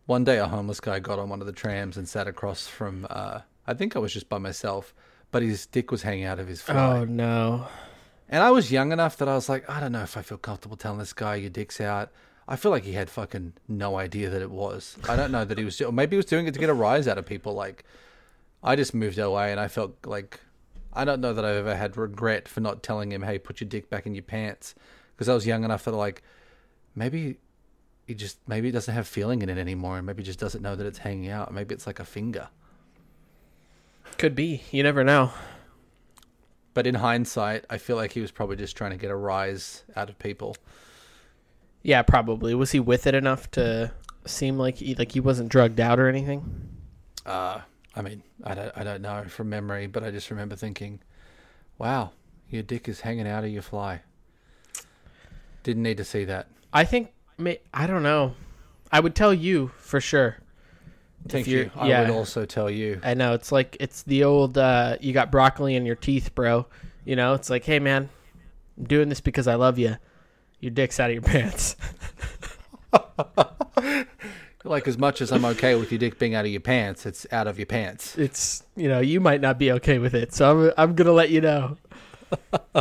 One 0.06 0.24
day, 0.24 0.38
a 0.38 0.48
homeless 0.48 0.80
guy 0.80 0.98
got 0.98 1.20
on 1.20 1.28
one 1.28 1.40
of 1.40 1.46
the 1.46 1.52
trams 1.52 1.96
and 1.96 2.08
sat 2.08 2.26
across 2.26 2.66
from. 2.66 3.06
Uh, 3.08 3.40
I 3.66 3.74
think 3.74 3.94
I 3.94 4.00
was 4.00 4.12
just 4.12 4.28
by 4.28 4.38
myself, 4.38 4.92
but 5.30 5.42
his 5.42 5.66
dick 5.66 5.92
was 5.92 6.02
hanging 6.02 6.24
out 6.24 6.40
of 6.40 6.48
his 6.48 6.60
fly. 6.60 6.74
Oh 6.98 7.04
no. 7.04 7.68
And 8.32 8.42
I 8.42 8.50
was 8.50 8.72
young 8.72 8.92
enough 8.92 9.18
that 9.18 9.28
I 9.28 9.34
was 9.34 9.50
like, 9.50 9.68
I 9.68 9.78
don't 9.78 9.92
know 9.92 10.02
if 10.02 10.16
I 10.16 10.22
feel 10.22 10.38
comfortable 10.38 10.78
telling 10.78 10.98
this 10.98 11.12
guy 11.12 11.34
your 11.34 11.50
dick's 11.50 11.82
out. 11.82 12.10
I 12.48 12.56
feel 12.56 12.70
like 12.70 12.84
he 12.84 12.94
had 12.94 13.10
fucking 13.10 13.52
no 13.68 13.98
idea 13.98 14.30
that 14.30 14.40
it 14.40 14.50
was. 14.50 14.96
I 15.06 15.16
don't 15.16 15.30
know 15.30 15.44
that 15.44 15.58
he 15.58 15.64
was, 15.64 15.78
or 15.82 15.92
maybe 15.92 16.16
he 16.16 16.16
was 16.16 16.24
doing 16.24 16.46
it 16.46 16.54
to 16.54 16.60
get 16.60 16.70
a 16.70 16.74
rise 16.74 17.06
out 17.06 17.18
of 17.18 17.26
people. 17.26 17.52
Like, 17.52 17.84
I 18.62 18.74
just 18.74 18.94
moved 18.94 19.18
away 19.18 19.50
and 19.50 19.60
I 19.60 19.68
felt 19.68 19.94
like, 20.06 20.40
I 20.94 21.04
don't 21.04 21.20
know 21.20 21.34
that 21.34 21.44
I've 21.44 21.56
ever 21.56 21.76
had 21.76 21.98
regret 21.98 22.48
for 22.48 22.62
not 22.62 22.82
telling 22.82 23.12
him, 23.12 23.22
hey, 23.22 23.38
put 23.38 23.60
your 23.60 23.68
dick 23.68 23.90
back 23.90 24.06
in 24.06 24.14
your 24.14 24.22
pants. 24.22 24.74
Because 25.14 25.28
I 25.28 25.34
was 25.34 25.46
young 25.46 25.62
enough 25.62 25.84
that, 25.84 25.92
like, 25.92 26.22
maybe 26.94 27.36
he 28.06 28.14
just, 28.14 28.38
maybe 28.48 28.68
he 28.68 28.72
doesn't 28.72 28.94
have 28.94 29.06
feeling 29.06 29.42
in 29.42 29.50
it 29.50 29.58
anymore 29.58 29.98
and 29.98 30.06
maybe 30.06 30.22
just 30.22 30.40
doesn't 30.40 30.62
know 30.62 30.74
that 30.74 30.86
it's 30.86 30.98
hanging 30.98 31.28
out. 31.28 31.52
Maybe 31.52 31.74
it's 31.74 31.86
like 31.86 32.00
a 32.00 32.04
finger. 32.04 32.48
Could 34.16 34.34
be. 34.34 34.62
You 34.70 34.82
never 34.82 35.04
know. 35.04 35.32
But 36.74 36.86
in 36.86 36.94
hindsight, 36.94 37.64
I 37.68 37.78
feel 37.78 37.96
like 37.96 38.12
he 38.12 38.20
was 38.20 38.30
probably 38.30 38.56
just 38.56 38.76
trying 38.76 38.92
to 38.92 38.96
get 38.96 39.10
a 39.10 39.16
rise 39.16 39.84
out 39.94 40.08
of 40.08 40.18
people. 40.18 40.56
Yeah, 41.82 42.02
probably. 42.02 42.54
Was 42.54 42.72
he 42.72 42.80
with 42.80 43.06
it 43.06 43.14
enough 43.14 43.50
to 43.52 43.92
seem 44.24 44.58
like 44.58 44.76
he 44.76 44.94
like 44.94 45.12
he 45.12 45.20
wasn't 45.20 45.48
drugged 45.48 45.80
out 45.80 45.98
or 45.98 46.08
anything? 46.08 46.68
Uh, 47.26 47.60
I 47.94 48.02
mean, 48.02 48.22
I 48.44 48.54
don't, 48.54 48.72
I 48.76 48.84
don't 48.84 49.02
know 49.02 49.24
from 49.28 49.50
memory, 49.50 49.86
but 49.86 50.02
I 50.02 50.10
just 50.10 50.30
remember 50.30 50.56
thinking, 50.56 51.00
"Wow, 51.78 52.12
your 52.48 52.62
dick 52.62 52.88
is 52.88 53.00
hanging 53.00 53.26
out 53.28 53.44
of 53.44 53.50
your 53.50 53.62
fly." 53.62 54.02
Didn't 55.62 55.82
need 55.82 55.98
to 55.98 56.04
see 56.04 56.24
that. 56.24 56.48
I 56.72 56.84
think 56.84 57.12
I 57.74 57.86
don't 57.86 58.02
know. 58.02 58.34
I 58.90 59.00
would 59.00 59.14
tell 59.14 59.34
you 59.34 59.68
for 59.78 60.00
sure. 60.00 60.38
Thank 61.28 61.46
you're- 61.46 61.70
I 61.76 61.88
yeah. 61.88 62.00
would 62.02 62.10
also 62.10 62.44
tell 62.44 62.68
you. 62.70 63.00
I 63.02 63.14
know 63.14 63.34
it's 63.34 63.52
like 63.52 63.76
it's 63.80 64.02
the 64.02 64.24
old 64.24 64.58
uh, 64.58 64.96
you 65.00 65.12
got 65.12 65.30
broccoli 65.30 65.76
in 65.76 65.86
your 65.86 65.96
teeth, 65.96 66.34
bro. 66.34 66.66
You 67.04 67.16
know, 67.16 67.34
it's 67.34 67.48
like, 67.50 67.64
hey 67.64 67.78
man, 67.78 68.08
I'm 68.78 68.84
doing 68.84 69.08
this 69.08 69.20
because 69.20 69.46
I 69.46 69.54
love 69.54 69.78
you. 69.78 69.96
Your 70.60 70.70
dick's 70.70 70.98
out 71.00 71.10
of 71.10 71.14
your 71.14 71.22
pants. 71.32 71.76
Like 74.64 74.86
as 74.86 74.96
much 74.96 75.20
as 75.20 75.32
I'm 75.32 75.44
okay 75.44 75.74
with 75.74 75.90
your 75.90 75.98
dick 75.98 76.20
being 76.20 76.36
out 76.36 76.44
of 76.44 76.50
your 76.52 76.60
pants, 76.60 77.04
it's 77.04 77.26
out 77.32 77.48
of 77.48 77.58
your 77.58 77.66
pants. 77.66 78.16
It's 78.16 78.62
you 78.76 78.86
know 78.88 79.00
you 79.00 79.20
might 79.20 79.40
not 79.40 79.58
be 79.58 79.72
okay 79.72 79.98
with 79.98 80.14
it, 80.14 80.32
so 80.32 80.68
I'm 80.68 80.72
I'm 80.78 80.94
gonna 80.94 81.12
let 81.12 81.30
you 81.30 81.40
know. 81.40 81.78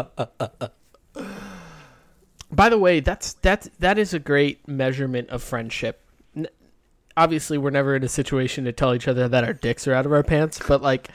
By 2.52 2.70
the 2.70 2.78
way, 2.78 3.00
that's 3.00 3.34
that's 3.34 3.68
that 3.80 3.98
is 3.98 4.14
a 4.14 4.20
great 4.20 4.68
measurement 4.68 5.30
of 5.30 5.42
friendship. 5.42 6.06
Obviously, 7.22 7.60
we're 7.60 7.70
never 7.70 7.96
in 7.96 8.04
a 8.04 8.10
situation 8.10 8.66
to 8.66 8.72
tell 8.72 8.96
each 8.96 9.08
other 9.08 9.28
that 9.28 9.44
our 9.44 9.54
dicks 9.54 9.88
are 9.88 9.94
out 9.94 10.08
of 10.08 10.12
our 10.12 10.24
pants, 10.24 10.60
but 10.68 10.82
like, 10.82 11.10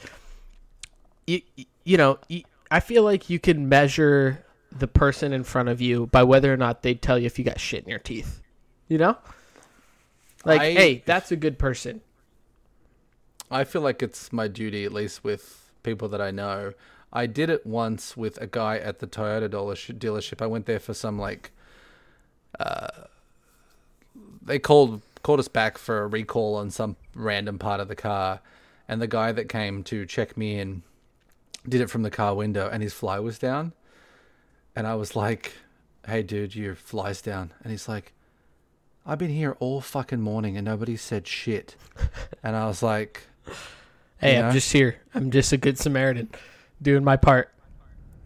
you 1.27 1.41
you 1.85 1.97
know, 1.97 2.19
you, 2.29 2.43
I 2.71 2.79
feel 2.79 3.03
like 3.03 3.29
you 3.29 3.41
can 3.41 3.69
measure 3.69 4.45
the 4.71 4.87
person 4.87 5.33
in 5.33 5.43
front 5.43 5.69
of 5.69 5.81
you 5.81 6.07
by 6.07 6.23
whether 6.23 6.53
or 6.53 6.57
not 6.57 6.83
they 6.83 6.95
tell 6.95 7.19
you 7.19 7.27
if 7.27 7.41
you 7.41 7.45
got 7.45 7.59
shit 7.59 7.83
in 7.83 7.91
your 7.91 7.99
teeth. 7.99 8.41
You 8.87 8.99
know, 8.99 9.17
like, 10.45 10.61
I- 10.61 10.71
hey, 10.73 11.03
that's 11.05 11.33
a 11.33 11.37
good 11.37 11.59
person. 11.59 12.03
I 13.51 13.65
feel 13.65 13.83
like 13.83 14.01
it's 14.01 14.33
my 14.33 14.47
duty, 14.47 14.85
at 14.85 14.93
least 14.93 15.25
with 15.25 15.71
people 15.83 16.09
that 16.11 16.21
I 16.21 16.31
know. 16.31 16.73
I 17.13 17.27
did 17.27 17.51
it 17.51 17.67
once 17.67 18.17
with 18.17 18.41
a 18.41 18.47
guy 18.47 18.79
at 18.79 19.01
the 19.01 19.09
Toyota 19.09 19.49
dealership. 19.49 20.41
I 20.41 20.47
went 20.47 20.67
there 20.67 20.79
for 20.79 20.95
some 20.95 21.19
like, 21.19 21.51
uh, 22.61 22.87
they 24.43 24.61
called 24.61 25.03
called 25.27 25.41
us 25.41 25.49
back 25.49 25.77
for 25.77 26.05
a 26.05 26.07
recall 26.07 26.55
on 26.55 26.71
some 26.71 26.95
random 27.13 27.59
part 27.59 27.81
of 27.81 27.89
the 27.89 27.97
car, 27.97 28.41
and 28.87 29.03
the 29.03 29.09
guy 29.09 29.33
that 29.33 29.49
came 29.49 29.83
to 29.83 30.07
check 30.07 30.37
me 30.37 30.57
in 30.61 30.85
did 31.69 31.81
it 31.81 31.91
from 31.91 32.03
the 32.03 32.13
car 32.13 32.33
window, 32.33 32.69
and 32.71 32.81
his 32.81 32.95
fly 32.95 33.19
was 33.19 33.37
down, 33.37 33.73
and 34.77 34.87
I 34.87 34.95
was 34.95 35.17
like, 35.17 35.55
"Hey, 36.07 36.23
dude, 36.23 36.55
your 36.55 36.77
fly's 36.77 37.21
down," 37.21 37.53
and 37.63 37.73
he's 37.73 37.89
like. 37.89 38.13
I've 39.09 39.19
been 39.19 39.31
here 39.31 39.57
all 39.61 39.81
fucking 39.81 40.21
morning 40.21 40.57
and 40.57 40.65
nobody 40.65 40.97
said 40.97 41.29
shit. 41.29 41.77
And 42.43 42.57
I 42.57 42.67
was 42.67 42.83
like, 42.83 43.23
Hey. 44.19 44.37
I'm 44.37 44.53
just 44.53 44.73
here. 44.73 44.97
I'm 45.15 45.31
just 45.31 45.53
a 45.53 45.57
good 45.57 45.79
Samaritan, 45.79 46.29
doing 46.83 47.05
my 47.05 47.17
part. 47.17 47.53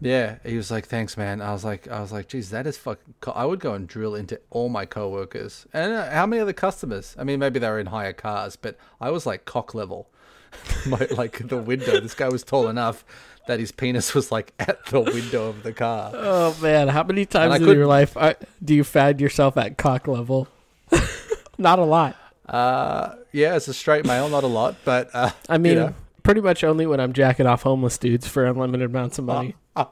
Yeah, 0.03 0.37
he 0.43 0.57
was 0.57 0.71
like, 0.71 0.87
"Thanks, 0.87 1.15
man." 1.15 1.41
I 1.41 1.51
was 1.53 1.63
like, 1.63 1.87
"I 1.87 2.01
was 2.01 2.11
like, 2.11 2.27
geez, 2.27 2.49
that 2.49 2.65
is 2.65 2.75
fucking." 2.75 3.13
Co-. 3.21 3.31
I 3.33 3.45
would 3.45 3.59
go 3.59 3.73
and 3.75 3.87
drill 3.87 4.15
into 4.15 4.39
all 4.49 4.67
my 4.67 4.85
coworkers 4.85 5.67
and 5.73 5.93
uh, 5.93 6.09
how 6.09 6.25
many 6.25 6.41
other 6.41 6.53
customers. 6.53 7.15
I 7.19 7.23
mean, 7.23 7.37
maybe 7.39 7.59
they 7.59 7.69
were 7.69 7.79
in 7.79 7.85
higher 7.87 8.11
cars, 8.13 8.55
but 8.55 8.77
I 8.99 9.11
was 9.11 9.27
like 9.27 9.45
cock 9.45 9.75
level, 9.75 10.09
my, 10.87 11.07
like 11.11 11.47
the 11.47 11.57
window. 11.57 11.99
This 11.99 12.15
guy 12.15 12.29
was 12.29 12.43
tall 12.43 12.67
enough 12.67 13.05
that 13.47 13.59
his 13.59 13.71
penis 13.71 14.15
was 14.15 14.31
like 14.31 14.53
at 14.59 14.83
the 14.87 15.01
window 15.01 15.49
of 15.49 15.61
the 15.61 15.71
car. 15.71 16.11
Oh 16.15 16.57
man, 16.61 16.87
how 16.87 17.03
many 17.03 17.27
times 17.27 17.55
in 17.55 17.61
couldn't- 17.61 17.77
your 17.77 17.87
life 17.87 18.17
uh, 18.17 18.33
do 18.63 18.73
you 18.73 18.83
find 18.83 19.21
yourself 19.21 19.55
at 19.55 19.77
cock 19.77 20.07
level? 20.07 20.47
Not 21.59 21.77
a 21.77 21.85
lot. 21.85 22.15
Uh, 22.47 23.15
yeah, 23.31 23.53
as 23.53 23.67
a 23.67 23.73
straight 23.73 24.03
male, 24.05 24.27
not 24.27 24.43
a 24.43 24.47
lot, 24.47 24.75
but 24.83 25.09
uh, 25.13 25.29
I 25.47 25.57
mean, 25.57 25.73
you 25.73 25.79
know, 25.79 25.93
pretty 26.23 26.41
much 26.41 26.63
only 26.65 26.85
when 26.85 26.99
I'm 26.99 27.13
jacking 27.13 27.45
off 27.45 27.61
homeless 27.61 27.97
dudes 27.97 28.27
for 28.27 28.45
unlimited 28.45 28.89
amounts 28.89 29.19
of 29.19 29.25
money. 29.25 29.55
I 29.75 29.87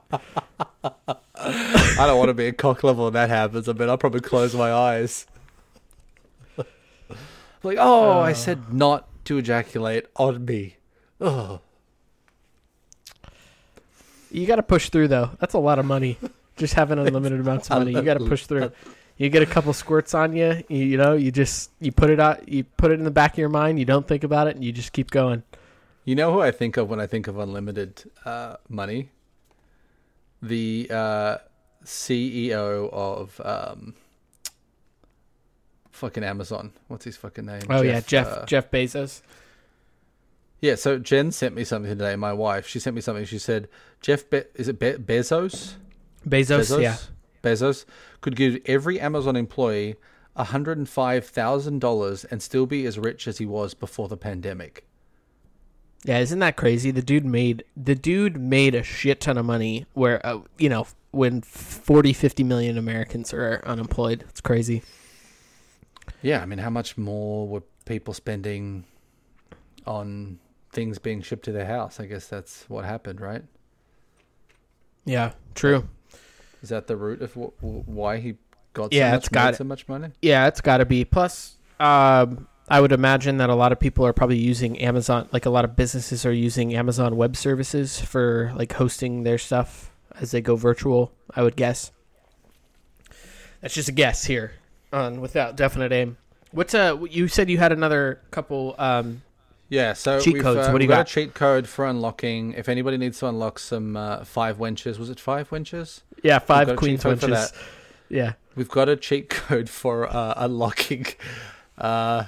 don't 1.97 2.17
want 2.17 2.29
to 2.29 2.33
be 2.33 2.47
a 2.47 2.53
cock 2.53 2.83
level 2.83 3.05
when 3.05 3.13
that 3.13 3.29
happens. 3.29 3.69
I 3.69 3.73
mean, 3.73 3.89
I'll 3.89 3.97
probably 3.97 4.21
close 4.21 4.55
my 4.55 4.71
eyes. 4.71 5.25
like, 7.63 7.77
oh, 7.79 8.19
I 8.19 8.33
said 8.33 8.73
not 8.73 9.07
to 9.25 9.37
ejaculate 9.37 10.07
on 10.15 10.45
me. 10.45 10.77
Oh. 11.21 11.61
You 14.31 14.45
got 14.45 14.57
to 14.57 14.63
push 14.63 14.89
through 14.89 15.07
though. 15.07 15.31
That's 15.39 15.53
a 15.53 15.59
lot 15.59 15.79
of 15.79 15.85
money. 15.85 16.17
Just 16.57 16.73
having 16.73 16.99
unlimited 16.99 17.39
amounts 17.39 17.69
of 17.71 17.79
money, 17.79 17.93
you 17.93 18.01
got 18.01 18.17
to 18.17 18.25
push 18.25 18.45
through. 18.45 18.71
You 19.17 19.29
get 19.29 19.41
a 19.41 19.45
couple 19.45 19.73
squirts 19.73 20.13
on 20.13 20.35
you, 20.35 20.63
you, 20.67 20.85
you 20.85 20.97
know. 20.97 21.13
You 21.13 21.31
just 21.31 21.71
you 21.79 21.91
put 21.91 22.09
it 22.09 22.19
out, 22.19 22.47
you 22.47 22.63
put 22.63 22.91
it 22.91 22.95
in 22.95 23.03
the 23.03 23.11
back 23.11 23.33
of 23.33 23.37
your 23.37 23.49
mind. 23.49 23.79
You 23.79 23.85
don't 23.85 24.07
think 24.07 24.23
about 24.23 24.47
it, 24.47 24.55
and 24.55 24.63
you 24.63 24.71
just 24.71 24.93
keep 24.93 25.11
going. 25.11 25.43
You 26.05 26.15
know 26.15 26.33
who 26.33 26.41
I 26.41 26.51
think 26.51 26.77
of 26.77 26.89
when 26.89 26.99
I 26.99 27.07
think 27.07 27.27
of 27.27 27.37
unlimited 27.37 28.09
uh, 28.25 28.55
money? 28.67 29.09
The 30.41 30.87
uh, 30.89 31.37
CEO 31.83 32.89
of 32.91 33.41
um, 33.43 33.93
fucking 35.91 36.23
Amazon. 36.23 36.71
What's 36.87 37.05
his 37.05 37.17
fucking 37.17 37.45
name? 37.45 37.61
Oh 37.69 37.81
yeah, 37.81 37.99
Jeff 37.99 38.27
uh, 38.27 38.45
Jeff 38.45 38.71
Bezos. 38.71 39.21
Yeah, 40.61 40.75
so 40.75 40.99
Jen 40.99 41.31
sent 41.31 41.55
me 41.55 41.63
something 41.63 41.89
today. 41.89 42.15
My 42.15 42.33
wife, 42.33 42.67
she 42.67 42.79
sent 42.79 42.95
me 42.95 43.01
something. 43.01 43.25
She 43.25 43.39
said, 43.39 43.69
"Jeff, 44.01 44.29
Be- 44.29 44.43
is 44.55 44.67
it 44.67 44.79
Be- 44.79 44.93
Bezos? 44.93 45.75
Bezos, 46.27 46.81
yeah. 46.81 46.97
Bezos 47.41 47.85
could 48.21 48.35
give 48.35 48.59
every 48.65 48.99
Amazon 48.99 49.35
employee 49.35 49.95
hundred 50.35 50.77
and 50.77 50.87
five 50.87 51.25
thousand 51.25 51.79
dollars 51.79 52.23
and 52.25 52.41
still 52.41 52.65
be 52.65 52.85
as 52.85 52.97
rich 52.97 53.27
as 53.27 53.37
he 53.37 53.45
was 53.45 53.73
before 53.73 54.07
the 54.07 54.17
pandemic." 54.17 54.85
Yeah, 56.05 56.19
isn't 56.19 56.39
that 56.39 56.55
crazy? 56.55 56.91
The 56.91 57.01
dude 57.01 57.25
made 57.25 57.63
the 57.75 57.95
dude 57.95 58.37
made 58.39 58.73
a 58.75 58.83
shit 58.83 59.19
ton 59.21 59.37
of 59.37 59.45
money 59.45 59.85
where 59.93 60.25
uh, 60.25 60.39
you 60.57 60.69
know, 60.69 60.87
when 61.11 61.41
40 61.41 62.13
50 62.13 62.43
million 62.43 62.77
Americans 62.77 63.33
are 63.33 63.61
unemployed. 63.65 64.23
It's 64.29 64.41
crazy. 64.41 64.81
Yeah, 66.21 66.41
I 66.41 66.45
mean, 66.45 66.59
how 66.59 66.69
much 66.69 66.97
more 66.97 67.47
were 67.47 67.63
people 67.85 68.13
spending 68.13 68.85
on 69.85 70.39
things 70.71 70.99
being 70.99 71.21
shipped 71.21 71.45
to 71.45 71.51
their 71.51 71.65
house? 71.65 71.99
I 71.99 72.05
guess 72.05 72.27
that's 72.27 72.65
what 72.69 72.85
happened, 72.85 73.19
right? 73.21 73.43
Yeah, 75.05 75.31
true. 75.55 75.87
Is 76.61 76.69
that 76.69 76.87
the 76.87 76.97
root 76.97 77.21
of 77.21 77.33
wh- 77.33 77.57
wh- 77.61 77.87
why 77.87 78.17
he 78.17 78.35
got 78.73 78.91
Yeah, 78.93 79.11
so 79.11 79.17
it's 79.17 79.25
much, 79.27 79.31
got 79.31 79.45
made 79.45 79.53
it. 79.53 79.57
so 79.57 79.63
much 79.63 79.87
money? 79.87 80.09
Yeah, 80.21 80.47
it's 80.47 80.61
got 80.61 80.77
to 80.77 80.85
be. 80.85 81.05
Plus 81.05 81.55
um 81.79 82.47
I 82.69 82.79
would 82.81 82.91
imagine 82.91 83.37
that 83.37 83.49
a 83.49 83.55
lot 83.55 83.71
of 83.71 83.79
people 83.79 84.05
are 84.05 84.13
probably 84.13 84.37
using 84.37 84.77
Amazon 84.79 85.27
like 85.31 85.45
a 85.45 85.49
lot 85.49 85.65
of 85.65 85.75
businesses 85.75 86.25
are 86.25 86.31
using 86.33 86.75
Amazon 86.75 87.15
web 87.15 87.35
services 87.35 87.99
for 87.99 88.51
like 88.55 88.73
hosting 88.73 89.23
their 89.23 89.37
stuff 89.37 89.91
as 90.19 90.31
they 90.31 90.41
go 90.41 90.55
virtual, 90.55 91.11
I 91.35 91.41
would 91.43 91.55
guess. 91.55 91.91
That's 93.61 93.73
just 93.73 93.89
a 93.89 93.91
guess 93.91 94.25
here 94.25 94.53
on 94.93 95.21
without 95.21 95.55
definite 95.55 95.91
aim. 95.91 96.17
What's 96.51 96.73
uh 96.73 96.97
you 97.09 97.27
said 97.27 97.49
you 97.49 97.57
had 97.57 97.71
another 97.71 98.21
couple 98.31 98.75
um 98.77 99.21
Yeah, 99.69 99.93
so 99.93 100.19
Cheat 100.19 100.35
we've, 100.35 100.43
codes, 100.43 100.67
uh, 100.67 100.71
what 100.71 100.79
do 100.79 100.83
you 100.85 100.89
got? 100.89 100.97
got? 100.97 101.09
a 101.09 101.13
cheat 101.13 101.33
code 101.33 101.67
for 101.67 101.85
unlocking. 101.85 102.53
If 102.53 102.69
anybody 102.69 102.97
needs 102.97 103.19
to 103.19 103.27
unlock 103.27 103.59
some 103.59 103.95
uh, 103.97 104.23
five 104.25 104.57
wenches, 104.57 104.97
was 104.97 105.09
it 105.09 105.19
five 105.19 105.49
wenches? 105.49 106.01
yeah, 106.23 106.39
five 106.39 106.69
a 106.69 106.75
queens 106.75 106.99
cheat 106.99 107.03
code 107.03 107.19
for 107.19 107.27
wenches. 107.27 107.53
Yeah. 108.09 108.33
We've 108.55 108.69
got 108.69 108.89
a 108.89 108.95
cheat 108.95 109.29
code 109.29 109.69
for 109.69 110.07
uh, 110.07 110.33
unlocking 110.37 111.05
uh, 111.77 112.25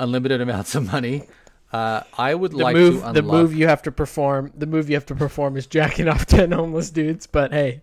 unlimited 0.00 0.40
amounts 0.40 0.74
of 0.74 0.90
money. 0.92 1.28
Uh, 1.72 2.02
I 2.18 2.34
would 2.34 2.50
the 2.50 2.56
like 2.56 2.74
move 2.74 2.94
to 2.94 2.98
unlock. 3.10 3.14
the 3.14 3.22
move 3.22 3.54
you 3.54 3.68
have 3.68 3.82
to 3.82 3.92
perform 3.92 4.52
the 4.56 4.66
move 4.66 4.88
you 4.90 4.96
have 4.96 5.06
to 5.06 5.14
perform 5.14 5.56
is 5.56 5.68
jacking 5.68 6.08
off 6.08 6.26
10 6.38 6.50
homeless 6.50 6.90
dudes 6.90 7.28
but 7.28 7.52
hey 7.52 7.82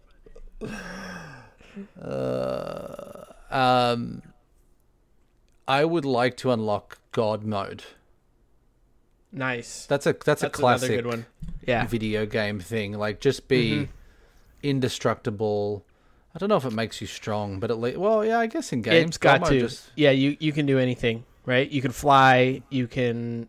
Uh, 2.01 3.23
um, 3.49 4.21
I 5.67 5.85
would 5.85 6.05
like 6.05 6.35
to 6.37 6.51
unlock 6.51 6.99
God 7.11 7.43
mode. 7.43 7.83
nice 9.31 9.85
That's 9.85 10.05
a 10.05 10.15
that's, 10.25 10.41
a 10.43 10.49
classic 10.49 10.89
good 10.91 11.05
one 11.05 11.25
yeah 11.65 11.85
video 11.85 12.25
game 12.25 12.59
thing. 12.59 12.93
Like 12.93 13.19
just 13.19 13.47
be 13.47 13.71
Mhm. 13.71 13.87
indestructible. 14.63 15.85
I 16.35 16.39
don't 16.39 16.49
know 16.49 16.57
if 16.57 16.65
it 16.65 16.73
makes 16.73 16.99
you 17.01 17.07
strong, 17.07 17.59
but 17.59 17.71
at 17.71 17.79
least 17.79 17.97
well, 17.97 18.23
yeah, 18.25 18.39
I 18.39 18.47
guess 18.47 18.71
in 18.73 18.81
games, 18.81 19.09
it's 19.09 19.17
got 19.17 19.41
God 19.41 19.47
to 19.49 19.53
mode 19.53 19.61
just 19.69 19.89
yeah 19.95 20.11
you 20.11 20.35
you 20.39 20.51
can 20.51 20.65
do 20.65 20.77
anything 20.79 21.23
right 21.47 21.71
you 21.71 21.81
can 21.81 21.91
fly 21.91 22.61
you 22.69 22.85
can 22.85 23.47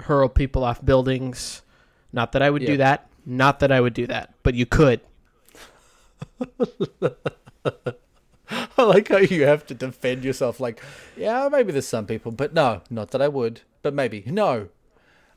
hurl 0.00 0.28
people 0.28 0.64
off 0.64 0.84
buildings 0.84 1.62
not 2.12 2.32
that 2.32 2.42
i 2.42 2.50
would 2.50 2.62
Yeah. 2.62 2.72
do 2.72 2.76
that 2.78 3.06
not 3.24 3.60
that 3.60 3.70
i 3.70 3.80
would 3.80 3.94
do 3.94 4.06
that 4.08 4.34
but 4.42 4.54
you 4.54 4.66
could 4.66 5.00
I 8.78 8.82
like 8.82 9.08
how 9.08 9.16
you 9.18 9.44
have 9.44 9.66
to 9.66 9.74
defend 9.74 10.22
yourself. 10.24 10.60
Like, 10.60 10.80
yeah, 11.16 11.48
maybe 11.50 11.72
there's 11.72 11.88
some 11.88 12.06
people, 12.06 12.30
but 12.30 12.54
no, 12.54 12.82
not 12.90 13.10
that 13.10 13.20
I 13.20 13.28
would, 13.28 13.62
but 13.82 13.92
maybe 13.94 14.22
no. 14.26 14.68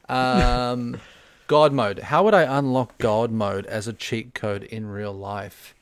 Um, 0.07 0.99
God 1.47 1.73
mode. 1.73 1.99
How 1.99 2.23
would 2.23 2.33
I 2.35 2.43
unlock 2.43 2.97
God 2.97 3.31
mode 3.31 3.65
as 3.65 3.87
a 3.87 3.93
cheat 3.93 4.33
code 4.35 4.63
in 4.63 4.85
real 4.87 5.13
life? 5.13 5.73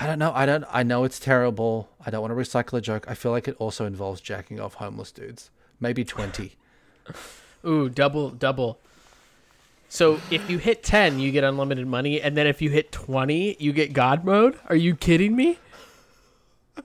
I 0.00 0.06
don't 0.06 0.20
know. 0.20 0.32
I 0.32 0.46
don't. 0.46 0.64
I 0.70 0.84
know 0.84 1.02
it's 1.02 1.18
terrible. 1.18 1.88
I 2.06 2.10
don't 2.10 2.22
want 2.22 2.30
to 2.30 2.36
recycle 2.36 2.78
a 2.78 2.80
joke. 2.80 3.06
I 3.08 3.14
feel 3.14 3.32
like 3.32 3.48
it 3.48 3.56
also 3.58 3.84
involves 3.84 4.20
jacking 4.20 4.60
off 4.60 4.74
homeless 4.74 5.10
dudes. 5.10 5.50
Maybe 5.80 6.04
twenty. 6.04 6.56
Ooh, 7.66 7.88
double 7.88 8.30
double. 8.30 8.78
So 9.88 10.20
if 10.30 10.48
you 10.48 10.58
hit 10.58 10.84
ten, 10.84 11.18
you 11.18 11.32
get 11.32 11.42
unlimited 11.42 11.88
money, 11.88 12.20
and 12.20 12.36
then 12.36 12.46
if 12.46 12.62
you 12.62 12.70
hit 12.70 12.92
twenty, 12.92 13.56
you 13.58 13.72
get 13.72 13.92
God 13.92 14.24
mode. 14.24 14.56
Are 14.68 14.76
you 14.76 14.94
kidding 14.94 15.34
me? 15.34 15.58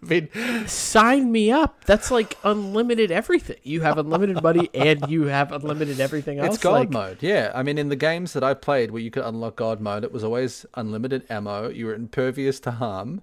I 0.01 0.05
mean, 0.05 0.67
Sign 0.67 1.31
me 1.31 1.51
up. 1.51 1.85
That's 1.85 2.09
like 2.11 2.37
unlimited 2.43 3.11
everything. 3.11 3.57
You 3.63 3.81
have 3.81 3.97
unlimited 3.97 4.41
money, 4.41 4.69
and 4.73 5.07
you 5.09 5.23
have 5.25 5.51
unlimited 5.51 5.99
everything 5.99 6.39
else. 6.39 6.55
it's 6.55 6.63
God 6.63 6.71
like, 6.73 6.89
mode. 6.91 7.17
Yeah. 7.21 7.51
I 7.53 7.63
mean, 7.63 7.77
in 7.77 7.89
the 7.89 7.95
games 7.95 8.33
that 8.33 8.43
I 8.43 8.53
played 8.53 8.91
where 8.91 9.01
you 9.01 9.11
could 9.11 9.23
unlock 9.23 9.55
God 9.55 9.79
mode, 9.81 10.03
it 10.03 10.11
was 10.11 10.23
always 10.23 10.65
unlimited 10.75 11.25
ammo. 11.29 11.69
You 11.69 11.85
were 11.87 11.93
impervious 11.95 12.59
to 12.61 12.71
harm. 12.71 13.21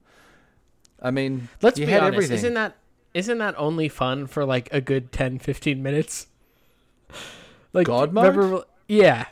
I 1.02 1.10
mean, 1.10 1.48
Let's 1.62 1.78
you 1.78 1.86
be 1.86 1.92
had 1.92 2.02
honest. 2.02 2.14
everything. 2.14 2.36
Isn't 2.36 2.54
that 2.54 2.76
isn't 3.14 3.38
that 3.38 3.54
only 3.58 3.88
fun 3.88 4.26
for 4.26 4.44
like 4.44 4.68
a 4.72 4.80
good 4.80 5.12
10, 5.12 5.38
15 5.38 5.82
minutes? 5.82 6.26
Like 7.72 7.86
God 7.86 8.12
mode? 8.12 8.34
remember- 8.36 8.64
yeah. 8.88 9.26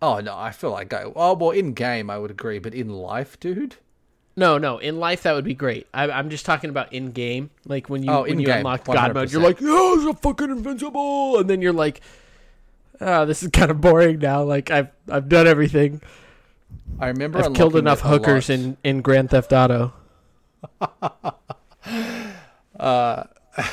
Oh 0.00 0.20
no, 0.20 0.34
I 0.36 0.52
feel 0.52 0.70
like 0.70 0.92
I. 0.94 1.04
Oh 1.14 1.34
well, 1.34 1.50
in 1.50 1.72
game 1.74 2.08
I 2.08 2.18
would 2.18 2.30
agree, 2.30 2.58
but 2.58 2.72
in 2.74 2.88
life, 2.88 3.38
dude. 3.38 3.76
No, 4.36 4.58
no. 4.58 4.78
In 4.78 4.98
life, 5.00 5.22
that 5.22 5.32
would 5.32 5.44
be 5.44 5.54
great. 5.54 5.86
I, 5.94 6.10
I'm 6.10 6.28
just 6.28 6.44
talking 6.44 6.68
about 6.68 6.92
in 6.92 7.10
game, 7.12 7.50
like 7.64 7.88
when 7.88 8.02
you 8.02 8.10
Oh, 8.10 8.22
when 8.22 8.38
you 8.38 8.50
unlock 8.52 8.84
God 8.84 9.14
mode, 9.14 9.32
you're 9.32 9.40
100%. 9.40 9.44
like, 9.44 9.58
"Oh, 9.62 9.94
it's 9.98 10.18
a 10.18 10.20
fucking 10.20 10.50
invincible," 10.50 11.38
and 11.38 11.48
then 11.48 11.62
you're 11.62 11.72
like, 11.72 12.02
"Oh, 13.00 13.24
this 13.24 13.42
is 13.42 13.48
kind 13.52 13.70
of 13.70 13.80
boring 13.80 14.18
now. 14.18 14.42
Like 14.42 14.70
I've 14.70 14.88
I've 15.10 15.28
done 15.30 15.46
everything. 15.46 16.02
I 17.00 17.08
remember 17.08 17.38
I've 17.38 17.54
killed 17.54 17.76
enough 17.76 18.00
hookers 18.02 18.50
in 18.50 18.76
in 18.84 19.00
Grand 19.00 19.30
Theft 19.30 19.52
Auto." 19.52 19.92
Uh, 22.78 23.24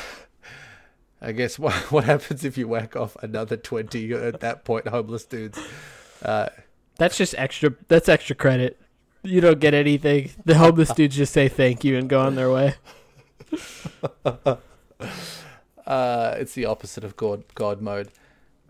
I 1.20 1.32
guess 1.32 1.58
what 1.58 1.74
what 1.92 2.04
happens 2.04 2.44
if 2.44 2.56
you 2.56 2.68
whack 2.68 2.96
off 2.96 3.16
another 3.22 3.56
twenty 3.56 4.12
at 4.14 4.40
that 4.40 4.64
point, 4.64 4.88
homeless 4.88 5.24
dudes? 5.26 5.58
Uh, 6.22 6.48
that's 6.96 7.18
just 7.18 7.34
extra. 7.36 7.74
That's 7.88 8.08
extra 8.08 8.34
credit. 8.34 8.80
You 9.24 9.40
don't 9.40 9.58
get 9.58 9.74
anything. 9.74 10.30
The 10.44 10.56
homeless 10.56 10.90
dudes 10.94 11.16
just 11.16 11.32
say 11.32 11.48
thank 11.48 11.82
you 11.82 11.96
and 11.98 12.08
go 12.08 12.20
on 12.20 12.34
their 12.34 12.50
way. 12.50 12.74
Uh, 15.86 16.34
it's 16.38 16.54
the 16.54 16.64
opposite 16.64 17.04
of 17.04 17.14
God 17.14 17.44
God 17.54 17.82
mode. 17.82 18.08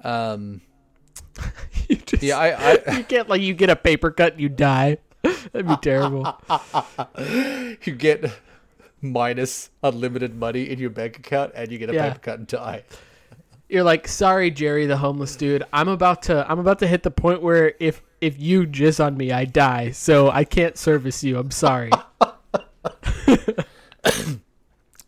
Um, 0.02 0.62
You 1.88 1.96
just, 1.96 2.22
yeah, 2.24 2.38
I, 2.38 2.72
I 2.90 2.96
you 2.96 3.02
get 3.04 3.28
like 3.28 3.40
you 3.40 3.54
get 3.54 3.70
a 3.70 3.76
paper 3.76 4.10
cut, 4.10 4.32
and 4.32 4.40
you 4.42 4.48
die. 4.48 4.96
That'd 5.22 5.68
be 5.68 5.76
terrible. 5.76 6.36
you 7.84 7.92
get 7.94 8.32
minus 9.00 9.70
unlimited 9.82 10.34
money 10.34 10.68
in 10.70 10.78
your 10.80 10.90
bank 10.90 11.18
account, 11.18 11.52
and 11.54 11.70
you 11.70 11.78
get 11.78 11.90
a 11.90 11.94
Yeah. 11.94 12.08
paper 12.08 12.18
cut 12.20 12.38
and 12.40 12.48
die. 12.48 12.82
You're 13.68 13.84
like, 13.84 14.08
sorry, 14.08 14.50
Jerry, 14.50 14.86
the 14.86 14.96
homeless 14.96 15.36
dude. 15.36 15.62
I'm 15.72 15.88
about 15.88 16.22
to 16.22 16.44
I'm 16.50 16.58
about 16.58 16.78
to 16.80 16.86
hit 16.88 17.02
the 17.04 17.10
point 17.12 17.42
where 17.42 17.74
if 17.78 18.02
if 18.24 18.40
you 18.40 18.66
jizz 18.66 19.04
on 19.04 19.16
me, 19.16 19.32
I 19.32 19.44
die. 19.44 19.90
So 19.90 20.30
I 20.30 20.44
can't 20.44 20.78
service 20.78 21.22
you. 21.22 21.38
I'm 21.38 21.50
sorry. 21.50 21.90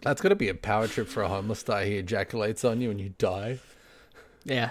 That's 0.03 0.21
gonna 0.21 0.37
be 0.37 0.49
a 0.49 0.55
power 0.55 0.87
trip 0.87 1.09
for 1.09 1.23
a 1.23 1.29
homeless 1.29 1.63
guy. 1.63 1.87
He 1.87 1.97
ejaculates 1.97 2.65
on 2.65 2.81
you 2.81 2.91
and 2.91 3.01
you 3.01 3.15
die. 3.19 3.59
yeah. 4.45 4.71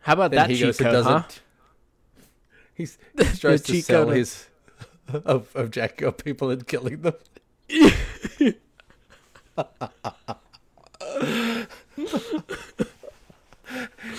How 0.00 0.12
about 0.14 0.30
Then 0.32 0.38
that 0.40 0.50
he 0.50 0.56
cheat 0.56 0.64
goes 0.66 0.80
and 0.80 0.86
code, 0.86 0.92
does 0.92 1.06
huh? 1.06 1.22
He's, 2.74 2.98
he 3.18 3.24
tries 3.38 3.62
to 3.62 3.72
cheat 3.72 3.84
sell 3.84 4.04
code 4.04 4.12
of- 4.12 4.16
his 4.18 4.46
of 5.24 5.54
of 5.54 5.70
jacking 5.70 6.08
up 6.08 6.22
people 6.22 6.50
and 6.50 6.66
killing 6.66 7.00
them. 7.02 7.14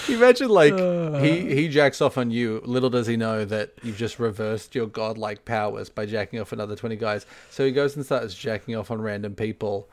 Imagine 0.10 0.50
like 0.50 0.74
uh. 0.74 1.20
he 1.20 1.54
he 1.54 1.68
jacks 1.68 2.02
off 2.02 2.18
on 2.18 2.32
you. 2.32 2.62
Little 2.66 2.90
does 2.90 3.08
he 3.08 3.18
know 3.18 3.46
that 3.46 3.74
you've 3.84 3.98
just 3.98 4.20
reversed 4.20 4.76
your 4.76 4.88
godlike 4.88 5.46
powers 5.46 5.90
by 5.90 6.06
jacking 6.06 6.40
off 6.40 6.52
another 6.52 6.76
twenty 6.76 6.96
guys. 6.96 7.26
So 7.50 7.66
he 7.66 7.72
goes 7.72 7.96
and 7.96 8.06
starts 8.06 8.34
jacking 8.36 8.76
off 8.76 8.92
on 8.92 9.02
random 9.02 9.36
people, 9.36 9.88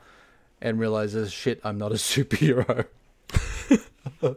and 0.61 0.79
realizes, 0.79 1.31
shit, 1.31 1.59
I'm 1.63 1.77
not 1.77 1.91
a 1.91 1.95
superhero. 1.95 2.85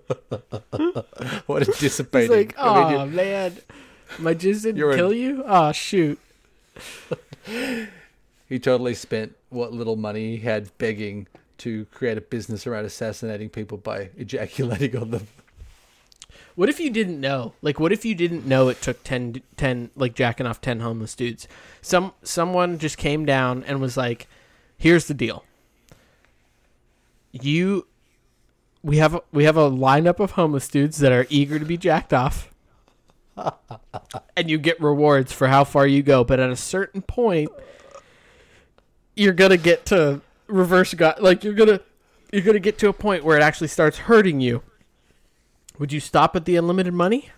what 1.46 1.62
a 1.62 1.64
He's 1.66 1.78
dissipating. 1.78 2.36
like, 2.36 2.54
I 2.58 2.90
mean, 2.90 3.00
oh 3.00 3.06
man, 3.06 3.56
my 4.18 4.34
jizz 4.34 4.62
didn't 4.62 4.96
kill 4.96 5.12
you. 5.12 5.42
Oh 5.46 5.72
shoot. 5.72 6.18
He 8.48 8.58
totally 8.58 8.94
spent 8.94 9.34
what 9.50 9.72
little 9.72 9.96
money 9.96 10.36
he 10.36 10.42
had 10.42 10.76
begging 10.78 11.26
to 11.58 11.84
create 11.86 12.16
a 12.16 12.20
business 12.20 12.66
around 12.66 12.84
assassinating 12.84 13.50
people 13.50 13.78
by 13.78 14.10
ejaculating 14.16 14.96
on 14.96 15.10
them. 15.10 15.26
What 16.58 16.68
if 16.68 16.80
you 16.80 16.90
didn't 16.90 17.20
know? 17.20 17.52
Like, 17.62 17.78
what 17.78 17.92
if 17.92 18.04
you 18.04 18.16
didn't 18.16 18.44
know 18.44 18.66
it 18.66 18.82
took 18.82 19.04
10, 19.04 19.42
10 19.56 19.90
like 19.94 20.16
jacking 20.16 20.44
off 20.44 20.60
ten 20.60 20.80
homeless 20.80 21.14
dudes? 21.14 21.46
Some 21.80 22.14
someone 22.24 22.80
just 22.80 22.98
came 22.98 23.24
down 23.24 23.62
and 23.62 23.80
was 23.80 23.96
like, 23.96 24.26
"Here's 24.76 25.06
the 25.06 25.14
deal. 25.14 25.44
You, 27.30 27.86
we 28.82 28.96
have 28.96 29.14
a, 29.14 29.22
we 29.30 29.44
have 29.44 29.56
a 29.56 29.70
lineup 29.70 30.18
of 30.18 30.32
homeless 30.32 30.66
dudes 30.66 30.98
that 30.98 31.12
are 31.12 31.28
eager 31.30 31.60
to 31.60 31.64
be 31.64 31.76
jacked 31.76 32.12
off, 32.12 32.52
and 34.36 34.50
you 34.50 34.58
get 34.58 34.80
rewards 34.80 35.32
for 35.32 35.46
how 35.46 35.62
far 35.62 35.86
you 35.86 36.02
go. 36.02 36.24
But 36.24 36.40
at 36.40 36.50
a 36.50 36.56
certain 36.56 37.02
point, 37.02 37.52
you're 39.14 39.32
gonna 39.32 39.58
get 39.58 39.86
to 39.86 40.22
reverse 40.48 40.92
God. 40.92 41.20
Like 41.20 41.44
you're 41.44 41.54
gonna 41.54 41.78
you're 42.32 42.42
gonna 42.42 42.58
get 42.58 42.78
to 42.78 42.88
a 42.88 42.92
point 42.92 43.22
where 43.22 43.36
it 43.36 43.44
actually 43.44 43.68
starts 43.68 43.98
hurting 43.98 44.40
you." 44.40 44.64
Would 45.78 45.92
you 45.92 46.00
stop 46.00 46.34
at 46.34 46.44
the 46.44 46.56
unlimited 46.56 46.94
money? 46.94 47.30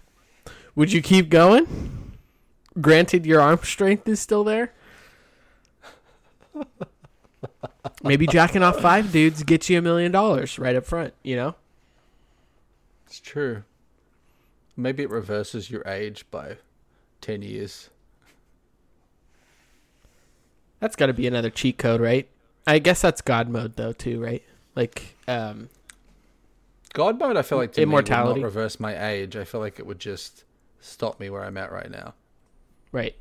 Would 0.75 0.93
you 0.93 1.03
keep 1.03 1.29
going? 1.29 2.17
Granted, 2.81 3.27
your 3.27 3.41
arm 3.41 3.61
strength 3.63 4.09
is 4.09 4.21
still 4.21 4.45
there. 4.45 4.73
Maybe 8.03 8.27
jacking 8.27 8.63
off 8.63 8.81
five 8.81 9.13
dudes 9.13 9.43
gets 9.43 9.69
you 9.69 9.79
a 9.79 9.83
million 9.83 10.13
dollars 10.13 10.59
right 10.59 10.75
up 10.77 10.87
front, 10.87 11.15
you 11.23 11.37
know? 11.37 11.55
It's 13.07 13.21
true. 13.21 13.65
Maybe 14.77 15.03
it 15.03 15.11
reverses 15.11 15.71
your 15.71 15.87
age 15.87 16.25
by 16.31 16.57
10 17.21 17.43
years. 17.43 17.91
That's 20.79 20.97
got 20.97 21.07
to 21.07 21.13
be 21.13 21.27
another 21.27 21.51
cheat 21.51 21.77
code, 21.77 22.01
right? 22.01 22.29
I 22.67 22.79
guess 22.79 23.03
that's 23.03 23.21
God 23.21 23.49
mode, 23.51 23.77
though, 23.77 23.93
too, 23.93 24.23
right? 24.23 24.43
Like, 24.75 25.17
um, 25.29 25.69
God 26.93 27.19
mode, 27.19 27.37
I 27.37 27.43
feel 27.43 27.59
like 27.59 27.73
to 27.73 27.83
Immortality. 27.83 28.41
me 28.41 28.45
would 28.45 28.53
not 28.53 28.57
reverse 28.57 28.81
my 28.81 29.09
age. 29.11 29.37
I 29.37 29.45
feel 29.45 29.61
like 29.61 29.79
it 29.79 29.87
would 29.87 29.99
just 30.01 30.45
stop 30.81 31.21
me 31.21 31.31
where 31.31 31.45
I'm 31.45 31.57
at 31.57 31.71
right 31.73 31.91
now. 31.91 32.15
right. 32.93 33.15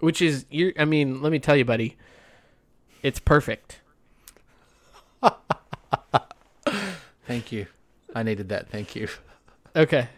Which 0.00 0.22
is, 0.22 0.44
you're, 0.48 0.72
I 0.78 0.84
mean, 0.84 1.22
let 1.22 1.32
me 1.32 1.40
tell 1.40 1.56
you, 1.56 1.64
buddy, 1.64 1.96
it's 3.02 3.18
perfect. 3.18 3.80
Thank 7.26 7.50
you. 7.52 7.66
I 8.14 8.22
needed 8.22 8.48
that. 8.50 8.68
Thank 8.70 8.94
you. 8.94 9.08
Okay. 9.74 10.08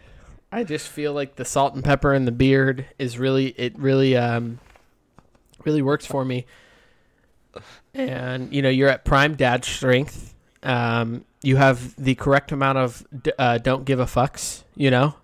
I 0.51 0.63
just 0.63 0.87
feel 0.87 1.13
like 1.13 1.35
the 1.35 1.45
salt 1.45 1.73
and 1.75 1.83
pepper 1.83 2.13
and 2.13 2.27
the 2.27 2.31
beard 2.31 2.85
is 2.99 3.17
really 3.17 3.47
it 3.57 3.77
really 3.79 4.15
um 4.17 4.59
really 5.65 5.81
works 5.81 6.05
for 6.05 6.23
me. 6.25 6.45
And 7.93 8.53
you 8.53 8.61
know, 8.61 8.69
you're 8.69 8.89
at 8.89 9.03
prime 9.05 9.35
dad 9.35 9.65
strength. 9.65 10.30
Um 10.63 11.25
you 11.43 11.55
have 11.55 11.95
the 11.95 12.15
correct 12.15 12.51
amount 12.51 12.77
of 12.77 13.05
uh, 13.39 13.57
don't 13.57 13.85
give 13.85 13.99
a 13.99 14.05
fucks, 14.05 14.63
you 14.75 14.91
know, 14.91 15.15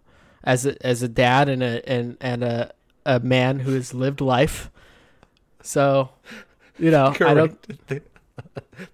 as 0.44 0.66
a, 0.66 0.86
as 0.86 1.04
a 1.04 1.08
dad 1.08 1.50
and 1.50 1.62
a 1.62 1.88
and 1.88 2.18
and 2.20 2.44
a 2.44 2.74
a 3.06 3.20
man 3.20 3.60
who 3.60 3.74
has 3.74 3.94
lived 3.94 4.22
life. 4.22 4.70
So, 5.62 6.10
you 6.78 6.92
know, 6.92 7.16
I 7.22 7.34
don't 7.34 7.58
The, 7.88 8.02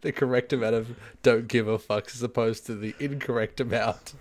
the 0.02 0.12
correct 0.14 0.54
amount 0.54 0.76
of 0.76 0.98
don't 1.22 1.48
give 1.48 1.68
a 1.68 1.78
fuck 1.78 2.08
as 2.08 2.24
opposed 2.24 2.66
to 2.68 2.76
the 2.76 2.96
incorrect 3.00 3.60
amount. 3.60 4.14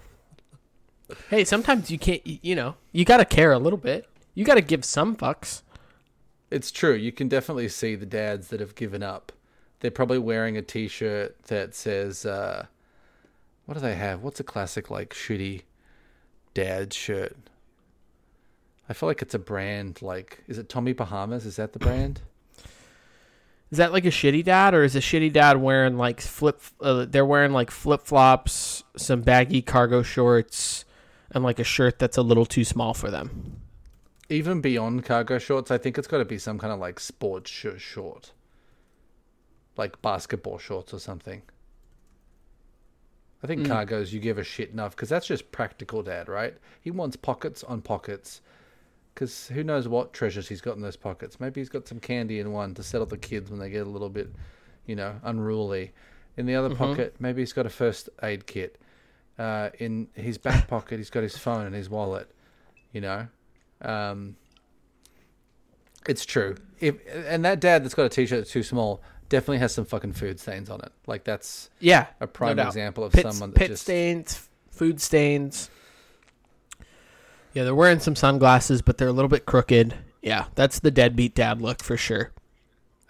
Hey, 1.30 1.44
sometimes 1.44 1.90
you 1.90 1.98
can't 1.98 2.26
you 2.26 2.54
know, 2.54 2.76
you 2.92 3.04
got 3.04 3.18
to 3.18 3.24
care 3.24 3.52
a 3.52 3.58
little 3.58 3.78
bit. 3.78 4.08
You 4.34 4.44
got 4.44 4.54
to 4.54 4.62
give 4.62 4.84
some 4.84 5.14
fucks. 5.14 5.62
It's 6.50 6.70
true. 6.70 6.94
You 6.94 7.12
can 7.12 7.28
definitely 7.28 7.68
see 7.68 7.94
the 7.94 8.06
dads 8.06 8.48
that 8.48 8.60
have 8.60 8.74
given 8.74 9.02
up. 9.02 9.32
They're 9.82 9.90
probably 9.90 10.18
wearing 10.18 10.56
a 10.56 10.62
T-shirt 10.62 11.42
that 11.46 11.74
says, 11.74 12.24
uh, 12.24 12.66
"What 13.66 13.74
do 13.74 13.80
they 13.80 13.96
have? 13.96 14.22
What's 14.22 14.38
a 14.38 14.44
classic 14.44 14.90
like 14.90 15.12
shitty 15.12 15.62
dad 16.54 16.94
shirt?" 16.94 17.36
I 18.88 18.92
feel 18.92 19.08
like 19.08 19.22
it's 19.22 19.34
a 19.34 19.40
brand. 19.40 20.00
Like, 20.00 20.44
is 20.46 20.56
it 20.56 20.68
Tommy 20.68 20.92
Bahamas? 20.92 21.44
Is 21.44 21.56
that 21.56 21.72
the 21.72 21.80
brand? 21.80 22.20
Is 23.72 23.78
that 23.78 23.90
like 23.90 24.04
a 24.04 24.10
shitty 24.10 24.44
dad, 24.44 24.74
or 24.74 24.84
is 24.84 24.94
a 24.94 25.00
shitty 25.00 25.32
dad 25.32 25.56
wearing 25.56 25.96
like 25.96 26.20
flip? 26.20 26.60
Uh, 26.78 27.06
they're 27.08 27.24
wearing 27.24 27.52
like 27.52 27.70
flip 27.70 28.02
flops, 28.02 28.84
some 28.98 29.22
baggy 29.22 29.62
cargo 29.62 30.02
shorts, 30.02 30.84
and 31.30 31.42
like 31.42 31.58
a 31.58 31.64
shirt 31.64 31.98
that's 31.98 32.18
a 32.18 32.22
little 32.22 32.44
too 32.44 32.64
small 32.64 32.92
for 32.92 33.10
them. 33.10 33.56
Even 34.28 34.60
beyond 34.60 35.06
cargo 35.06 35.38
shorts, 35.38 35.70
I 35.70 35.78
think 35.78 35.96
it's 35.96 36.06
got 36.06 36.18
to 36.18 36.26
be 36.26 36.36
some 36.36 36.58
kind 36.58 36.70
of 36.70 36.80
like 36.80 37.00
sports 37.00 37.50
sh- 37.50 37.78
short. 37.78 38.32
Like 39.76 40.00
basketball 40.02 40.58
shorts 40.58 40.92
or 40.94 40.98
something. 40.98 41.42
I 43.42 43.46
think 43.48 43.66
cargos 43.66 44.12
you 44.12 44.20
give 44.20 44.38
a 44.38 44.44
shit 44.44 44.70
enough 44.70 44.94
because 44.94 45.08
that's 45.08 45.26
just 45.26 45.50
practical, 45.50 46.02
Dad. 46.02 46.28
Right? 46.28 46.56
He 46.80 46.90
wants 46.90 47.16
pockets 47.16 47.64
on 47.64 47.80
pockets 47.82 48.40
because 49.14 49.48
who 49.48 49.64
knows 49.64 49.88
what 49.88 50.12
treasures 50.12 50.48
he's 50.48 50.60
got 50.60 50.76
in 50.76 50.82
those 50.82 50.96
pockets. 50.96 51.40
Maybe 51.40 51.60
he's 51.60 51.68
got 51.68 51.88
some 51.88 51.98
candy 52.00 52.38
in 52.40 52.52
one 52.52 52.74
to 52.74 52.82
settle 52.82 53.06
the 53.06 53.18
kids 53.18 53.50
when 53.50 53.58
they 53.58 53.68
get 53.70 53.86
a 53.86 53.90
little 53.90 54.08
bit, 54.08 54.32
you 54.86 54.94
know, 54.96 55.16
unruly. 55.24 55.92
In 56.36 56.46
the 56.46 56.54
other 56.54 56.70
Mm-hmm. 56.70 56.78
pocket, 56.78 57.16
maybe 57.18 57.42
he's 57.42 57.52
got 57.52 57.66
a 57.66 57.70
first 57.70 58.08
aid 58.22 58.46
kit. 58.46 58.80
Uh, 59.38 59.70
in 59.78 60.08
his 60.14 60.38
back 60.38 60.68
pocket, 60.68 60.98
he's 60.98 61.10
got 61.10 61.22
his 61.22 61.36
phone 61.36 61.66
and 61.66 61.74
his 61.74 61.90
wallet. 61.90 62.30
You 62.92 63.00
know, 63.00 63.26
um, 63.82 64.36
it's 66.06 66.24
true. 66.24 66.56
If 66.80 66.96
and 67.14 67.44
that 67.44 67.60
dad 67.60 67.84
that's 67.84 67.94
got 67.94 68.04
a 68.04 68.08
t-shirt 68.08 68.38
that's 68.40 68.50
too 68.52 68.62
small 68.62 69.02
definitely 69.32 69.58
has 69.58 69.74
some 69.74 69.84
fucking 69.86 70.12
food 70.12 70.38
stains 70.38 70.70
on 70.70 70.80
it. 70.82 70.92
Like 71.08 71.24
that's 71.24 71.70
Yeah, 71.80 72.06
a 72.20 72.26
prime 72.28 72.56
doubt. 72.56 72.68
example 72.68 73.02
of 73.02 73.12
pit, 73.12 73.22
someone 73.24 73.50
that 73.50 73.58
pit 73.58 73.68
just 73.70 73.82
stains, 73.82 74.48
food 74.70 75.00
stains. 75.00 75.70
Yeah, 77.54 77.64
they're 77.64 77.74
wearing 77.74 77.98
some 77.98 78.14
sunglasses, 78.14 78.80
but 78.82 78.98
they're 78.98 79.08
a 79.08 79.12
little 79.12 79.28
bit 79.28 79.44
crooked. 79.46 79.94
Yeah, 80.22 80.44
that's 80.54 80.78
the 80.78 80.90
deadbeat 80.90 81.34
dad 81.34 81.60
look 81.60 81.82
for 81.82 81.96
sure. 81.96 82.32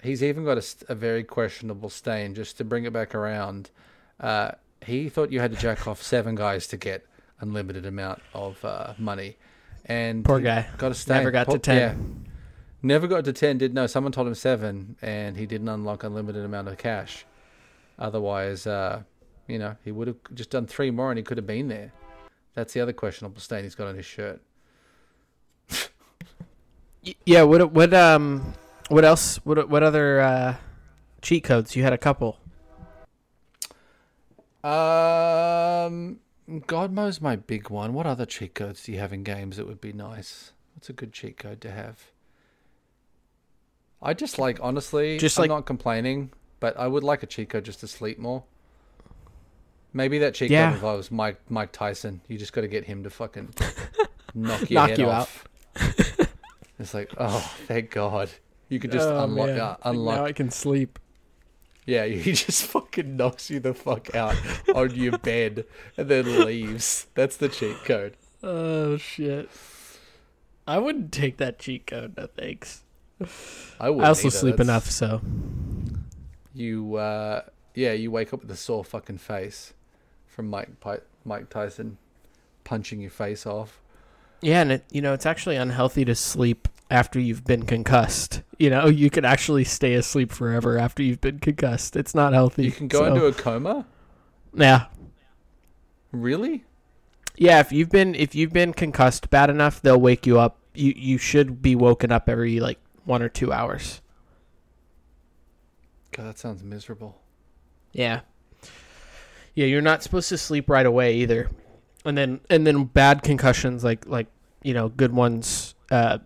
He's 0.02 0.22
even 0.22 0.44
got 0.44 0.58
a, 0.58 0.64
a 0.88 0.94
very 0.94 1.22
questionable 1.24 1.90
stain. 1.90 2.34
Just 2.34 2.56
to 2.58 2.64
bring 2.64 2.84
it 2.84 2.92
back 2.92 3.14
around, 3.14 3.70
uh, 4.18 4.52
he 4.84 5.08
thought 5.08 5.30
you 5.30 5.40
had 5.40 5.52
to 5.52 5.58
jack 5.58 5.86
off 5.86 6.02
seven 6.02 6.34
guys 6.34 6.66
to 6.68 6.76
get 6.76 7.06
unlimited 7.40 7.84
amount 7.86 8.20
of 8.34 8.64
uh, 8.64 8.94
money, 8.98 9.36
and 9.86 10.24
Poor 10.24 10.40
guy. 10.40 10.66
got 10.78 10.90
a 10.92 10.94
stain. 10.94 11.18
Never 11.18 11.30
got 11.30 11.50
to 11.50 11.58
10. 11.58 11.76
yeah. 11.76 11.94
Never 12.82 13.06
got 13.06 13.24
to 13.24 13.32
ten. 13.32 13.58
Did 13.58 13.74
no? 13.74 13.86
Someone 13.86 14.12
told 14.12 14.26
him 14.26 14.34
seven, 14.34 14.96
and 15.00 15.36
he 15.36 15.46
didn't 15.46 15.68
unlock 15.68 16.02
unlimited 16.02 16.44
amount 16.44 16.68
of 16.68 16.78
cash. 16.78 17.24
Otherwise, 17.98 18.66
uh, 18.66 19.02
you 19.46 19.58
know, 19.58 19.76
he 19.84 19.92
would 19.92 20.08
have 20.08 20.16
just 20.34 20.50
done 20.50 20.66
three 20.66 20.90
more, 20.90 21.10
and 21.10 21.18
he 21.18 21.22
could 21.22 21.36
have 21.38 21.46
been 21.46 21.68
there. 21.68 21.92
That's 22.54 22.72
the 22.72 22.80
other 22.80 22.92
questionable 22.92 23.40
stain 23.40 23.64
he's 23.64 23.74
got 23.74 23.86
on 23.86 23.96
his 23.96 24.06
shirt. 24.06 24.40
Yeah, 27.26 27.42
what 27.42 27.72
what 27.72 27.92
um 27.92 28.54
what 28.88 29.04
else 29.04 29.38
what 29.38 29.68
what 29.68 29.82
other 29.82 30.20
uh 30.20 30.54
cheat 31.20 31.42
codes? 31.42 31.74
You 31.74 31.82
had 31.82 31.92
a 31.92 31.98
couple. 31.98 32.38
Um, 34.62 36.20
God 36.68 36.92
mode's 36.92 37.20
my 37.20 37.34
big 37.34 37.70
one. 37.70 37.92
What 37.92 38.06
other 38.06 38.24
cheat 38.24 38.54
codes 38.54 38.84
do 38.84 38.92
you 38.92 39.00
have 39.00 39.12
in 39.12 39.24
games 39.24 39.56
that 39.56 39.66
would 39.66 39.80
be 39.80 39.92
nice? 39.92 40.52
What's 40.76 40.88
a 40.88 40.92
good 40.92 41.12
cheat 41.12 41.38
code 41.38 41.60
to 41.62 41.72
have? 41.72 42.12
I 44.02 44.14
just 44.14 44.38
like 44.38 44.58
honestly, 44.60 45.12
Just 45.18 45.36
just 45.36 45.38
I'm 45.40 45.48
not 45.48 45.64
complaining, 45.66 46.30
but 46.60 46.76
I 46.78 46.86
would 46.88 47.04
like 47.04 47.22
a 47.22 47.26
cheat 47.26 47.50
code 47.50 47.64
just 47.64 47.80
to 47.80 47.86
sleep 47.88 48.18
more. 48.18 48.44
Maybe 49.92 50.18
that 50.18 50.34
cheat 50.34 50.50
Yeah. 50.50 50.66
code 50.68 50.74
involves 50.74 51.10
Mike 51.10 51.40
Mike 51.48 51.70
Tyson. 51.72 52.20
You 52.28 52.38
just 52.38 52.52
got 52.52 52.62
to 52.62 52.68
get 52.68 52.84
him 52.84 53.02
to 53.04 53.10
fucking 53.10 53.54
knock 54.34 54.68
your 54.70 54.80
Knock 54.80 54.88
head 54.90 54.98
you 54.98 55.06
off. 55.08 55.46
it's 56.78 56.94
like, 56.94 57.12
oh, 57.18 57.54
thank 57.66 57.90
God. 57.90 58.30
You 58.68 58.78
could 58.80 58.90
just 58.90 59.06
Oh, 59.08 59.24
unlock, 59.24 59.50
uh, 59.50 59.52
Like, 59.68 59.78
unlock 59.84 60.16
Now 60.16 60.24
I 60.24 60.32
can 60.32 60.50
sleep. 60.50 60.98
yeah, 61.86 62.06
he 62.06 62.32
just 62.44 62.64
fucking 62.64 63.16
knocks 63.16 63.50
you 63.50 63.60
the 63.60 63.74
fuck 63.74 64.14
out 64.14 64.36
on 64.74 64.94
your 64.94 65.18
bed 65.18 65.64
and 65.96 66.08
then 66.08 66.44
leaves. 66.44 67.06
That's 67.14 67.36
the 67.36 67.48
cheat 67.50 67.76
code. 67.84 68.16
Oh 68.42 68.96
shit. 68.96 69.50
I 70.66 70.78
wouldn't 70.78 71.12
take 71.12 71.36
that 71.36 71.58
cheat 71.58 71.86
code, 71.86 72.16
no 72.16 72.26
thanks. 72.28 72.81
I. 73.80 73.86
I 73.88 74.08
also 74.08 74.28
sleep 74.28 74.60
enough, 74.60 74.90
so 74.90 75.20
You, 76.54 76.96
uh, 76.96 77.42
yeah, 77.74 77.92
you 77.92 78.10
wake 78.10 78.32
up 78.32 78.42
with 78.42 78.50
a 78.50 78.56
sore 78.56 78.84
fucking 78.84 79.18
face 79.18 79.72
from 80.26 80.48
Mike 80.48 80.80
Pi- 80.80 81.00
Mike 81.24 81.48
Tyson 81.50 81.98
punching 82.64 83.00
your 83.00 83.10
face 83.10 83.46
off. 83.46 83.80
yeah, 84.40 84.60
and 84.62 84.72
it 84.72 84.84
you 84.90 85.00
know 85.00 85.12
it's 85.14 85.26
actually 85.26 85.56
unhealthy 85.56 86.04
to 86.04 86.14
sleep 86.14 86.68
after 86.90 87.18
you've 87.18 87.44
been 87.44 87.64
concussed. 87.64 88.42
You 88.58 88.70
know, 88.70 88.86
you 88.86 89.08
could 89.10 89.24
actually 89.24 89.64
stay 89.64 89.94
asleep 89.94 90.30
forever 90.30 90.78
after 90.78 91.02
you've 91.02 91.20
been 91.20 91.38
concussed. 91.38 91.96
It's 91.96 92.14
not 92.14 92.32
healthy. 92.34 92.64
You 92.64 92.72
can 92.72 92.88
go 92.88 93.00
so- 93.00 93.04
into 93.06 93.26
a 93.26 93.32
coma. 93.32 93.86
yeah, 94.54 94.86
Really? 96.12 96.64
yeah. 97.36 97.60
If 97.60 97.72
you've 97.72 97.88
been 97.90 98.14
if 98.14 98.34
you've 98.34 98.52
been 98.52 98.72
concussed 98.74 99.30
bad 99.30 99.48
enough, 99.50 99.80
they'll 99.80 100.00
wake 100.00 100.26
you 100.26 100.38
up. 100.38 100.58
You 100.74 100.92
you 100.96 101.18
should 101.18 101.62
be 101.62 101.74
woken 101.74 102.12
up 102.12 102.28
every 102.28 102.60
like 102.60 102.78
one 103.04 103.22
or 103.22 103.28
two 103.28 103.52
hours. 103.52 104.00
God, 106.12 106.26
that 106.26 106.38
sounds 106.38 106.62
miserable. 106.62 107.20
Yeah. 107.92 108.20
Yeah, 109.54 109.66
you're 109.66 109.82
not 109.82 110.02
supposed 110.02 110.28
to 110.30 110.38
sleep 110.38 110.68
right 110.68 110.86
away 110.86 111.16
either. 111.16 111.50
And 112.04 112.16
then 112.16 112.40
and 112.50 112.66
then 112.66 112.84
bad 112.84 113.22
concussions 113.22 113.84
like 113.84 114.06
like, 114.06 114.26
you 114.62 114.74
know, 114.74 114.88
good 114.88 115.12
ones 115.12 115.74
uh 115.90 116.18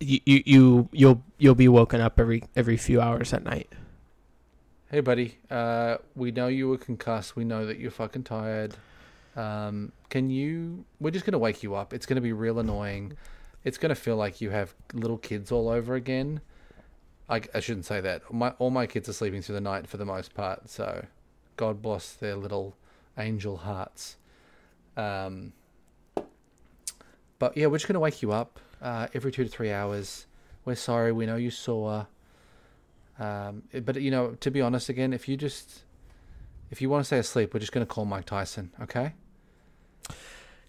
you 0.00 0.20
you, 0.24 0.42
you 0.44 0.88
you'll 0.92 1.22
you'll 1.38 1.54
be 1.54 1.68
woken 1.68 2.00
up 2.00 2.20
every 2.20 2.44
every 2.56 2.76
few 2.76 3.00
hours 3.00 3.32
at 3.32 3.44
night. 3.44 3.72
Hey, 4.90 5.00
buddy. 5.00 5.38
Uh, 5.50 5.96
we 6.14 6.30
know 6.30 6.46
you 6.46 6.68
were 6.68 6.78
concussed. 6.78 7.34
We 7.34 7.44
know 7.44 7.66
that 7.66 7.78
you're 7.78 7.90
fucking 7.90 8.24
tired. 8.24 8.76
Um, 9.34 9.90
can 10.08 10.30
you? 10.30 10.84
We're 11.00 11.10
just 11.10 11.24
gonna 11.24 11.38
wake 11.38 11.62
you 11.62 11.74
up. 11.74 11.92
It's 11.92 12.06
gonna 12.06 12.20
be 12.20 12.32
real 12.32 12.58
annoying. 12.58 13.16
It's 13.64 13.78
gonna 13.78 13.94
feel 13.94 14.16
like 14.16 14.40
you 14.40 14.50
have 14.50 14.74
little 14.92 15.18
kids 15.18 15.50
all 15.50 15.68
over 15.68 15.94
again. 15.94 16.40
I, 17.28 17.40
I 17.54 17.60
shouldn't 17.60 17.86
say 17.86 18.00
that. 18.02 18.32
My 18.32 18.50
all 18.58 18.70
my 18.70 18.86
kids 18.86 19.08
are 19.08 19.14
sleeping 19.14 19.40
through 19.42 19.54
the 19.54 19.60
night 19.60 19.86
for 19.86 19.96
the 19.96 20.04
most 20.04 20.34
part. 20.34 20.68
So, 20.68 21.06
God 21.56 21.80
bless 21.80 22.12
their 22.12 22.36
little 22.36 22.76
angel 23.16 23.56
hearts. 23.56 24.16
Um, 24.96 25.52
but 27.38 27.56
yeah, 27.56 27.66
we're 27.66 27.78
just 27.78 27.88
gonna 27.88 28.00
wake 28.00 28.22
you 28.22 28.32
up 28.32 28.60
uh, 28.82 29.08
every 29.14 29.32
two 29.32 29.44
to 29.44 29.50
three 29.50 29.72
hours. 29.72 30.26
We're 30.64 30.74
sorry. 30.74 31.12
We 31.12 31.26
know 31.26 31.36
you 31.36 31.50
saw. 31.50 32.04
Um, 33.18 33.62
but 33.72 34.00
you 34.00 34.10
know, 34.10 34.32
to 34.40 34.50
be 34.50 34.60
honest, 34.60 34.88
again, 34.88 35.12
if 35.12 35.28
you 35.28 35.36
just 35.36 35.84
if 36.70 36.82
you 36.82 36.90
want 36.90 37.02
to 37.02 37.04
stay 37.04 37.18
asleep, 37.18 37.54
we're 37.54 37.60
just 37.60 37.72
gonna 37.72 37.86
call 37.86 38.04
Mike 38.04 38.26
Tyson, 38.26 38.72
okay? 38.82 39.14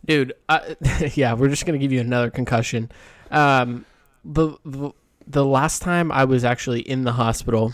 Dude, 0.05 0.33
yeah, 1.15 1.33
we're 1.33 1.49
just 1.49 1.65
gonna 1.65 1.77
give 1.77 1.91
you 1.91 1.99
another 1.99 2.29
concussion. 2.29 2.91
Um, 3.31 3.85
the, 4.23 4.57
the 4.63 4.91
the 5.27 5.45
last 5.45 5.81
time 5.81 6.11
I 6.11 6.25
was 6.25 6.43
actually 6.43 6.81
in 6.81 7.03
the 7.03 7.13
hospital, 7.13 7.73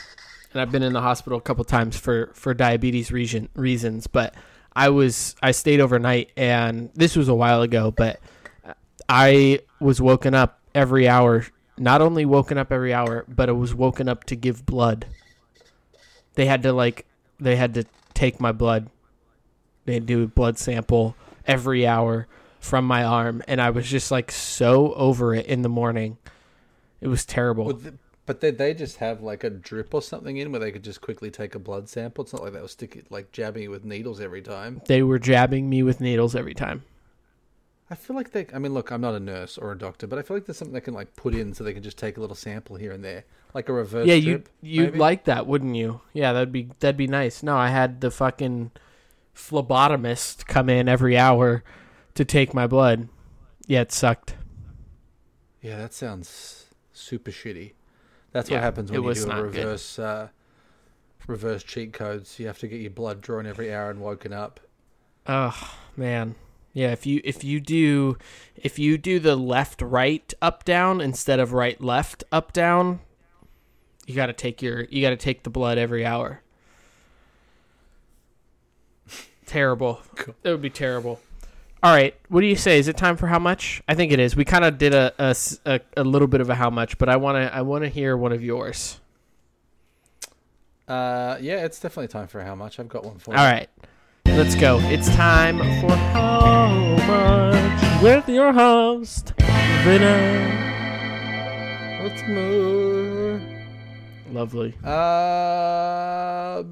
and 0.53 0.61
I've 0.61 0.71
been 0.71 0.83
in 0.83 0.93
the 0.93 1.01
hospital 1.01 1.37
a 1.37 1.41
couple 1.41 1.63
times 1.65 1.97
for 1.97 2.31
for 2.33 2.53
diabetes 2.53 3.11
reason 3.11 3.49
reasons, 3.55 4.07
but 4.07 4.33
I 4.73 4.89
was 4.89 5.35
I 5.41 5.51
stayed 5.51 5.81
overnight, 5.81 6.31
and 6.37 6.89
this 6.93 7.15
was 7.15 7.27
a 7.27 7.35
while 7.35 7.61
ago, 7.61 7.91
but 7.91 8.19
I 9.09 9.59
was 9.79 10.01
woken 10.01 10.33
up 10.33 10.59
every 10.73 11.07
hour. 11.07 11.45
Not 11.77 12.01
only 12.01 12.25
woken 12.25 12.57
up 12.57 12.71
every 12.71 12.93
hour, 12.93 13.25
but 13.27 13.49
I 13.49 13.53
was 13.53 13.73
woken 13.73 14.07
up 14.07 14.23
to 14.25 14.35
give 14.35 14.65
blood. 14.65 15.05
They 16.35 16.45
had 16.45 16.63
to 16.63 16.71
like 16.71 17.05
they 17.39 17.57
had 17.57 17.73
to 17.73 17.85
take 18.13 18.39
my 18.39 18.53
blood. 18.53 18.89
They 19.85 19.99
do 19.99 20.23
a 20.23 20.27
blood 20.27 20.57
sample 20.57 21.15
every 21.47 21.85
hour 21.87 22.27
from 22.59 22.85
my 22.85 23.03
arm 23.03 23.41
and 23.47 23.59
I 23.61 23.71
was 23.71 23.87
just 23.87 24.11
like 24.11 24.31
so 24.31 24.93
over 24.93 25.33
it 25.33 25.45
in 25.47 25.61
the 25.61 25.69
morning. 25.69 26.17
It 27.01 27.07
was 27.07 27.25
terrible. 27.25 27.65
Would 27.65 27.81
th- 27.81 27.93
but 28.27 28.39
did 28.39 28.57
they 28.59 28.73
just 28.73 28.97
have 28.97 29.21
like 29.21 29.43
a 29.43 29.49
drip 29.49 29.93
or 29.93 30.01
something 30.01 30.37
in 30.37 30.51
where 30.51 30.59
they 30.59 30.71
could 30.71 30.83
just 30.83 31.01
quickly 31.01 31.31
take 31.31 31.55
a 31.55 31.59
blood 31.59 31.89
sample? 31.89 32.23
It's 32.23 32.31
not 32.33 32.43
like 32.43 32.53
they 32.53 32.61
were 32.61 32.67
sticking 32.67 33.03
like 33.09 33.31
jabbing 33.31 33.63
you 33.63 33.71
with 33.71 33.83
needles 33.83 34.21
every 34.21 34.41
time. 34.41 34.81
they 34.85 35.01
were 35.01 35.19
jabbing 35.19 35.69
me 35.69 35.81
with 35.83 35.99
needles 35.99 36.35
every 36.35 36.53
time. 36.53 36.83
I 37.89 37.95
feel 37.95 38.15
like 38.15 38.31
they. 38.31 38.47
I 38.53 38.59
mean, 38.59 38.73
look, 38.73 38.89
I'm 38.91 39.01
not 39.01 39.15
a 39.15 39.19
nurse 39.19 39.57
or 39.57 39.73
a 39.73 39.77
doctor, 39.77 40.07
but 40.07 40.17
I 40.17 40.21
feel 40.21 40.37
like 40.37 40.45
there's 40.45 40.57
something 40.57 40.73
they 40.73 40.79
can 40.79 40.93
like 40.93 41.13
put 41.17 41.35
in 41.35 41.53
so 41.53 41.63
they 41.63 41.73
can 41.73 41.83
just 41.83 41.97
take 41.97 42.15
a 42.15 42.21
little 42.21 42.37
sample 42.37 42.77
here 42.77 42.93
and 42.93 43.03
there, 43.03 43.25
like 43.53 43.67
a 43.67 43.73
reverse. 43.73 44.07
yeah, 44.07 44.13
you 44.13 44.43
you'd 44.61 44.95
like 44.95 45.25
that, 45.25 45.45
wouldn't 45.45 45.75
you? 45.75 45.99
Yeah, 46.13 46.31
that'd 46.31 46.53
be 46.53 46.69
that'd 46.79 46.95
be 46.95 47.07
nice. 47.07 47.43
No, 47.43 47.57
I 47.57 47.67
had 47.67 47.99
the 47.99 48.09
fucking 48.09 48.71
phlebotomist 49.35 50.45
come 50.45 50.69
in 50.69 50.87
every 50.87 51.17
hour 51.17 51.63
to 52.15 52.25
take 52.25 52.53
my 52.53 52.67
blood. 52.67 53.09
Yeah, 53.67 53.81
it 53.81 53.91
sucked. 53.91 54.35
Yeah, 55.61 55.77
that 55.77 55.93
sounds 55.93 56.65
super 56.93 57.31
shitty. 57.31 57.73
That's 58.31 58.49
Yeah, 58.49 58.57
what 58.57 58.63
happens 58.63 58.91
when 58.91 59.03
you 59.03 59.13
do 59.13 59.31
a 59.31 59.41
reverse 59.43 59.99
uh, 59.99 60.29
reverse 61.27 61.63
cheat 61.63 61.93
codes. 61.93 62.39
You 62.39 62.47
have 62.47 62.59
to 62.59 62.67
get 62.67 62.81
your 62.81 62.91
blood 62.91 63.21
drawn 63.21 63.45
every 63.45 63.73
hour 63.73 63.89
and 63.89 63.99
woken 64.01 64.33
up. 64.33 64.59
Oh 65.27 65.77
man. 65.95 66.35
Yeah, 66.73 66.91
if 66.91 67.05
you 67.05 67.21
if 67.23 67.43
you 67.43 67.59
do 67.59 68.17
if 68.55 68.79
you 68.79 68.97
do 68.97 69.19
the 69.19 69.35
left 69.35 69.81
right 69.81 70.33
up 70.41 70.63
down 70.63 71.01
instead 71.01 71.39
of 71.39 71.53
right 71.53 71.79
left 71.81 72.23
up 72.31 72.53
down, 72.53 73.01
you 74.05 74.15
got 74.15 74.27
to 74.27 74.33
take 74.33 74.61
your 74.61 74.85
you 74.85 75.01
got 75.01 75.09
to 75.11 75.17
take 75.17 75.43
the 75.43 75.49
blood 75.49 75.77
every 75.77 76.05
hour. 76.05 76.41
Terrible. 79.51 79.99
Cool. 80.15 80.35
That 80.43 80.51
would 80.51 80.61
be 80.61 80.69
terrible. 80.69 81.19
All 81.83 81.91
right, 81.91 82.15
what 82.29 82.41
do 82.41 82.47
you 82.47 82.55
say? 82.55 82.79
Is 82.79 82.87
it 82.87 82.95
time 82.95 83.17
for 83.17 83.27
how 83.27 83.39
much? 83.39 83.81
I 83.87 83.95
think 83.95 84.11
it 84.11 84.19
is. 84.19 84.35
We 84.35 84.45
kind 84.45 84.63
of 84.63 84.77
did 84.77 84.93
a 84.93 85.13
a 85.65 85.79
a 85.97 86.03
little 86.03 86.27
bit 86.27 86.39
of 86.39 86.49
a 86.49 86.55
how 86.55 86.69
much, 86.69 86.97
but 86.97 87.09
I 87.09 87.17
want 87.17 87.35
to 87.37 87.53
I 87.53 87.61
want 87.61 87.83
to 87.83 87.89
hear 87.89 88.15
one 88.15 88.31
of 88.31 88.43
yours. 88.43 88.99
Uh, 90.87 91.37
yeah, 91.41 91.65
it's 91.65 91.79
definitely 91.79 92.07
time 92.07 92.27
for 92.27 92.41
how 92.41 92.55
much. 92.55 92.79
I've 92.79 92.87
got 92.87 93.03
one 93.03 93.17
for 93.17 93.35
All 93.35 93.45
right, 93.45 93.67
let's 94.25 94.55
go. 94.55 94.79
It's 94.83 95.09
time 95.15 95.57
for 95.57 95.95
how 95.95 96.95
much 97.07 98.03
with 98.03 98.29
your 98.29 98.53
host, 98.53 99.33
Vinny. 99.83 100.69
Let's 102.03 102.21
move. 102.27 103.41
Lovely. 104.31 104.75
Uh, 104.83 106.63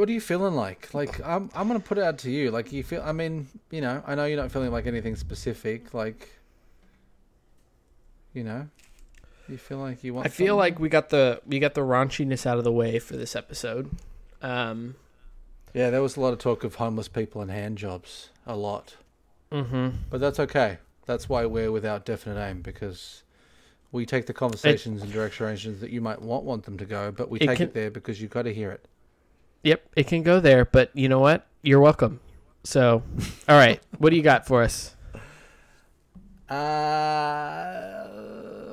what 0.00 0.08
are 0.08 0.12
you 0.12 0.20
feeling 0.20 0.54
like? 0.54 0.92
Like, 0.94 1.20
I'm 1.24 1.50
I'm 1.54 1.68
gonna 1.68 1.78
put 1.78 1.98
it 1.98 2.04
out 2.04 2.18
to 2.18 2.30
you. 2.30 2.50
Like, 2.50 2.72
you 2.72 2.82
feel? 2.82 3.02
I 3.04 3.12
mean, 3.12 3.46
you 3.70 3.80
know, 3.80 4.02
I 4.06 4.14
know 4.14 4.24
you're 4.24 4.40
not 4.40 4.50
feeling 4.50 4.72
like 4.72 4.86
anything 4.86 5.14
specific. 5.14 5.94
Like, 5.94 6.28
you 8.32 8.42
know, 8.44 8.68
you 9.48 9.58
feel 9.58 9.78
like 9.78 10.02
you 10.02 10.14
want. 10.14 10.26
I 10.26 10.30
feel 10.30 10.54
something? 10.54 10.56
like 10.58 10.78
we 10.78 10.88
got 10.88 11.10
the 11.10 11.40
we 11.46 11.58
got 11.58 11.74
the 11.74 11.82
raunchiness 11.82 12.46
out 12.46 12.58
of 12.58 12.64
the 12.64 12.72
way 12.72 12.98
for 12.98 13.16
this 13.16 13.36
episode. 13.36 13.90
Um, 14.42 14.94
yeah, 15.74 15.90
there 15.90 16.02
was 16.02 16.16
a 16.16 16.20
lot 16.20 16.32
of 16.32 16.38
talk 16.38 16.64
of 16.64 16.76
homeless 16.76 17.08
people 17.08 17.42
and 17.42 17.50
hand 17.50 17.78
jobs. 17.78 18.30
A 18.46 18.56
lot. 18.56 18.96
mm-hmm. 19.52 19.90
But 20.08 20.20
that's 20.20 20.40
okay. 20.40 20.78
That's 21.06 21.28
why 21.28 21.44
we're 21.46 21.70
without 21.70 22.04
definite 22.04 22.40
aim 22.40 22.62
because 22.62 23.22
we 23.92 24.06
take 24.06 24.26
the 24.26 24.32
conversations 24.32 25.02
in 25.02 25.10
directions 25.10 25.80
that 25.80 25.90
you 25.90 26.00
might 26.00 26.22
want 26.22 26.44
want 26.44 26.64
them 26.64 26.78
to 26.78 26.84
go, 26.84 27.12
but 27.12 27.28
we 27.28 27.38
It 27.40 27.46
take 27.46 27.56
can- 27.58 27.68
it 27.68 27.74
there 27.74 27.90
because 27.90 28.20
you've 28.20 28.30
got 28.30 28.42
to 28.42 28.54
hear 28.54 28.70
it. 28.70 28.86
Yep, 29.62 29.90
it 29.96 30.06
can 30.06 30.22
go 30.22 30.40
there, 30.40 30.64
but 30.64 30.90
you 30.94 31.08
know 31.08 31.18
what? 31.18 31.46
You're 31.62 31.80
welcome. 31.80 32.20
So, 32.64 33.02
all 33.48 33.56
right, 33.56 33.80
what 33.98 34.10
do 34.10 34.16
you 34.16 34.22
got 34.22 34.46
for 34.46 34.62
us? 34.62 34.96
Uh, 36.48 38.08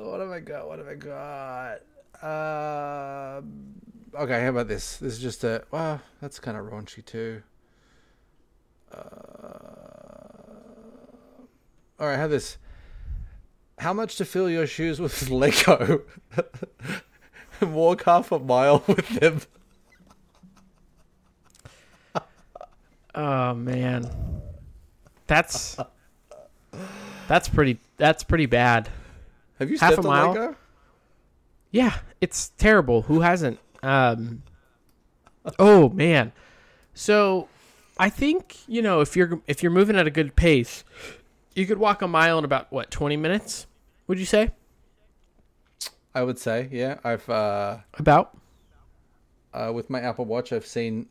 what 0.04 0.20
have 0.22 0.30
I 0.30 0.40
got? 0.40 0.68
What 0.68 0.80
have 0.80 0.88
I 0.88 0.96
got? 0.96 1.80
Uh, 2.26 3.42
okay, 4.18 4.42
how 4.44 4.50
about 4.50 4.68
this? 4.68 4.98
This 4.98 5.14
is 5.14 5.20
just 5.20 5.44
a. 5.44 5.64
Well, 5.72 6.02
that's 6.22 6.40
kind 6.40 6.58
of 6.58 6.66
raunchy 6.66 7.06
too. 7.06 7.44
Uh, 8.92 8.98
all 12.00 12.08
right, 12.08 12.16
have 12.16 12.30
this. 12.30 12.58
How 13.80 13.94
much 13.94 14.16
to 14.16 14.26
fill 14.26 14.50
your 14.50 14.66
shoes 14.66 15.00
with 15.00 15.30
Lego 15.30 16.04
and 17.62 17.74
walk 17.76 18.04
half 18.06 18.32
a 18.32 18.40
mile 18.40 18.84
with 18.88 19.08
them? 19.20 19.42
Oh 23.18 23.56
man, 23.56 24.08
that's 25.26 25.76
that's 27.28 27.50
pretty 27.50 27.80
that's 27.98 28.24
pretty 28.24 28.46
bad. 28.46 28.90
Have 29.58 29.72
you 29.72 29.80
Half 29.80 29.94
stepped 29.94 30.06
a 30.06 30.08
mile? 30.08 30.28
Lego? 30.30 30.56
Yeah, 31.72 31.98
it's 32.22 32.50
terrible. 32.60 33.02
Who 33.02 33.22
hasn't? 33.22 33.58
Um, 33.82 34.44
oh 35.58 35.90
man. 35.90 36.32
So, 36.94 37.48
I 37.98 38.10
think 38.10 38.58
you 38.68 38.84
know 38.84 39.02
if 39.02 39.16
you're 39.16 39.42
if 39.48 39.64
you're 39.64 39.72
moving 39.72 39.96
at 39.96 40.06
a 40.06 40.12
good 40.12 40.36
pace, 40.36 40.84
you 41.56 41.66
could 41.66 41.80
walk 41.80 42.04
a 42.04 42.08
mile 42.08 42.38
in 42.38 42.46
about 42.46 42.72
what 42.72 42.92
twenty 42.92 43.18
minutes? 43.18 43.66
Would 44.06 44.20
you 44.20 44.26
say 44.26 44.52
I 46.14 46.22
would 46.22 46.38
say, 46.38 46.70
yeah. 46.72 47.00
I've 47.04 47.28
uh, 47.28 47.80
about? 47.96 48.38
uh, 49.54 49.72
with 49.74 49.90
my 49.90 50.00
Apple 50.00 50.26
Watch, 50.26 50.54
I've 50.54 50.66
seen 50.66 51.08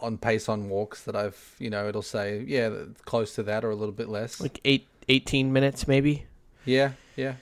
on 0.00 0.18
pace 0.18 0.48
on 0.48 0.68
walks 0.68 1.04
that 1.04 1.16
I've, 1.16 1.54
you 1.58 1.70
know, 1.70 1.88
it'll 1.88 2.02
say, 2.02 2.44
yeah, 2.46 2.70
close 3.04 3.34
to 3.36 3.42
that 3.44 3.64
or 3.64 3.70
a 3.70 3.76
little 3.76 3.92
bit 3.94 4.08
less. 4.08 4.40
Like 4.40 4.60
eight, 4.64 4.86
18 5.08 5.52
minutes 5.52 5.88
maybe. 5.88 6.26
yeah, 6.64 6.92
yeah. 7.16 7.34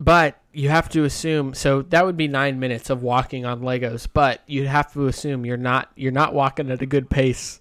But 0.00 0.40
you 0.52 0.68
have 0.68 0.88
to 0.90 1.04
assume 1.04 1.54
so 1.54 1.82
that 1.82 2.06
would 2.06 2.16
be 2.16 2.28
nine 2.28 2.60
minutes 2.60 2.88
of 2.88 3.02
walking 3.02 3.44
on 3.44 3.62
Legos. 3.62 4.06
But 4.12 4.42
you'd 4.46 4.68
have 4.68 4.92
to 4.92 5.06
assume 5.08 5.44
you're 5.44 5.56
not 5.56 5.90
you're 5.96 6.12
not 6.12 6.34
walking 6.34 6.70
at 6.70 6.80
a 6.82 6.86
good 6.86 7.10
pace 7.10 7.60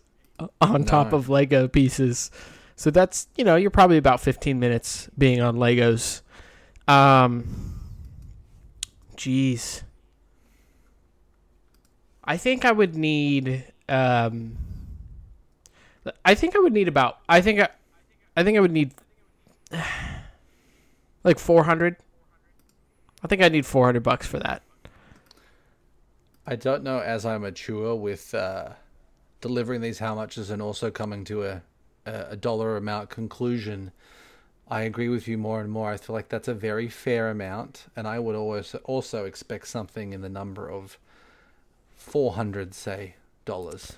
on 0.61 0.85
top 0.85 1.13
of 1.13 1.29
Lego 1.29 1.67
pieces. 1.67 2.29
So 2.75 2.91
that's 2.91 3.27
you 3.37 3.43
know 3.43 3.55
you're 3.55 3.71
probably 3.71 3.97
about 3.97 4.21
15 4.21 4.59
minutes 4.59 5.09
being 5.17 5.41
on 5.41 5.55
Legos. 5.55 6.21
Um, 6.87 7.75
jeez, 9.15 9.81
I 12.27 12.35
think 12.35 12.65
I 12.65 12.73
would 12.73 12.95
need. 12.95 13.63
Um, 13.87 14.57
I 16.25 16.35
think 16.35 16.55
I 16.55 16.59
would 16.59 16.73
need 16.73 16.89
about. 16.89 17.19
I 17.29 17.39
think 17.39 17.61
I, 17.61 17.69
I 18.35 18.43
think 18.43 18.57
I 18.57 18.59
would 18.59 18.71
need 18.71 18.93
like 21.23 21.39
400. 21.39 21.95
I 23.23 23.27
think 23.27 23.41
I 23.41 23.47
need 23.47 23.65
400 23.65 24.03
bucks 24.03 24.27
for 24.27 24.39
that. 24.39 24.61
I 26.45 26.55
don't 26.55 26.83
know 26.83 26.99
as 26.99 27.25
I 27.25 27.37
mature 27.37 27.95
with 27.95 28.33
uh, 28.33 28.69
delivering 29.41 29.81
these 29.81 29.99
how 29.99 30.15
muches 30.15 30.49
and 30.49 30.61
also 30.61 30.91
coming 30.91 31.23
to 31.25 31.43
a, 31.43 31.61
a 32.05 32.35
dollar 32.35 32.77
amount 32.77 33.09
conclusion. 33.09 33.91
I 34.69 34.81
agree 34.81 35.07
with 35.07 35.27
you 35.29 35.37
more 35.37 35.61
and 35.61 35.71
more. 35.71 35.91
I 35.91 35.97
feel 35.97 36.13
like 36.13 36.27
that's 36.27 36.49
a 36.49 36.53
very 36.53 36.89
fair 36.89 37.29
amount, 37.29 37.85
and 37.95 38.05
I 38.05 38.19
would 38.19 38.35
always 38.35 38.75
also 38.83 39.23
expect 39.23 39.67
something 39.67 40.11
in 40.11 40.21
the 40.21 40.29
number 40.29 40.69
of 40.69 40.97
four 42.07 42.33
hundred, 42.33 42.73
say, 42.73 43.15
dollars. 43.45 43.97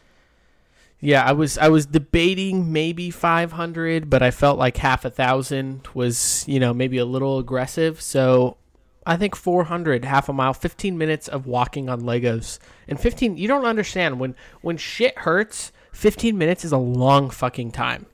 Yeah, 1.00 1.24
I 1.24 1.32
was 1.32 1.58
I 1.58 1.70
was 1.70 1.86
debating 1.86 2.74
maybe 2.74 3.10
500, 3.10 4.10
but 4.10 4.22
I 4.22 4.32
felt 4.32 4.58
like 4.60 4.78
half 4.78 5.06
a 5.06 5.10
thousand 5.10 5.88
was, 5.94 6.44
you 6.48 6.60
know, 6.60 6.74
maybe 6.74 6.98
a 6.98 7.06
little 7.06 7.40
aggressive. 7.40 8.02
So 8.02 8.58
I 9.06 9.16
think 9.16 9.36
400, 9.36 10.04
half 10.04 10.28
a 10.28 10.34
mile, 10.34 10.54
15 10.54 10.98
minutes 10.98 11.30
of 11.30 11.46
walking 11.46 11.88
on 11.88 12.02
Legos. 12.02 12.60
And 12.88 13.00
15 13.00 13.38
you 13.38 13.48
don't 13.48 13.66
understand 13.66 14.20
when 14.20 14.36
when 14.62 14.76
shit 14.76 15.20
hurts, 15.20 15.72
15 15.94 16.38
minutes 16.38 16.66
is 16.66 16.74
a 16.74 16.78
long 16.78 17.30
fucking 17.30 17.72
time. 17.72 18.06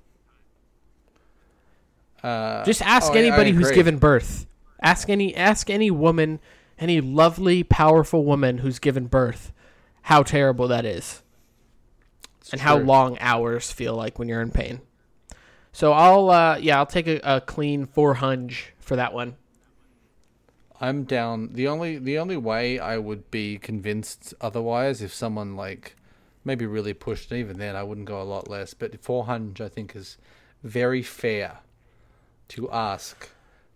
Uh, 2.21 2.63
Just 2.65 2.81
ask 2.83 3.13
oh, 3.13 3.15
anybody 3.15 3.51
who's 3.51 3.71
given 3.71 3.97
birth. 3.97 4.45
Ask 4.81 5.09
any 5.09 5.35
ask 5.35 5.71
any 5.71 5.89
woman, 5.89 6.39
any 6.77 7.01
lovely, 7.01 7.63
powerful 7.63 8.25
woman 8.25 8.59
who's 8.59 8.77
given 8.77 9.07
birth, 9.07 9.51
how 10.05 10.21
terrible 10.21 10.67
that 10.67 10.85
is. 10.85 11.23
It's 12.39 12.51
and 12.51 12.61
how 12.61 12.77
long 12.77 13.17
hours 13.19 13.71
feel 13.71 13.95
like 13.95 14.19
when 14.19 14.27
you're 14.27 14.41
in 14.41 14.51
pain. 14.51 14.81
So 15.71 15.93
I'll 15.93 16.29
uh 16.29 16.57
yeah, 16.57 16.77
I'll 16.77 16.85
take 16.85 17.07
a, 17.07 17.19
a 17.23 17.41
clean 17.41 17.87
four 17.87 18.13
hunch 18.15 18.73
for 18.77 18.95
that 18.95 19.13
one. 19.13 19.35
I'm 20.79 21.05
down. 21.05 21.53
The 21.53 21.67
only 21.67 21.97
the 21.97 22.19
only 22.19 22.37
way 22.37 22.77
I 22.77 22.99
would 22.99 23.31
be 23.31 23.57
convinced 23.57 24.35
otherwise 24.39 25.01
if 25.01 25.11
someone 25.11 25.55
like 25.55 25.95
maybe 26.43 26.67
really 26.67 26.93
pushed. 26.93 27.31
and 27.31 27.39
Even 27.39 27.57
then, 27.57 27.75
I 27.75 27.81
wouldn't 27.81 28.07
go 28.07 28.21
a 28.21 28.23
lot 28.23 28.47
less. 28.47 28.75
But 28.75 29.01
400, 29.01 29.65
I 29.65 29.69
think, 29.69 29.95
is 29.95 30.19
very 30.63 31.01
fair 31.01 31.59
to 32.49 32.69
ask 32.69 33.29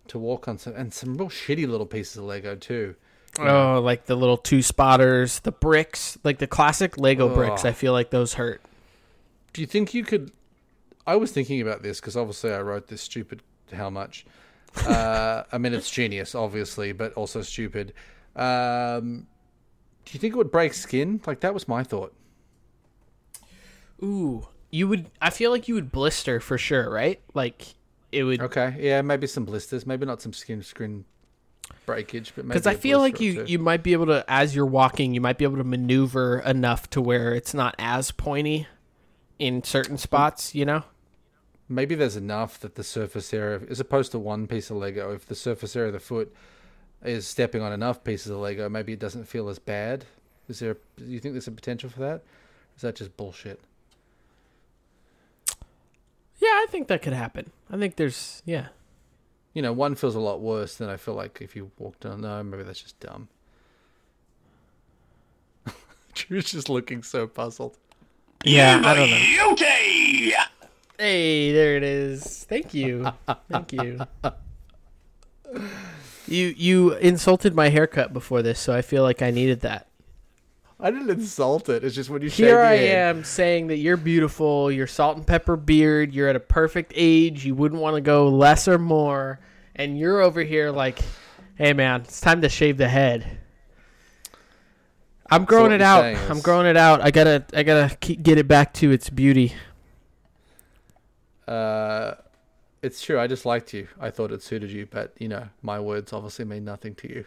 to 0.06 0.18
walk 0.18 0.46
on 0.46 0.58
some 0.58 0.76
and 0.76 0.94
some 0.94 1.16
real 1.16 1.28
shitty 1.28 1.66
little 1.66 1.86
pieces 1.86 2.18
of 2.18 2.24
Lego 2.24 2.54
too. 2.54 2.94
Oh, 3.38 3.80
like 3.80 4.06
the 4.06 4.16
little 4.16 4.36
two 4.36 4.62
spotters, 4.62 5.40
the 5.40 5.52
bricks, 5.52 6.18
like 6.24 6.38
the 6.38 6.46
classic 6.46 6.98
Lego 6.98 7.32
bricks. 7.32 7.64
I 7.64 7.72
feel 7.72 7.92
like 7.92 8.10
those 8.10 8.34
hurt. 8.34 8.60
Do 9.52 9.60
you 9.60 9.66
think 9.66 9.94
you 9.94 10.04
could? 10.04 10.32
I 11.06 11.16
was 11.16 11.32
thinking 11.32 11.60
about 11.60 11.82
this 11.82 12.00
because 12.00 12.16
obviously 12.16 12.52
I 12.52 12.60
wrote 12.60 12.88
this 12.88 13.02
stupid. 13.02 13.42
How 13.72 13.88
much? 13.88 14.26
Uh, 14.86 15.44
I 15.52 15.58
mean, 15.58 15.74
it's 15.74 15.90
genius, 15.90 16.34
obviously, 16.34 16.92
but 16.92 17.12
also 17.14 17.42
stupid. 17.42 17.92
Um, 18.34 19.26
do 20.04 20.12
you 20.12 20.20
think 20.20 20.34
it 20.34 20.36
would 20.36 20.50
break 20.50 20.74
skin? 20.74 21.20
Like 21.26 21.40
that 21.40 21.54
was 21.54 21.68
my 21.68 21.84
thought. 21.84 22.12
Ooh, 24.02 24.48
you 24.70 24.88
would. 24.88 25.10
I 25.20 25.30
feel 25.30 25.50
like 25.50 25.68
you 25.68 25.74
would 25.74 25.92
blister 25.92 26.40
for 26.40 26.58
sure, 26.58 26.90
right? 26.90 27.20
Like 27.34 27.74
it 28.10 28.24
would. 28.24 28.40
Okay, 28.40 28.76
yeah, 28.78 29.02
maybe 29.02 29.26
some 29.26 29.44
blisters, 29.44 29.86
maybe 29.86 30.04
not 30.04 30.20
some 30.20 30.32
skin 30.32 30.62
screen 30.62 31.04
breakage, 31.86 32.32
but 32.36 32.46
Because 32.46 32.66
I 32.66 32.74
feel 32.74 32.98
like 32.98 33.20
you 33.20 33.44
you 33.46 33.58
might 33.58 33.82
be 33.82 33.92
able 33.92 34.06
to, 34.06 34.24
as 34.28 34.54
you're 34.54 34.66
walking, 34.66 35.14
you 35.14 35.20
might 35.20 35.38
be 35.38 35.44
able 35.44 35.56
to 35.58 35.64
maneuver 35.64 36.40
enough 36.40 36.88
to 36.90 37.00
where 37.00 37.34
it's 37.34 37.54
not 37.54 37.74
as 37.78 38.10
pointy 38.10 38.66
in 39.38 39.62
certain 39.64 39.96
mm. 39.96 40.00
spots. 40.00 40.54
You 40.54 40.64
know. 40.64 40.84
maybe 41.68 41.94
there's 41.94 42.16
enough 42.16 42.58
that 42.60 42.74
the 42.74 42.84
surface 42.84 43.32
area, 43.32 43.60
as 43.70 43.80
opposed 43.80 44.12
to 44.12 44.18
one 44.18 44.46
piece 44.46 44.70
of 44.70 44.76
Lego, 44.76 45.12
if 45.12 45.26
the 45.26 45.34
surface 45.34 45.76
area 45.76 45.88
of 45.88 45.94
the 45.94 46.00
foot 46.00 46.34
is 47.02 47.26
stepping 47.26 47.62
on 47.62 47.72
enough 47.72 48.04
pieces 48.04 48.30
of 48.30 48.38
Lego, 48.38 48.68
maybe 48.68 48.92
it 48.92 48.98
doesn't 48.98 49.24
feel 49.24 49.48
as 49.48 49.58
bad. 49.58 50.04
Is 50.48 50.58
there? 50.58 50.76
Do 50.96 51.04
you 51.04 51.20
think 51.20 51.34
there's 51.34 51.46
a 51.46 51.52
potential 51.52 51.88
for 51.88 52.00
that? 52.00 52.22
Is 52.76 52.82
that 52.82 52.96
just 52.96 53.16
bullshit? 53.16 53.60
Yeah, 56.38 56.48
I 56.48 56.66
think 56.70 56.88
that 56.88 57.02
could 57.02 57.12
happen. 57.12 57.52
I 57.70 57.76
think 57.76 57.96
there's 57.96 58.42
yeah. 58.44 58.68
You 59.52 59.62
know, 59.62 59.72
one 59.72 59.94
feels 59.96 60.14
a 60.14 60.20
lot 60.20 60.40
worse 60.40 60.76
than 60.76 60.88
I 60.88 60.96
feel 60.96 61.14
like 61.14 61.38
if 61.40 61.56
you 61.56 61.70
walked 61.78 62.06
on. 62.06 62.20
No, 62.20 62.42
maybe 62.42 62.62
that's 62.62 62.80
just 62.80 62.98
dumb. 63.00 63.28
Drew's 66.14 66.44
just 66.50 66.68
looking 66.68 67.02
so 67.02 67.26
puzzled. 67.26 67.76
Yeah, 68.44 68.80
I 68.84 68.94
don't 68.94 69.10
know. 69.10 69.16
Hey, 70.98 71.52
there 71.52 71.76
it 71.76 71.82
is. 71.82 72.44
Thank 72.44 72.74
you. 72.74 73.10
Thank 73.50 73.72
you. 73.72 74.00
You 76.26 76.54
you 76.56 76.92
insulted 76.94 77.54
my 77.56 77.70
haircut 77.70 78.12
before 78.12 78.40
this, 78.42 78.60
so 78.60 78.72
I 78.72 78.82
feel 78.82 79.02
like 79.02 79.20
I 79.20 79.30
needed 79.30 79.60
that. 79.60 79.88
I 80.82 80.90
didn't 80.90 81.10
insult 81.10 81.68
it. 81.68 81.84
It's 81.84 81.94
just 81.94 82.08
when 82.10 82.22
you 82.22 82.28
shave 82.28 82.46
Here 82.46 82.60
I 82.60 82.74
am 82.74 83.22
saying 83.24 83.66
that 83.68 83.76
you're 83.76 83.96
beautiful, 83.96 84.72
you're 84.72 84.86
salt 84.86 85.16
and 85.16 85.26
pepper 85.26 85.56
beard, 85.56 86.14
you're 86.14 86.28
at 86.28 86.36
a 86.36 86.40
perfect 86.40 86.92
age, 86.96 87.44
you 87.44 87.54
wouldn't 87.54 87.80
want 87.80 87.96
to 87.96 88.00
go 88.00 88.28
less 88.28 88.66
or 88.66 88.78
more, 88.78 89.40
and 89.76 89.98
you're 89.98 90.20
over 90.20 90.42
here 90.42 90.70
like, 90.70 91.00
hey 91.56 91.72
man, 91.72 92.02
it's 92.02 92.20
time 92.20 92.40
to 92.42 92.48
shave 92.48 92.76
the 92.76 92.88
head. 92.88 93.38
I'm 95.30 95.44
growing 95.44 95.64
what 95.64 95.72
it 95.72 95.82
out. 95.82 96.00
saying 96.00 96.18
I'm 96.30 96.40
growing 96.40 96.66
it 96.66 96.76
out. 96.76 97.00
I 97.02 97.10
gotta, 97.10 97.44
I 97.54 97.62
gotta 97.62 97.94
keep, 97.96 98.22
get 98.22 98.38
it 98.38 98.48
back 98.48 98.72
to 98.74 98.90
its 98.90 99.10
beauty. 99.10 99.54
Uh, 101.46 102.14
it's 102.82 103.02
true. 103.02 103.20
I 103.20 103.26
just 103.26 103.44
liked 103.44 103.74
you. 103.74 103.86
I 104.00 104.10
thought 104.10 104.32
it 104.32 104.42
suited 104.42 104.70
you, 104.70 104.86
but 104.86 105.12
you 105.18 105.28
know, 105.28 105.48
my 105.62 105.78
words 105.78 106.12
obviously 106.12 106.46
mean 106.46 106.64
nothing 106.64 106.94
to 106.96 107.08
you. 107.08 107.24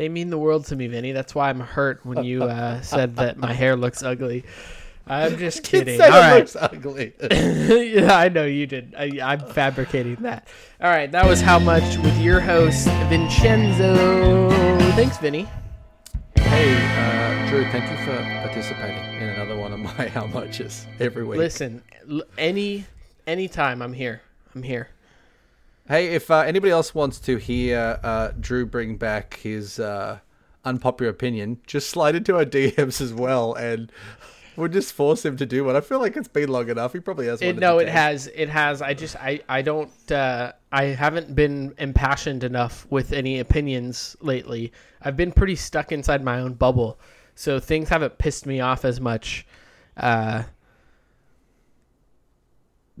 They 0.00 0.08
mean 0.08 0.30
the 0.30 0.38
world 0.38 0.64
to 0.68 0.76
me, 0.76 0.86
Vinny. 0.86 1.12
That's 1.12 1.34
why 1.34 1.50
I'm 1.50 1.60
hurt 1.60 2.06
when 2.06 2.24
you 2.24 2.44
uh, 2.44 2.80
said 2.80 3.16
that 3.16 3.36
my 3.36 3.52
hair 3.52 3.76
looks 3.76 4.02
ugly. 4.02 4.46
I'm 5.06 5.36
just 5.36 5.62
kidding. 5.62 5.96
It 5.96 6.00
All 6.00 6.06
it 6.06 6.10
right. 6.10 6.38
looks 6.38 6.56
ugly. 6.56 7.12
yeah, 7.30 8.16
I 8.16 8.30
know 8.30 8.46
you 8.46 8.66
did. 8.66 8.94
I, 8.96 9.20
I'm 9.22 9.40
fabricating 9.40 10.14
that. 10.22 10.48
All 10.80 10.88
right, 10.88 11.12
that 11.12 11.26
was 11.26 11.42
how 11.42 11.58
much 11.58 11.98
with 11.98 12.18
your 12.18 12.40
host 12.40 12.88
Vincenzo. 13.10 14.48
Thanks, 14.92 15.18
Vinny. 15.18 15.46
hey, 16.34 16.76
uh, 16.96 17.50
Drew, 17.50 17.70
thank 17.70 17.90
you 17.90 17.98
for 18.06 18.16
participating 18.42 19.04
in 19.20 19.28
another 19.28 19.58
one 19.58 19.74
of 19.74 19.80
my 19.80 20.08
how 20.14 20.26
muches 20.28 20.86
every 20.98 21.26
week. 21.26 21.36
Listen, 21.36 21.82
l- 22.10 22.22
any 22.38 22.86
anytime 23.26 23.82
I'm 23.82 23.92
here. 23.92 24.22
I'm 24.54 24.62
here. 24.62 24.88
Hey, 25.90 26.10
if 26.14 26.30
uh, 26.30 26.44
anybody 26.46 26.70
else 26.70 26.94
wants 26.94 27.18
to 27.18 27.36
hear 27.36 27.98
uh, 28.04 28.30
Drew 28.38 28.64
bring 28.64 28.96
back 28.96 29.40
his 29.42 29.80
uh, 29.80 30.20
unpopular 30.64 31.10
opinion, 31.10 31.58
just 31.66 31.90
slide 31.90 32.14
into 32.14 32.36
our 32.36 32.44
DMs 32.46 33.00
as 33.00 33.12
well, 33.12 33.54
and 33.54 33.90
we'll 34.54 34.68
just 34.68 34.92
force 34.92 35.24
him 35.24 35.36
to 35.38 35.44
do 35.44 35.64
one. 35.64 35.74
I 35.74 35.80
feel 35.80 35.98
like 35.98 36.16
it's 36.16 36.28
been 36.28 36.48
long 36.48 36.68
enough. 36.68 36.92
He 36.92 37.00
probably 37.00 37.26
has 37.26 37.40
one. 37.40 37.48
It, 37.50 37.58
no, 37.58 37.80
it 37.80 37.88
has. 37.88 38.28
It 38.28 38.48
has. 38.48 38.80
I 38.82 38.94
just 38.94 39.16
I 39.16 39.40
I 39.48 39.62
don't 39.62 39.90
uh, 40.12 40.52
I 40.70 40.84
haven't 40.84 41.34
been 41.34 41.74
impassioned 41.76 42.44
enough 42.44 42.86
with 42.88 43.12
any 43.12 43.40
opinions 43.40 44.16
lately. 44.20 44.72
I've 45.02 45.16
been 45.16 45.32
pretty 45.32 45.56
stuck 45.56 45.90
inside 45.90 46.22
my 46.22 46.38
own 46.38 46.54
bubble, 46.54 47.00
so 47.34 47.58
things 47.58 47.88
haven't 47.88 48.16
pissed 48.16 48.46
me 48.46 48.60
off 48.60 48.84
as 48.84 49.00
much. 49.00 49.44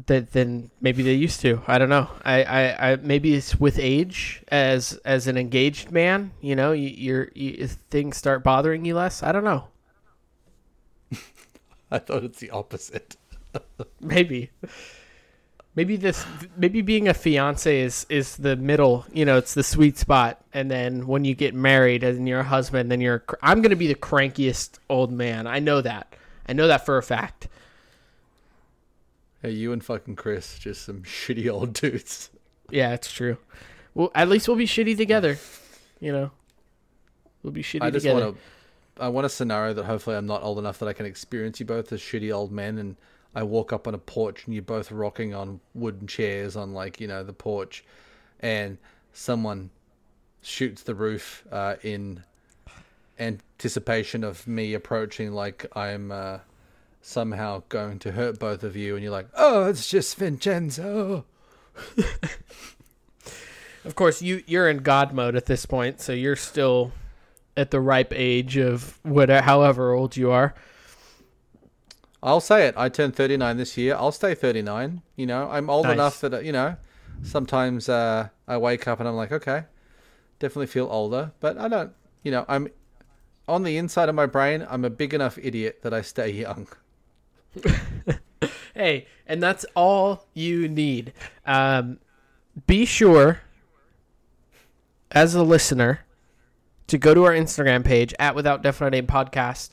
That 0.06 0.32
than 0.32 0.70
maybe 0.80 1.02
they 1.02 1.14
used 1.14 1.40
to. 1.40 1.62
I 1.66 1.78
don't 1.78 1.88
know. 1.88 2.08
I, 2.24 2.42
I, 2.44 2.92
I 2.92 2.96
maybe 2.96 3.34
it's 3.34 3.58
with 3.58 3.78
age 3.78 4.42
as 4.48 4.92
as 5.04 5.26
an 5.26 5.36
engaged 5.36 5.90
man. 5.90 6.32
You 6.40 6.54
know, 6.56 6.72
you, 6.72 6.88
you're 6.88 7.30
you, 7.34 7.66
things 7.66 8.16
start 8.16 8.44
bothering 8.44 8.84
you 8.84 8.94
less. 8.94 9.22
I 9.22 9.32
don't 9.32 9.44
know. 9.44 9.64
I 11.90 11.98
thought 11.98 12.24
it's 12.24 12.38
the 12.38 12.50
opposite. 12.50 13.16
Maybe. 14.00 14.50
Maybe 15.76 15.96
this 15.96 16.26
maybe 16.56 16.82
being 16.82 17.06
a 17.06 17.14
fiance 17.14 17.80
is 17.80 18.04
is 18.08 18.36
the 18.36 18.56
middle, 18.56 19.06
you 19.12 19.24
know, 19.24 19.38
it's 19.38 19.54
the 19.54 19.62
sweet 19.62 19.96
spot 19.96 20.44
and 20.52 20.68
then 20.68 21.06
when 21.06 21.24
you 21.24 21.34
get 21.34 21.54
married 21.54 22.02
and 22.02 22.28
you're 22.28 22.40
a 22.40 22.44
husband 22.44 22.90
then 22.90 23.00
you're 23.00 23.24
I'm 23.40 23.62
going 23.62 23.70
to 23.70 23.76
be 23.76 23.86
the 23.86 23.94
crankiest 23.94 24.78
old 24.88 25.12
man. 25.12 25.46
I 25.46 25.60
know 25.60 25.80
that. 25.80 26.12
I 26.46 26.54
know 26.54 26.66
that 26.66 26.84
for 26.84 26.98
a 26.98 27.02
fact. 27.04 27.46
Hey, 29.42 29.52
you 29.52 29.72
and 29.72 29.82
fucking 29.82 30.16
Chris, 30.16 30.58
just 30.58 30.82
some 30.84 31.02
shitty 31.02 31.50
old 31.52 31.72
dudes. 31.72 32.30
Yeah, 32.70 32.92
it's 32.92 33.10
true. 33.10 33.38
Well, 33.94 34.10
at 34.14 34.28
least 34.28 34.46
we'll 34.46 34.56
be 34.56 34.66
shitty 34.66 34.96
together, 34.96 35.38
you 35.98 36.12
know. 36.12 36.30
We'll 37.42 37.52
be 37.52 37.62
shitty 37.62 37.82
I 37.82 37.90
just 37.90 38.04
together. 38.04 38.24
want 38.26 38.36
to. 38.36 39.02
I 39.02 39.08
want 39.08 39.24
a 39.24 39.30
scenario 39.30 39.72
that 39.72 39.84
hopefully 39.84 40.16
I'm 40.16 40.26
not 40.26 40.42
old 40.42 40.58
enough 40.58 40.78
that 40.80 40.88
I 40.88 40.92
can 40.92 41.06
experience 41.06 41.58
you 41.58 41.64
both 41.64 41.90
as 41.90 42.00
shitty 42.00 42.32
old 42.34 42.52
men, 42.52 42.76
and 42.76 42.96
I 43.34 43.42
walk 43.42 43.72
up 43.72 43.88
on 43.88 43.94
a 43.94 43.98
porch 43.98 44.44
and 44.44 44.54
you're 44.54 44.62
both 44.62 44.92
rocking 44.92 45.34
on 45.34 45.60
wooden 45.74 46.06
chairs 46.06 46.54
on 46.54 46.74
like 46.74 47.00
you 47.00 47.08
know 47.08 47.24
the 47.24 47.32
porch, 47.32 47.82
and 48.40 48.76
someone 49.12 49.70
shoots 50.42 50.82
the 50.82 50.94
roof 50.94 51.44
uh, 51.50 51.76
in 51.82 52.22
anticipation 53.18 54.22
of 54.22 54.46
me 54.46 54.74
approaching, 54.74 55.32
like 55.32 55.66
I'm 55.74 56.12
uh, 56.12 56.38
somehow 57.02 57.62
going 57.68 57.98
to 58.00 58.12
hurt 58.12 58.38
both 58.38 58.62
of 58.62 58.76
you, 58.76 58.94
and 58.94 59.02
you're 59.02 59.12
like, 59.12 59.28
"Oh, 59.34 59.64
it's 59.68 59.88
just 59.88 60.16
Vincenzo." 60.16 61.24
Of 63.84 63.94
course, 63.94 64.20
you 64.20 64.42
you're 64.46 64.68
in 64.68 64.78
God 64.78 65.12
mode 65.14 65.34
at 65.34 65.46
this 65.46 65.64
point, 65.64 66.00
so 66.02 66.12
you're 66.12 66.36
still 66.36 66.92
at 67.56 67.70
the 67.70 67.80
ripe 67.80 68.12
age 68.14 68.58
of 68.58 68.98
whatever, 69.02 69.42
however 69.42 69.92
old 69.92 70.16
you 70.18 70.30
are. 70.30 70.54
I'll 72.22 72.40
say 72.40 72.66
it. 72.66 72.74
I 72.76 72.90
turned 72.90 73.16
39 73.16 73.56
this 73.56 73.78
year. 73.78 73.94
I'll 73.94 74.12
stay 74.12 74.34
39. 74.34 75.00
You 75.16 75.24
know, 75.26 75.48
I'm 75.50 75.70
old 75.70 75.86
Nice. 75.86 75.94
enough 75.94 76.20
that, 76.20 76.34
uh, 76.34 76.38
you 76.40 76.52
know, 76.52 76.76
sometimes 77.22 77.88
uh, 77.88 78.28
I 78.46 78.58
wake 78.58 78.86
up 78.86 79.00
and 79.00 79.08
I'm 79.08 79.16
like, 79.16 79.32
okay, 79.32 79.64
definitely 80.38 80.66
feel 80.66 80.86
older. 80.90 81.32
But 81.40 81.56
I 81.56 81.68
don't, 81.68 81.92
you 82.22 82.30
know, 82.30 82.44
I'm 82.46 82.68
on 83.48 83.62
the 83.62 83.78
inside 83.78 84.10
of 84.10 84.14
my 84.14 84.26
brain, 84.26 84.66
I'm 84.68 84.84
a 84.84 84.90
big 84.90 85.14
enough 85.14 85.38
idiot 85.38 85.78
that 85.82 85.94
I 85.94 86.02
stay 86.02 86.30
young. 86.42 86.68
Hey, 88.74 89.06
and 89.26 89.42
that's 89.42 89.66
all 89.74 90.26
you 90.32 90.68
need. 90.68 91.12
Um, 91.44 91.98
be 92.66 92.84
sure, 92.84 93.40
as 95.10 95.34
a 95.34 95.42
listener, 95.42 96.00
to 96.86 96.96
go 96.96 97.12
to 97.12 97.24
our 97.24 97.32
Instagram 97.32 97.84
page 97.84 98.14
at 98.18 98.34
Without 98.34 98.62
Definite 98.62 98.94
Aim 98.94 99.06
Podcast. 99.06 99.70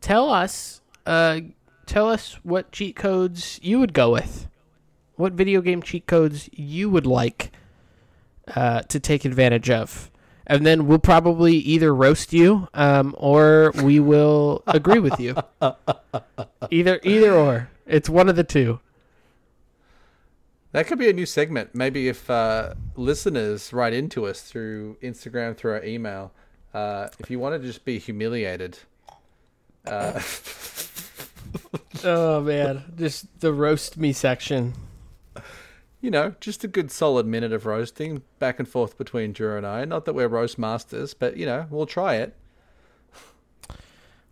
Tell 0.00 0.30
us, 0.30 0.80
uh, 1.04 1.40
tell 1.84 2.08
us 2.08 2.38
what 2.42 2.72
cheat 2.72 2.96
codes 2.96 3.58
you 3.62 3.78
would 3.80 3.92
go 3.92 4.12
with. 4.12 4.48
What 5.16 5.34
video 5.34 5.60
game 5.60 5.82
cheat 5.82 6.06
codes 6.06 6.48
you 6.52 6.88
would 6.88 7.06
like 7.06 7.52
uh, 8.54 8.80
to 8.82 8.98
take 8.98 9.24
advantage 9.24 9.68
of. 9.68 10.10
And 10.48 10.64
then 10.64 10.86
we'll 10.86 10.98
probably 10.98 11.56
either 11.56 11.94
roast 11.94 12.32
you 12.32 12.68
um, 12.72 13.14
or 13.18 13.72
we 13.82 14.00
will 14.00 14.62
agree 14.66 14.98
with 14.98 15.20
you. 15.20 15.36
Either 16.70 17.00
either 17.02 17.32
or. 17.34 17.68
It's 17.86 18.08
one 18.08 18.28
of 18.28 18.36
the 18.36 18.44
two. 18.44 18.80
That 20.72 20.86
could 20.86 20.98
be 20.98 21.08
a 21.08 21.12
new 21.12 21.26
segment. 21.26 21.74
Maybe 21.74 22.08
if 22.08 22.28
uh, 22.30 22.74
listeners 22.96 23.72
write 23.72 23.92
into 23.92 24.26
us 24.26 24.42
through 24.42 24.96
Instagram, 25.02 25.56
through 25.56 25.72
our 25.72 25.84
email, 25.84 26.32
uh, 26.74 27.08
if 27.18 27.30
you 27.30 27.38
want 27.38 27.60
to 27.60 27.66
just 27.66 27.84
be 27.84 27.98
humiliated, 27.98 28.78
uh, 29.86 30.20
Oh 32.04 32.40
man, 32.42 32.84
just 32.96 33.40
the 33.40 33.52
roast 33.52 33.96
me 33.96 34.12
section. 34.12 34.74
You 36.00 36.10
know, 36.10 36.34
just 36.40 36.64
a 36.64 36.68
good 36.68 36.90
solid 36.90 37.26
minute 37.26 37.52
of 37.52 37.66
roasting 37.66 38.22
back 38.38 38.58
and 38.58 38.68
forth 38.68 38.96
between 38.96 39.32
Drew 39.32 39.56
and 39.56 39.66
I. 39.66 39.84
Not 39.84 40.04
that 40.04 40.14
we're 40.14 40.28
roast 40.28 40.58
masters, 40.58 41.14
but 41.14 41.36
you 41.36 41.46
know, 41.46 41.66
we'll 41.70 41.86
try 41.86 42.16
it. 42.16 42.34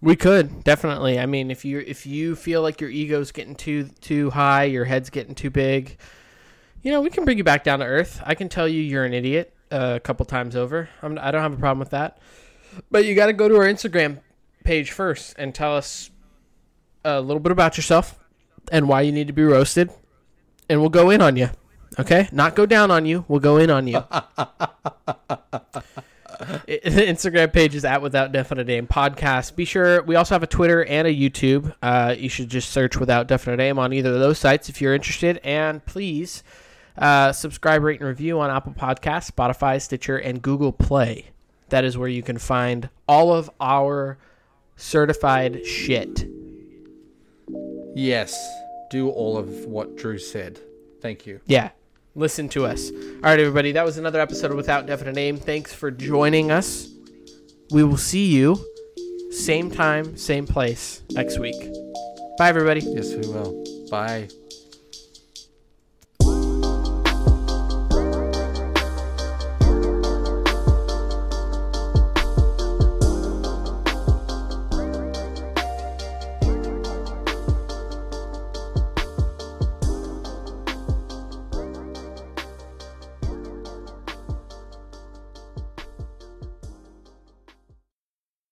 We 0.00 0.14
could 0.14 0.62
definitely. 0.62 1.18
I 1.18 1.26
mean, 1.26 1.50
if 1.50 1.64
you 1.64 1.78
if 1.80 2.06
you 2.06 2.36
feel 2.36 2.62
like 2.62 2.80
your 2.80 2.90
ego's 2.90 3.32
getting 3.32 3.54
too 3.54 3.88
too 4.00 4.30
high, 4.30 4.64
your 4.64 4.84
head's 4.84 5.10
getting 5.10 5.34
too 5.34 5.50
big, 5.50 5.98
you 6.82 6.92
know, 6.92 7.00
we 7.00 7.10
can 7.10 7.24
bring 7.24 7.38
you 7.38 7.44
back 7.44 7.64
down 7.64 7.80
to 7.80 7.84
earth. 7.84 8.20
I 8.24 8.34
can 8.34 8.48
tell 8.48 8.68
you 8.68 8.80
you're 8.80 9.04
an 9.04 9.14
idiot 9.14 9.52
uh, 9.72 9.94
a 9.96 10.00
couple 10.00 10.26
times 10.26 10.54
over. 10.54 10.88
I'm, 11.02 11.18
I 11.18 11.30
don't 11.30 11.42
have 11.42 11.54
a 11.54 11.56
problem 11.56 11.80
with 11.80 11.90
that. 11.90 12.18
But 12.90 13.04
you 13.04 13.14
got 13.14 13.26
to 13.26 13.32
go 13.32 13.48
to 13.48 13.56
our 13.56 13.64
Instagram 13.64 14.20
page 14.64 14.92
first 14.92 15.34
and 15.38 15.54
tell 15.54 15.74
us 15.74 16.10
a 17.04 17.20
little 17.20 17.40
bit 17.40 17.52
about 17.52 17.76
yourself 17.76 18.18
and 18.70 18.88
why 18.88 19.00
you 19.00 19.12
need 19.12 19.28
to 19.28 19.32
be 19.32 19.44
roasted, 19.44 19.90
and 20.68 20.80
we'll 20.80 20.90
go 20.90 21.10
in 21.10 21.20
on 21.20 21.36
you. 21.36 21.50
Okay, 21.98 22.28
not 22.32 22.54
go 22.54 22.66
down 22.66 22.90
on 22.90 23.06
you. 23.06 23.24
We'll 23.28 23.40
go 23.40 23.56
in 23.56 23.70
on 23.70 23.86
you. 23.86 24.04
The 26.38 26.80
Instagram 26.84 27.52
page 27.52 27.74
is 27.74 27.84
at 27.84 28.02
Without 28.02 28.32
Definite 28.32 28.68
Aim 28.68 28.86
Podcast. 28.86 29.56
Be 29.56 29.64
sure 29.64 30.02
we 30.02 30.16
also 30.16 30.34
have 30.34 30.42
a 30.42 30.46
Twitter 30.46 30.84
and 30.84 31.06
a 31.08 31.14
YouTube. 31.14 31.74
Uh, 31.82 32.14
you 32.16 32.28
should 32.28 32.48
just 32.48 32.70
search 32.70 32.96
Without 32.96 33.26
Definite 33.26 33.60
Aim 33.60 33.78
on 33.78 33.92
either 33.92 34.12
of 34.12 34.20
those 34.20 34.38
sites 34.38 34.68
if 34.68 34.80
you're 34.80 34.94
interested. 34.94 35.40
And 35.42 35.84
please 35.86 36.42
uh, 36.98 37.32
subscribe, 37.32 37.82
rate, 37.82 38.00
and 38.00 38.08
review 38.08 38.40
on 38.40 38.50
Apple 38.50 38.74
Podcasts, 38.74 39.30
Spotify, 39.30 39.80
Stitcher, 39.80 40.18
and 40.18 40.42
Google 40.42 40.72
Play. 40.72 41.26
That 41.68 41.84
is 41.84 41.96
where 41.96 42.08
you 42.08 42.22
can 42.22 42.38
find 42.38 42.88
all 43.08 43.32
of 43.32 43.50
our 43.60 44.18
certified 44.76 45.64
shit. 45.66 46.28
Yes, 47.94 48.36
do 48.90 49.10
all 49.10 49.36
of 49.36 49.66
what 49.66 49.96
Drew 49.96 50.18
said. 50.18 50.58
Thank 51.00 51.26
you. 51.26 51.40
Yeah. 51.46 51.70
Listen 52.14 52.48
to 52.50 52.64
us. 52.64 52.90
All 52.90 53.20
right, 53.22 53.38
everybody. 53.38 53.72
That 53.72 53.84
was 53.84 53.98
another 53.98 54.20
episode 54.20 54.50
of 54.50 54.56
Without 54.56 54.86
Definite 54.86 55.18
Aim. 55.18 55.36
Thanks 55.36 55.74
for 55.74 55.90
joining 55.90 56.50
us. 56.50 56.88
We 57.70 57.84
will 57.84 57.98
see 57.98 58.26
you 58.26 58.64
same 59.30 59.70
time, 59.70 60.16
same 60.16 60.46
place 60.46 61.02
next 61.10 61.38
week. 61.38 61.60
Bye, 62.38 62.48
everybody. 62.48 62.80
Yes, 62.80 63.12
we 63.12 63.28
will. 63.28 63.64
Bye. 63.90 64.28